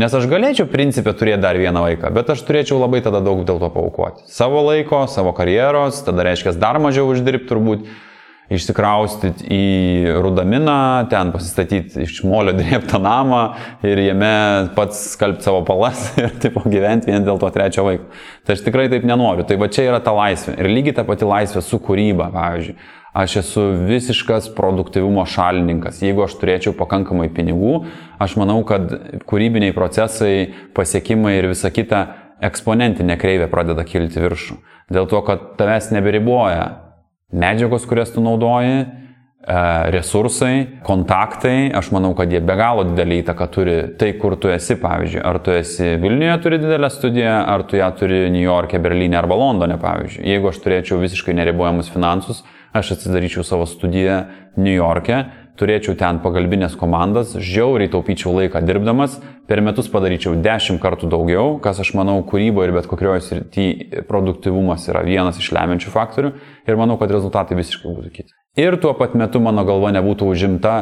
Nes 0.00 0.14
aš 0.16 0.24
galėčiau 0.30 0.70
principę 0.72 1.12
turėti 1.12 1.42
dar 1.42 1.58
vieną 1.60 1.82
vaiką, 1.84 2.12
bet 2.16 2.30
aš 2.32 2.44
turėčiau 2.48 2.78
labai 2.80 3.02
tada 3.04 3.20
daug 3.20 3.42
dėl 3.44 3.58
to 3.60 3.68
paukoti. 3.74 4.24
Savo 4.32 4.62
laiko, 4.64 5.02
savo 5.10 5.34
karjeros, 5.36 6.00
tada 6.06 6.24
reiškia 6.30 6.54
dar 6.60 6.78
mažiau 6.80 7.10
uždirbti 7.12 7.50
turbūt, 7.50 7.84
išsikraustyti 8.52 9.46
į 9.52 10.14
Rudaminą, 10.22 11.08
ten 11.12 11.32
pasistatyti 11.34 12.04
iš 12.04 12.22
molio 12.28 12.54
drėptą 12.56 13.00
namą 13.02 13.42
ir 13.86 14.00
jame 14.02 14.32
pats 14.76 15.02
skalbti 15.14 15.46
savo 15.46 15.62
palas 15.68 16.08
ir 16.20 16.32
taip 16.42 16.58
gyventi 16.64 17.12
vien 17.12 17.24
dėl 17.26 17.40
to 17.42 17.50
trečio 17.54 17.86
vaiko. 17.86 18.08
Tai 18.46 18.56
aš 18.56 18.64
tikrai 18.66 18.88
taip 18.92 19.06
nenoriu. 19.08 19.46
Tai 19.48 19.58
va 19.60 19.70
čia 19.72 19.86
yra 19.90 20.02
ta 20.04 20.14
laisvė. 20.16 20.56
Ir 20.60 20.72
lygiai 20.72 20.98
ta 20.98 21.06
pati 21.08 21.28
laisvė 21.28 21.64
su 21.64 21.80
kūryba, 21.82 22.28
pavyzdžiui. 22.34 22.76
Aš 23.12 23.36
esu 23.36 23.62
visiškas 23.84 24.48
produktivumo 24.56 25.26
šalininkas. 25.28 25.98
Jeigu 26.00 26.24
aš 26.24 26.38
turėčiau 26.40 26.72
pakankamai 26.72 27.28
pinigų, 27.28 27.82
aš 28.16 28.38
manau, 28.40 28.62
kad 28.64 28.88
kūrybiniai 29.28 29.74
procesai, 29.76 30.48
pasiekimai 30.72 31.34
ir 31.36 31.50
visa 31.50 31.68
kita 31.68 32.06
eksponentinė 32.48 33.18
kreivė 33.20 33.50
pradeda 33.52 33.84
kilti 33.84 34.22
viršų. 34.22 34.56
Dėl 34.92 35.10
to, 35.12 35.20
kad 35.26 35.52
tavęs 35.60 35.90
neberiboja 35.92 36.64
medžiagos, 37.36 37.84
kurias 37.88 38.14
tu 38.14 38.24
naudoji, 38.24 38.80
e, 38.80 39.58
resursai, 39.92 40.80
kontaktai, 40.88 41.68
aš 41.76 41.92
manau, 41.92 42.14
kad 42.16 42.32
jie 42.32 42.40
be 42.40 42.56
galo 42.56 42.86
didelį 42.88 43.20
įtaką 43.26 43.48
turi 43.52 43.76
tai, 44.00 44.14
kur 44.24 44.38
tu 44.40 44.48
esi, 44.52 44.78
pavyzdžiui. 44.80 45.20
Ar 45.28 45.40
tu 45.44 45.52
esi 45.52 45.98
Vilniuje 46.00 46.38
turi 46.44 46.62
didelę 46.64 46.90
studiją, 46.90 47.36
ar 47.44 47.68
tu 47.68 47.76
ją 47.76 47.92
turi 48.00 48.24
New 48.32 48.42
York'e, 48.42 48.80
Berlyne 48.80 49.20
arba 49.20 49.36
Londone, 49.36 49.76
pavyzdžiui. 49.84 50.24
Jeigu 50.32 50.48
aš 50.48 50.64
turėčiau 50.64 51.00
visiškai 51.04 51.36
neribojamus 51.36 51.92
finansus, 51.92 52.42
aš 52.72 52.96
atsidaryčiau 52.96 53.44
savo 53.46 53.66
studiją 53.68 54.24
New 54.56 54.74
York'e, 54.74 55.24
turėčiau 55.60 55.94
ten 56.00 56.18
pagalbinės 56.24 56.74
komandas, 56.80 57.34
žiauriai 57.36 57.90
taupyčiau 57.92 58.32
laiką 58.38 58.62
dirbdamas, 58.64 59.18
per 59.48 59.60
metus 59.64 59.90
padaryčiau 59.92 60.38
dešimt 60.42 60.80
kartų 60.82 61.10
daugiau, 61.12 61.58
kas 61.62 61.82
aš 61.84 61.92
manau 61.98 62.18
kūryboje 62.28 62.70
ir 62.70 62.74
bet 62.78 62.88
kokioje 62.90 63.24
srityje 63.28 64.04
produktivumas 64.08 64.88
yra 64.88 65.04
vienas 65.06 65.40
iš 65.40 65.52
lemiančių 65.52 65.92
faktorių 65.92 66.32
ir 66.66 66.80
manau, 66.80 66.96
kad 67.00 67.12
rezultatai 67.12 67.58
visiškai 67.60 67.92
būtų 67.92 68.12
kiti. 68.16 68.32
Ir 68.60 68.76
tuo 68.80 68.92
pat 68.96 69.14
metu 69.16 69.40
mano 69.40 69.64
galva 69.68 69.92
nebūtų 69.96 70.28
užimta 70.32 70.76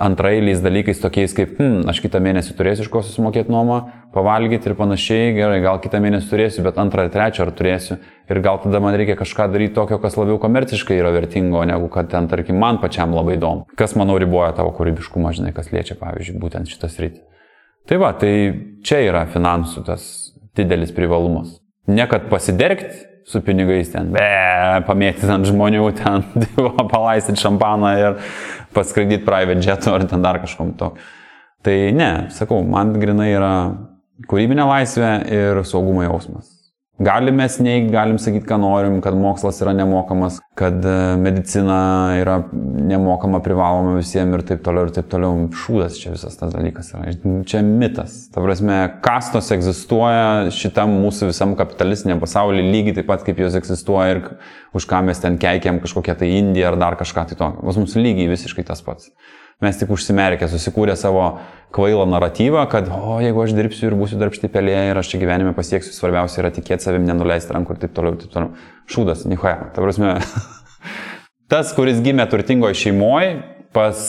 antrailiais 0.00 0.62
dalykais 0.64 1.00
tokiais 1.02 1.34
kaip, 1.36 1.58
hm, 1.58 1.84
aš 1.90 2.00
kitą 2.00 2.20
mėnesį 2.24 2.54
turėsiu 2.56 2.86
iš 2.86 2.90
ko 2.92 3.02
susimokėti 3.04 3.52
nuomą, 3.52 3.80
pavalgyti 4.14 4.70
ir 4.70 4.76
panašiai, 4.78 5.34
gerai, 5.36 5.58
gal 5.64 5.80
kitą 5.82 6.00
mėnesį 6.02 6.30
turėsiu, 6.30 6.64
bet 6.64 6.80
antrą 6.80 7.04
ar 7.06 7.12
trečią 7.12 7.44
ar 7.44 7.52
turėsiu. 7.56 7.98
Ir 8.30 8.40
gal 8.44 8.60
tada 8.62 8.80
man 8.80 8.96
reikia 8.96 9.18
kažką 9.18 9.50
daryti 9.52 9.74
tokio, 9.76 9.98
kas 10.02 10.16
labiau 10.16 10.38
komerciškai 10.40 10.96
yra 10.96 11.12
vertingo, 11.14 11.60
negu 11.68 11.90
kad 11.92 12.08
ten, 12.12 12.30
tarkim, 12.30 12.58
man 12.62 12.80
pačiam 12.82 13.12
labai 13.16 13.36
įdomu. 13.36 13.66
Kas, 13.78 13.96
manau, 13.98 14.16
riboja 14.22 14.54
tavo 14.56 14.72
kūrybiškumą, 14.78 15.34
žinai, 15.36 15.52
kas 15.56 15.72
liečia, 15.74 15.98
pavyzdžiui, 16.00 16.38
būtent 16.40 16.70
šitas 16.70 16.96
rytį. 17.02 17.22
Tai 17.90 18.00
va, 18.00 18.14
tai 18.16 18.32
čia 18.86 19.02
yra 19.08 19.26
finansų 19.28 19.84
tas 19.86 20.04
didelis 20.56 20.94
privalumas. 20.96 21.58
Ne 21.90 22.06
kad 22.06 22.28
pasidergti, 22.30 23.08
su 23.30 23.40
pinigais 23.44 23.90
ten, 23.92 24.10
be, 24.14 24.26
pamėtyti 24.88 25.28
ant 25.30 25.46
žmonių, 25.46 25.84
ten, 25.98 26.24
palaistyti 26.94 27.42
šampaną 27.42 27.92
ir 28.00 28.16
paskraidyti 28.74 29.24
private 29.26 29.64
jetu 29.66 29.94
ar 29.94 30.04
ten 30.08 30.22
dar 30.22 30.40
kažkom 30.42 30.74
to. 30.78 30.92
Tai 31.64 31.76
ne, 31.92 32.10
sakau, 32.32 32.62
man 32.64 32.94
grinai 33.00 33.32
yra 33.34 33.52
kūrybinė 34.30 34.64
laisvė 34.68 35.10
ir 35.32 35.62
saugumo 35.68 36.04
jausmas. 36.06 36.59
Galim 37.00 37.38
mes 37.40 37.54
neigti, 37.64 37.88
galim 37.94 38.18
sakyti, 38.20 38.44
ką 38.44 38.58
norim, 38.60 38.98
kad 39.00 39.14
mokslas 39.16 39.62
yra 39.64 39.72
nemokamas, 39.72 40.36
kad 40.58 40.84
e, 40.84 40.96
medicina 41.16 41.78
yra 42.20 42.34
nemokama, 42.52 43.40
privaloma 43.40 43.94
visiems 43.96 44.36
ir 44.36 44.44
taip 44.50 44.60
toliau 44.66 44.84
ir 44.84 44.92
taip 44.92 45.08
toliau. 45.08 45.46
Šūdas 45.62 45.96
čia 45.96 46.12
visas 46.12 46.36
tas 46.36 46.52
dalykas 46.52 46.92
yra. 46.92 47.14
Čia 47.48 47.62
mitas. 47.64 48.26
Ta 48.34 48.44
prasme, 48.44 48.76
kastos 49.00 49.48
egzistuoja 49.56 50.52
šitam 50.52 50.92
mūsų 51.00 51.30
visam 51.32 51.56
kapitalistiniam 51.56 52.20
pasaulyje 52.20 52.68
lygiai 52.68 52.98
taip 53.00 53.08
pat, 53.08 53.24
kaip 53.24 53.40
jos 53.40 53.56
egzistuoja 53.56 54.18
ir 54.18 54.22
už 54.76 54.84
ką 54.90 55.00
mes 55.08 55.24
ten 55.24 55.40
keikiam 55.40 55.80
kažkokią 55.80 56.20
tai 56.20 56.34
Indiją 56.36 56.74
ar 56.74 56.80
dar 56.84 57.00
kažką 57.00 57.30
tai 57.30 57.40
tokio. 57.40 57.64
Pas 57.64 57.80
mums 57.80 57.96
lygiai 57.96 58.28
visiškai 58.28 58.68
tas 58.68 58.84
pats. 58.84 59.08
Mes 59.60 59.76
tik 59.76 59.90
užsimerkę, 59.92 60.48
susikūrė 60.48 60.94
savo 60.96 61.24
kvailą 61.76 62.06
naratyvą, 62.08 62.62
kad, 62.72 62.88
o 62.88 63.18
jeigu 63.20 63.42
aš 63.44 63.52
dirbsiu 63.52 63.90
ir 63.90 63.96
būsiu 63.98 64.16
darbšti 64.20 64.48
pelė 64.52 64.78
ir 64.88 64.98
aš 64.98 65.12
čia 65.12 65.20
gyvenime 65.20 65.52
pasieksiu, 65.56 65.92
svarbiausia 65.92 66.40
yra 66.40 66.50
tikėti 66.56 66.86
savim, 66.86 67.04
nenuleisti 67.04 67.52
rankų 67.54 67.76
ir 67.76 67.82
taip 67.84 67.92
toliau, 67.98 68.16
taip 68.22 68.32
toliau. 68.32 68.54
Šūdas, 68.90 69.26
nihoja. 69.28 69.68
Ta 69.76 69.84
prasme, 69.84 70.16
tas, 71.52 71.74
kuris 71.76 72.00
gimė 72.00 72.24
turtingoje 72.32 72.80
šeimoje, 72.86 73.36
pas 73.76 74.00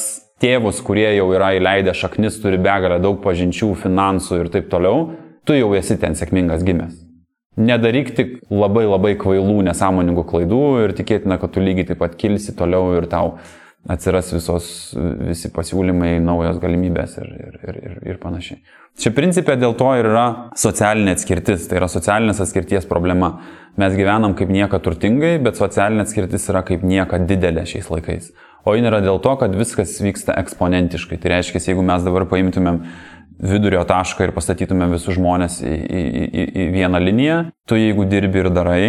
tėvus, 0.41 0.81
kurie 0.87 1.09
jau 1.17 1.27
yra 1.35 1.51
įleidę 1.59 1.93
šaknis, 1.99 2.39
turi 2.41 2.57
begalę 2.61 3.01
daug 3.03 3.19
pažinčių, 3.21 3.73
finansų 3.83 4.41
ir 4.41 4.51
taip 4.55 4.71
toliau, 4.71 5.09
tu 5.45 5.57
jau 5.57 5.73
esi 5.77 5.99
ten 6.01 6.17
sėkmingas 6.17 6.63
gimęs. 6.65 6.95
Nedaryk 7.59 8.13
tik 8.15 8.37
labai 8.47 8.87
labai 8.87 9.17
kvailų, 9.19 9.59
nesąmoningų 9.67 10.23
klaidų 10.29 10.65
ir 10.85 10.93
tikėtina, 10.95 11.35
kad 11.37 11.51
tu 11.51 11.61
lygiai 11.61 11.91
taip 11.91 11.99
pat 11.99 12.15
kilsi 12.15 12.55
toliau 12.55 12.95
ir 12.95 13.11
tau 13.11 13.35
atsiras 13.89 14.29
visos, 14.33 14.67
visi 15.25 15.49
pasiūlymai, 15.53 16.19
naujos 16.21 16.59
galimybės 16.61 17.17
ir, 17.21 17.31
ir, 17.47 17.57
ir, 17.65 17.79
ir, 17.81 17.97
ir 18.13 18.21
panašiai. 18.21 18.61
Čia 19.01 19.13
principė 19.15 19.55
dėl 19.57 19.73
to 19.79 19.87
ir 19.97 20.09
yra 20.09 20.25
socialinė 20.59 21.15
atskirtis, 21.15 21.65
tai 21.69 21.79
yra 21.79 21.87
socialinės 21.89 22.41
atskirties 22.43 22.85
problema. 22.89 23.37
Mes 23.79 23.95
gyvenam 23.95 24.35
kaip 24.37 24.51
nieka 24.51 24.81
turtingai, 24.83 25.37
bet 25.41 25.57
socialinė 25.57 26.03
atskirtis 26.05 26.49
yra 26.51 26.61
kaip 26.67 26.83
nieka 26.85 27.21
didelė 27.23 27.63
šiais 27.69 27.87
laikais. 27.93 28.33
O 28.67 28.75
jin 28.75 28.85
yra 28.85 28.99
dėl 29.01 29.17
to, 29.23 29.31
kad 29.41 29.55
viskas 29.57 29.95
vyksta 30.03 30.35
eksponentiškai. 30.43 31.17
Tai 31.21 31.31
reiškia, 31.33 31.63
jeigu 31.71 31.85
mes 31.87 32.03
dabar 32.05 32.27
paimtumėm 32.29 32.83
vidurio 33.41 33.81
tašką 33.89 34.27
ir 34.27 34.35
pastatytumėm 34.35 34.93
visus 34.93 35.15
žmonės 35.17 35.61
į, 35.65 35.71
į, 35.71 36.03
į, 36.27 36.45
į 36.61 36.67
vieną 36.75 37.01
liniją, 37.01 37.39
tu 37.65 37.79
jeigu 37.79 38.05
dirbi 38.11 38.43
ir 38.43 38.51
darai, 38.53 38.83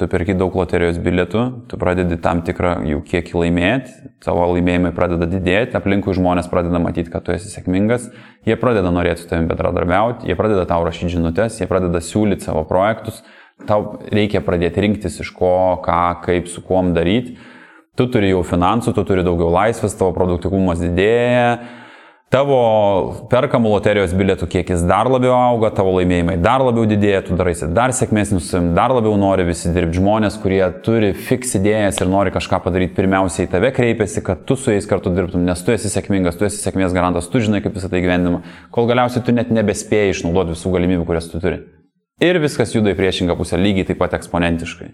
tu 0.00 0.08
perki 0.08 0.32
daug 0.38 0.54
loterijos 0.56 0.96
bilietų, 1.04 1.42
tu 1.68 1.78
pradedi 1.80 2.16
tam 2.24 2.40
tikrą 2.46 2.78
jų 2.88 3.02
kiekį 3.04 3.36
laimėti, 3.42 3.92
tavo 4.24 4.46
laimėjimai 4.54 4.94
pradeda 4.96 5.28
didėti, 5.28 5.76
aplinkui 5.76 6.14
žmonės 6.16 6.48
pradeda 6.48 6.80
matyti, 6.80 7.12
kad 7.12 7.26
tu 7.26 7.34
esi 7.34 7.52
sėkmingas, 7.52 8.08
jie 8.48 8.56
pradeda 8.60 8.92
norėti 8.94 9.24
su 9.24 9.28
tavimi 9.28 9.50
bendradarbiauti, 9.50 10.30
jie 10.30 10.36
pradeda 10.38 10.64
tau 10.70 10.86
rašyti 10.88 11.12
žinutės, 11.18 11.60
jie 11.60 11.68
pradeda 11.68 12.00
siūlyti 12.04 12.48
savo 12.48 12.64
projektus, 12.68 13.20
tau 13.68 13.98
reikia 14.08 14.40
pradėti 14.44 14.86
rinktis 14.86 15.20
iš 15.20 15.34
ko, 15.36 15.52
ką, 15.84 16.00
kaip, 16.24 16.48
su 16.48 16.64
kuom 16.64 16.94
daryti. 16.96 17.36
Tu 17.98 18.06
turi 18.08 18.30
jau 18.30 18.40
finansų, 18.46 18.94
tu 18.96 19.04
turi 19.04 19.26
daugiau 19.26 19.50
laisvės, 19.52 19.98
tavo 20.00 20.14
produktivumas 20.16 20.80
didėja, 20.80 21.58
Tavo 22.30 23.26
perkamų 23.26 23.72
loterijos 23.72 24.12
bilietų 24.14 24.46
kiekis 24.52 24.84
dar 24.86 25.08
labiau 25.10 25.32
auga, 25.34 25.72
tavo 25.74 25.96
laimėjimai 25.96 26.36
dar 26.38 26.62
labiau 26.62 26.84
didėja, 26.86 27.24
tu 27.26 27.34
daraisi 27.34 27.66
dar 27.74 27.90
sėkmesnis, 27.90 28.52
dar 28.76 28.92
labiau 28.94 29.16
nori 29.18 29.48
visi 29.48 29.72
dirbti 29.74 29.98
žmonės, 29.98 30.36
kurie 30.38 30.60
turi 30.86 31.08
fiks 31.10 31.56
idėjas 31.58 31.96
ir 31.98 32.06
nori 32.12 32.30
kažką 32.30 32.60
padaryti, 32.62 32.94
pirmiausiai 33.00 33.48
į 33.48 33.50
tave 33.50 33.72
kreipiasi, 33.74 34.22
kad 34.22 34.44
tu 34.46 34.54
su 34.54 34.70
jais 34.70 34.86
kartu 34.86 35.10
dirbtum, 35.16 35.42
nes 35.42 35.64
tu 35.66 35.74
esi 35.74 35.90
sėkmingas, 35.90 36.38
tu 36.38 36.46
esi 36.46 36.62
sėkmės 36.62 36.94
garantas, 36.94 37.26
tu 37.32 37.42
žinai, 37.42 37.58
kaip 37.64 37.74
visą 37.74 37.90
tai 37.90 37.98
gyvenimą, 38.04 38.44
kol 38.70 38.86
galiausiai 38.86 39.24
tu 39.26 39.34
net 39.34 39.50
nebespėjai 39.50 40.12
išnaudoti 40.12 40.54
visų 40.54 40.70
galimybių, 40.76 41.08
kurias 41.08 41.26
tu 41.32 41.40
turi. 41.42 41.58
Ir 42.22 42.38
viskas 42.38 42.76
juda 42.76 42.92
į 42.92 43.00
priešingą 43.00 43.34
pusę 43.40 43.58
lygiai 43.58 43.88
taip 43.88 43.98
pat 44.04 44.14
eksponentiškai. 44.20 44.92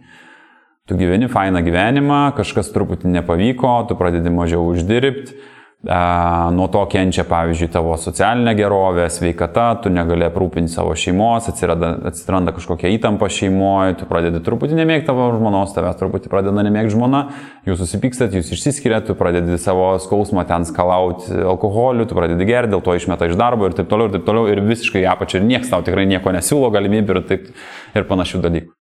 Tu 0.89 0.97
gyveni 0.97 1.29
fainą 1.29 1.61
gyvenimą, 1.67 2.23
kažkas 2.39 2.73
truputį 2.73 3.13
nepavyko, 3.19 3.75
tu 3.91 3.99
pradedi 4.01 4.33
mažiau 4.33 4.65
uždirbti 4.71 5.37
Nuo 5.85 6.67
to 6.73 6.81
kenčia, 6.91 7.23
pavyzdžiui, 7.29 7.69
tavo 7.71 7.93
socialinė 8.01 8.55
gerovė, 8.59 9.05
sveikata, 9.13 9.67
tu 9.85 9.91
negali 9.93 10.25
aprūpinti 10.27 10.73
savo 10.73 10.95
šeimos, 10.99 11.47
atsiranda, 11.53 11.91
atsiranda 12.09 12.55
kažkokia 12.57 12.89
įtampa 12.95 13.29
šeimoje, 13.31 13.99
tu 14.01 14.09
pradedi 14.09 14.41
truputį 14.43 14.79
nemėgti 14.81 15.07
tavo 15.11 15.29
žmonos, 15.37 15.75
tavęs 15.77 15.99
truputį 16.01 16.33
pradeda 16.33 16.65
nemėgti 16.67 16.95
žmona, 16.97 17.21
jūs 17.69 17.79
susipykstat, 17.85 18.35
jūs 18.35 18.51
išsiskiriat, 18.57 19.07
tu 19.07 19.15
pradedi 19.21 19.61
savo 19.63 19.93
skausmą 20.03 20.47
ten 20.49 20.67
skalauti 20.67 21.45
alkoholiu, 21.45 22.09
tu 22.09 22.19
pradedi 22.19 22.49
gerti, 22.49 22.73
dėl 22.73 22.83
to 22.83 22.97
išmeta 22.97 23.29
iš 23.29 23.37
darbo 23.39 23.69
ir 23.69 23.77
taip 23.77 23.93
toliau, 23.93 24.09
ir 24.09 24.17
taip 24.17 24.25
toliau, 24.27 24.49
ir 24.51 24.65
visiškai 24.67 25.05
apačia 25.13 25.39
ir 25.43 25.47
niekas 25.53 25.71
tau 25.71 25.85
tikrai 25.87 26.09
nieko 26.09 26.33
nesiūlo 26.35 26.73
galimybių 26.75 27.21
ir 27.21 27.27
taip 27.29 27.53
ir 27.95 28.09
panašių 28.09 28.43
dalykų. 28.49 28.73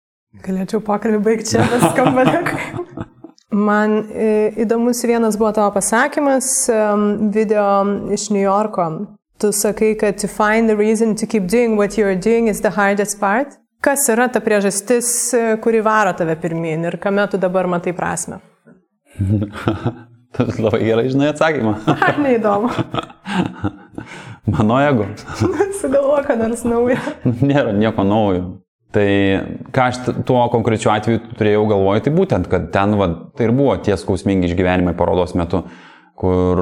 Galėčiau 0.48 0.82
pokalbį 0.84 1.22
baigti 1.28 1.54
čia, 1.54 1.68
bet 1.70 1.86
skamba. 1.92 2.26
Man 3.56 4.02
e, 4.12 4.32
įdomus 4.66 5.00
vienas 5.08 5.38
buvo 5.40 5.54
tavo 5.56 5.72
pasakymas 5.78 6.50
video 7.32 7.68
iš 8.12 8.30
New 8.36 8.44
Yorko. 8.44 8.90
Tu 9.40 9.52
sakai, 9.52 9.94
kad 10.00 10.18
to 10.20 10.28
find 10.28 10.70
the 10.70 10.76
reason 10.76 11.16
to 11.16 11.26
keep 11.28 11.48
doing 11.48 11.78
what 11.78 11.98
you're 11.98 12.16
doing 12.16 12.48
is 12.48 12.62
the 12.62 12.70
hardest 12.70 13.20
part. 13.20 13.56
Kas 13.84 14.08
yra 14.10 14.26
ta 14.32 14.40
priežastis, 14.42 15.08
e, 15.36 15.58
kuri 15.62 15.82
varo 15.86 16.14
tave 16.18 16.36
pirmin 16.42 16.88
ir 16.90 16.98
kame 16.98 17.28
tu 17.32 17.38
dabar 17.38 17.68
matai 17.68 17.94
prasme? 17.94 18.40
tu 20.36 20.46
labai 20.64 20.82
gerai 20.84 21.10
žinai 21.12 21.30
atsakymą. 21.34 21.76
Ar 22.08 22.20
neįdomu? 22.24 22.72
Mano 24.56 24.80
ego. 24.82 25.06
Sugalvo, 25.82 26.18
kad 26.28 26.40
nors 26.40 26.64
naujo. 26.64 26.98
Nėra 27.26 27.76
nieko 27.76 28.04
naujo. 28.08 28.44
Tai 28.94 29.08
ką 29.76 29.88
aš 29.90 29.98
tuo 30.28 30.46
konkrečiu 30.54 30.92
atveju 30.94 31.36
turėjau 31.36 31.66
galvoj, 31.68 32.04
tai 32.06 32.14
būtent, 32.16 32.48
kad 32.52 32.70
ten 32.72 32.96
va, 33.00 33.10
tai 33.36 33.50
ir 33.50 33.56
buvo 33.56 33.74
tie 33.84 33.98
skausmingi 34.00 34.48
išgyvenimai 34.48 34.94
parodos 34.96 35.34
metu, 35.36 35.66
kur 36.16 36.62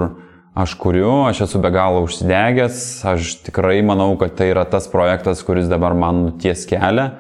aš 0.58 0.74
kuriu, 0.82 1.12
aš 1.28 1.44
esu 1.48 1.62
be 1.62 1.70
galo 1.74 2.02
užsidegęs, 2.06 2.80
aš 3.14 3.36
tikrai 3.46 3.82
manau, 3.86 4.14
kad 4.22 4.34
tai 4.38 4.50
yra 4.54 4.66
tas 4.70 4.90
projektas, 4.90 5.46
kuris 5.46 5.70
dabar 5.70 5.94
man 5.98 6.26
ties 6.42 6.66
kelią 6.70 7.12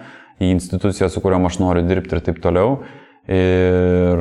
į 0.41 0.51
instituciją, 0.55 1.09
su 1.09 1.21
kuriuom 1.21 1.49
aš 1.49 1.61
noriu 1.61 1.85
dirbti 1.85 2.17
ir 2.17 2.25
taip 2.25 2.41
toliau. 2.43 2.77
Ir 3.23 4.19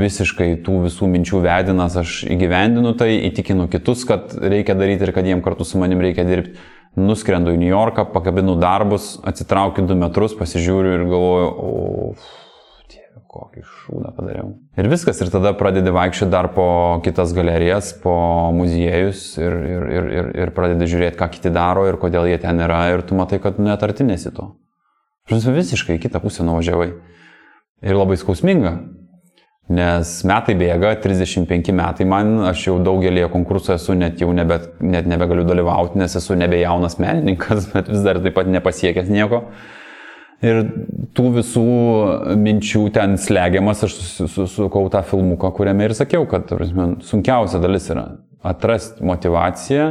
visiškai 0.00 0.48
tų 0.66 0.80
visų 0.88 1.06
minčių 1.12 1.44
vedinas 1.44 1.94
aš 2.00 2.22
įgyvendinu 2.26 2.96
tai, 2.98 3.12
įtikinu 3.28 3.68
kitus, 3.70 4.02
kad 4.08 4.32
reikia 4.34 4.74
daryti 4.74 5.06
ir 5.06 5.12
kad 5.14 5.28
jiem 5.28 5.44
kartu 5.44 5.66
su 5.68 5.78
manim 5.78 6.02
reikia 6.02 6.24
dirbti 6.26 6.56
nuskrendu 6.98 7.54
į 7.54 7.60
New 7.60 7.70
Yorką, 7.70 8.04
pakabinu 8.12 8.56
darbus, 8.60 9.16
atsitraukiu 9.28 9.86
du 9.88 9.96
metrus, 9.98 10.34
pasižiūriu 10.36 10.94
ir 10.98 11.04
galvoju, 11.08 11.48
o, 11.48 12.14
dieve, 12.92 13.22
kokį 13.32 13.64
šūdą 13.64 14.12
padariau. 14.16 14.50
Ir 14.80 14.88
viskas, 14.92 15.20
ir 15.24 15.32
tada 15.32 15.54
pradedi 15.56 15.94
vaikščioti 15.94 16.32
dar 16.32 16.50
po 16.56 16.66
kitas 17.04 17.32
galerijas, 17.36 17.94
po 18.02 18.14
muziejus 18.56 19.24
ir, 19.40 19.56
ir, 19.72 19.86
ir, 19.96 20.10
ir, 20.18 20.32
ir 20.44 20.54
pradedi 20.56 20.90
žiūrėti, 20.92 21.18
ką 21.20 21.30
kiti 21.32 21.54
daro 21.54 21.86
ir 21.88 22.00
kodėl 22.02 22.28
jie 22.28 22.40
ten 22.42 22.60
yra 22.60 22.84
ir 22.92 23.06
tu 23.08 23.16
matai, 23.16 23.40
kad 23.42 23.60
net 23.62 23.84
artinėsi 23.84 24.34
to. 24.36 24.52
Žinai, 25.30 25.56
visiškai 25.56 26.00
kitą 26.02 26.20
pusę 26.20 26.44
nuvažiavai. 26.44 26.90
Ir 27.82 27.96
labai 27.96 28.18
skausminga, 28.18 28.76
Nes 29.72 30.10
metai 30.28 30.54
bėga, 30.58 30.90
35 31.00 31.72
metai 31.76 32.04
man, 32.08 32.32
aš 32.50 32.66
jau 32.66 32.74
daugelį 32.82 33.28
konkursų 33.32 33.76
esu 33.76 33.94
net 33.96 34.20
jau 34.20 34.32
nebe, 34.34 34.58
net 34.84 35.06
nebegaliu 35.08 35.46
dalyvauti, 35.48 36.00
nes 36.00 36.16
esu 36.18 36.36
nebe 36.36 36.58
jaunas 36.60 36.98
menininkas, 37.00 37.68
bet 37.72 37.88
vis 37.92 38.02
dar 38.04 38.20
taip 38.20 38.36
pat 38.36 38.50
nepasiekęs 38.52 39.12
nieko. 39.12 39.44
Ir 40.42 40.64
tų 41.14 41.28
visų 41.36 41.64
minčių 42.42 42.88
ten 42.96 43.14
slegiamas, 43.22 43.84
aš 43.86 43.94
susukau 44.34 44.88
tą 44.90 45.04
filmuką, 45.06 45.52
kuriame 45.54 45.86
ir 45.86 45.94
sakiau, 45.94 46.26
kad 46.28 46.48
prasme, 46.50 46.96
sunkiausia 47.06 47.62
dalis 47.62 47.86
yra 47.94 48.08
atrasti 48.42 49.06
motivaciją, 49.06 49.86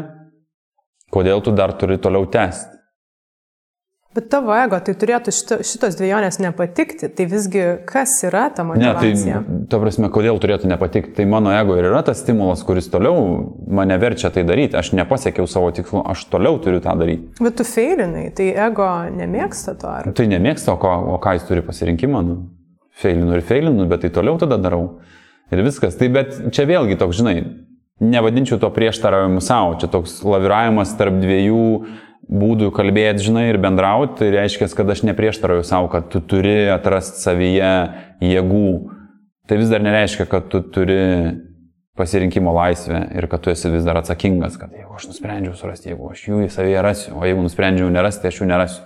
kodėl 1.15 1.39
tu 1.45 1.55
dar 1.55 1.73
turi 1.79 1.95
toliau 2.03 2.27
tęsti. 2.27 2.80
Bet 4.15 4.25
tavo 4.27 4.51
ego, 4.51 4.75
tai 4.83 4.91
turėtų 4.99 5.31
šito, 5.31 5.57
šitos 5.63 5.95
dviejonės 5.95 6.41
nepatikti, 6.43 7.07
tai 7.15 7.25
visgi 7.31 7.61
kas 7.87 8.17
yra 8.27 8.49
ta 8.51 8.65
motivacija? 8.67 9.39
Ne, 9.39 9.43
tai, 9.47 9.67
ta 9.71 9.79
prasme, 9.79 10.09
kodėl 10.11 10.41
turėtų 10.43 10.67
nepatikti, 10.67 11.13
tai 11.15 11.25
mano 11.31 11.53
ego 11.55 11.77
ir 11.79 11.87
yra 11.87 12.01
tas 12.03 12.19
stimulas, 12.19 12.65
kuris 12.67 12.89
toliau 12.91 13.21
mane 13.71 13.95
verčia 14.01 14.33
tai 14.35 14.43
daryti, 14.47 14.75
aš 14.75 14.91
nepasiekiau 14.99 15.47
savo 15.47 15.71
tikslų, 15.77 16.03
aš 16.11 16.25
toliau 16.33 16.59
turiu 16.59 16.83
tą 16.83 16.97
daryti. 16.99 17.31
Bet 17.39 17.55
tu 17.61 17.67
feilinai, 17.67 18.25
tai 18.35 18.49
ego 18.67 18.89
nemėgsta 19.15 19.77
to, 19.79 19.95
ar? 20.01 20.11
Tai 20.19 20.27
nemėgsta, 20.33 20.75
o, 20.75 20.81
ko, 20.83 20.91
o 21.15 21.17
ką 21.23 21.37
jis 21.39 21.47
turi 21.47 21.63
pasirinkimą, 21.71 22.27
nu, 22.27 22.37
feilinu 22.99 23.39
ir 23.39 23.47
feilinu, 23.47 23.87
bet 23.87 24.03
tai 24.03 24.11
toliau 24.19 24.35
tada 24.43 24.59
darau. 24.59 24.97
Ir 25.55 25.63
viskas, 25.63 25.95
tai 25.95 26.11
bet 26.11 26.35
čia 26.51 26.67
vėlgi 26.67 26.99
toks, 26.99 27.23
žinai, 27.23 27.37
nevadinčiau 28.03 28.59
to 28.59 28.67
prieštaravimu 28.75 29.39
savo, 29.39 29.77
čia 29.79 29.87
toks 29.91 30.19
laviravimas 30.27 30.97
tarp 30.99 31.15
dviejų 31.23 31.65
būdų 32.31 32.71
kalbėti, 32.75 33.25
žinai, 33.27 33.49
ir 33.51 33.59
bendrauti, 33.61 34.17
tai 34.21 34.31
reiškia, 34.33 34.69
kad 34.75 34.89
aš 34.93 35.03
neprieštarauju 35.09 35.67
savo, 35.67 35.91
kad 35.91 36.07
tu 36.13 36.23
turi 36.23 36.71
atrasti 36.71 37.19
savyje 37.25 37.71
jėgų. 38.23 38.67
Tai 39.49 39.57
vis 39.59 39.71
dar 39.71 39.83
nereiškia, 39.83 40.27
kad 40.31 40.47
tu 40.51 40.61
turi 40.63 41.01
pasirinkimo 41.99 42.53
laisvę 42.55 43.01
ir 43.19 43.27
kad 43.27 43.43
tu 43.43 43.51
esi 43.51 43.69
vis 43.73 43.83
dar 43.83 43.99
atsakingas, 43.99 44.55
kad 44.59 44.71
jeigu 44.75 44.95
aš 44.95 45.09
nusprendžiau 45.11 45.57
surasti, 45.59 45.91
jeigu 45.91 46.07
aš 46.13 46.23
jų 46.29 46.45
į 46.45 46.49
savyje 46.53 46.83
rasiu, 46.85 47.17
o 47.19 47.27
jeigu 47.27 47.43
nusprendžiau 47.43 47.91
nerasti, 47.91 48.31
aš 48.31 48.41
jų 48.41 48.47
nerasiu. 48.53 48.85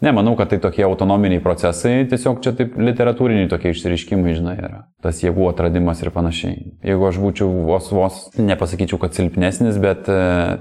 Ne, 0.00 0.10
manau, 0.12 0.34
kad 0.36 0.50
tai 0.52 0.58
tokie 0.60 0.82
autonominiai 0.84 1.40
procesai, 1.40 2.02
tiesiog 2.10 2.42
čia 2.44 2.50
taip 2.58 2.74
literatūriniai 2.76 3.48
tokie 3.48 3.70
išsireiškimai, 3.72 4.34
žinai, 4.36 4.56
yra. 4.60 4.80
Tas 5.00 5.22
jėgų 5.24 5.46
atradimas 5.48 6.02
ir 6.04 6.10
panašiai. 6.12 6.58
Jeigu 6.84 7.06
aš 7.08 7.16
būčiau 7.22 7.48
vos 7.64 7.88
vos, 7.96 8.18
nepasakyčiau, 8.36 9.00
kad 9.00 9.16
silpnesnis, 9.16 9.78
bet 9.80 10.10
e, 10.12 10.18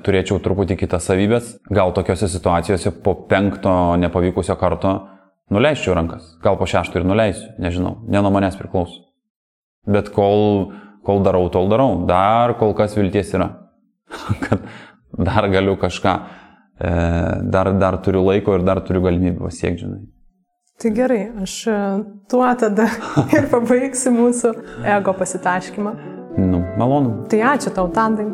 turėčiau 0.08 0.40
truputį 0.40 0.78
kitas 0.80 1.10
savybės, 1.12 1.50
gal 1.68 1.92
tokiuose 1.98 2.30
situacijose 2.32 2.94
po 3.04 3.18
penkto 3.28 3.74
nepavykusio 4.00 4.56
karto 4.62 4.94
nuleisčiau 5.52 5.98
rankas. 6.00 6.32
Gal 6.46 6.56
po 6.56 6.70
šešto 6.72 7.02
ir 7.02 7.10
nuleisiu, 7.12 7.52
nežinau, 7.60 7.98
ne 8.08 8.24
nuo 8.24 8.32
manęs 8.32 8.56
priklauso. 8.62 9.04
Bet 9.84 10.14
kol, 10.16 10.72
kol 11.04 11.20
darau, 11.28 11.44
tol 11.52 11.68
darau. 11.68 12.06
Dar 12.08 12.56
kol 12.56 12.72
kas 12.80 12.96
vilties 12.96 13.36
yra, 13.36 13.52
kad 14.48 14.64
dar 15.12 15.52
galiu 15.52 15.76
kažką 15.76 16.16
dar, 16.78 17.72
dar 17.80 17.98
turiu 18.04 18.26
laiko 18.26 18.58
ir 18.58 18.66
dar 18.68 18.82
turiu 18.84 19.02
galimybę 19.06 19.46
pasiekti, 19.48 19.86
žinai. 19.86 20.04
Tai 20.82 20.92
gerai, 20.92 21.22
aš 21.42 21.54
e, 21.72 21.76
tuo 22.28 22.48
tada 22.60 22.90
ir 23.36 23.48
pabaigsiu 23.52 24.12
mūsų 24.12 24.52
ego 24.98 25.14
pasitaškymą. 25.16 25.94
Nu, 26.36 26.60
malonu. 26.76 27.22
Tai 27.32 27.40
ačiū 27.54 27.72
tau, 27.72 27.88
Tandai. 27.96 28.28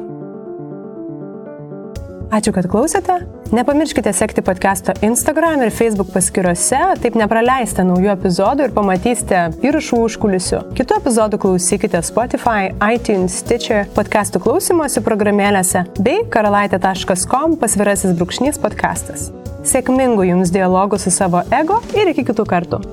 Ačiū, 2.32 2.54
kad 2.56 2.64
klausėte. 2.72 3.18
Nepamirškite 3.52 4.14
sekti 4.16 4.40
podcast'o 4.40 4.94
Instagram 5.04 5.66
ir 5.66 5.74
Facebook 5.76 6.14
paskyrose, 6.14 6.80
taip 7.04 7.18
nepraleisite 7.20 7.84
naujų 7.84 8.14
epizodų 8.14 8.70
ir 8.70 8.76
pamatysite 8.78 9.42
įrašų 9.68 10.00
užkulisių. 10.06 10.62
Kitų 10.80 11.02
epizodų 11.02 11.42
klausykite 11.44 12.00
Spotify, 12.08 12.72
iTunes, 12.88 13.36
Stitcher, 13.44 13.84
podcastų 13.98 14.46
klausimosi 14.48 15.04
programėlėse 15.04 15.84
bei 16.00 16.24
karalaitė.com 16.32 17.60
pasvirasis 17.60 18.16
brūkšnys 18.16 18.64
podcastas. 18.64 19.34
Sėkmingų 19.68 20.32
jums 20.32 20.56
dialogų 20.56 21.04
su 21.04 21.12
savo 21.12 21.44
ego 21.52 21.84
ir 22.00 22.16
iki 22.16 22.32
kitų 22.32 22.48
kartų. 22.48 22.86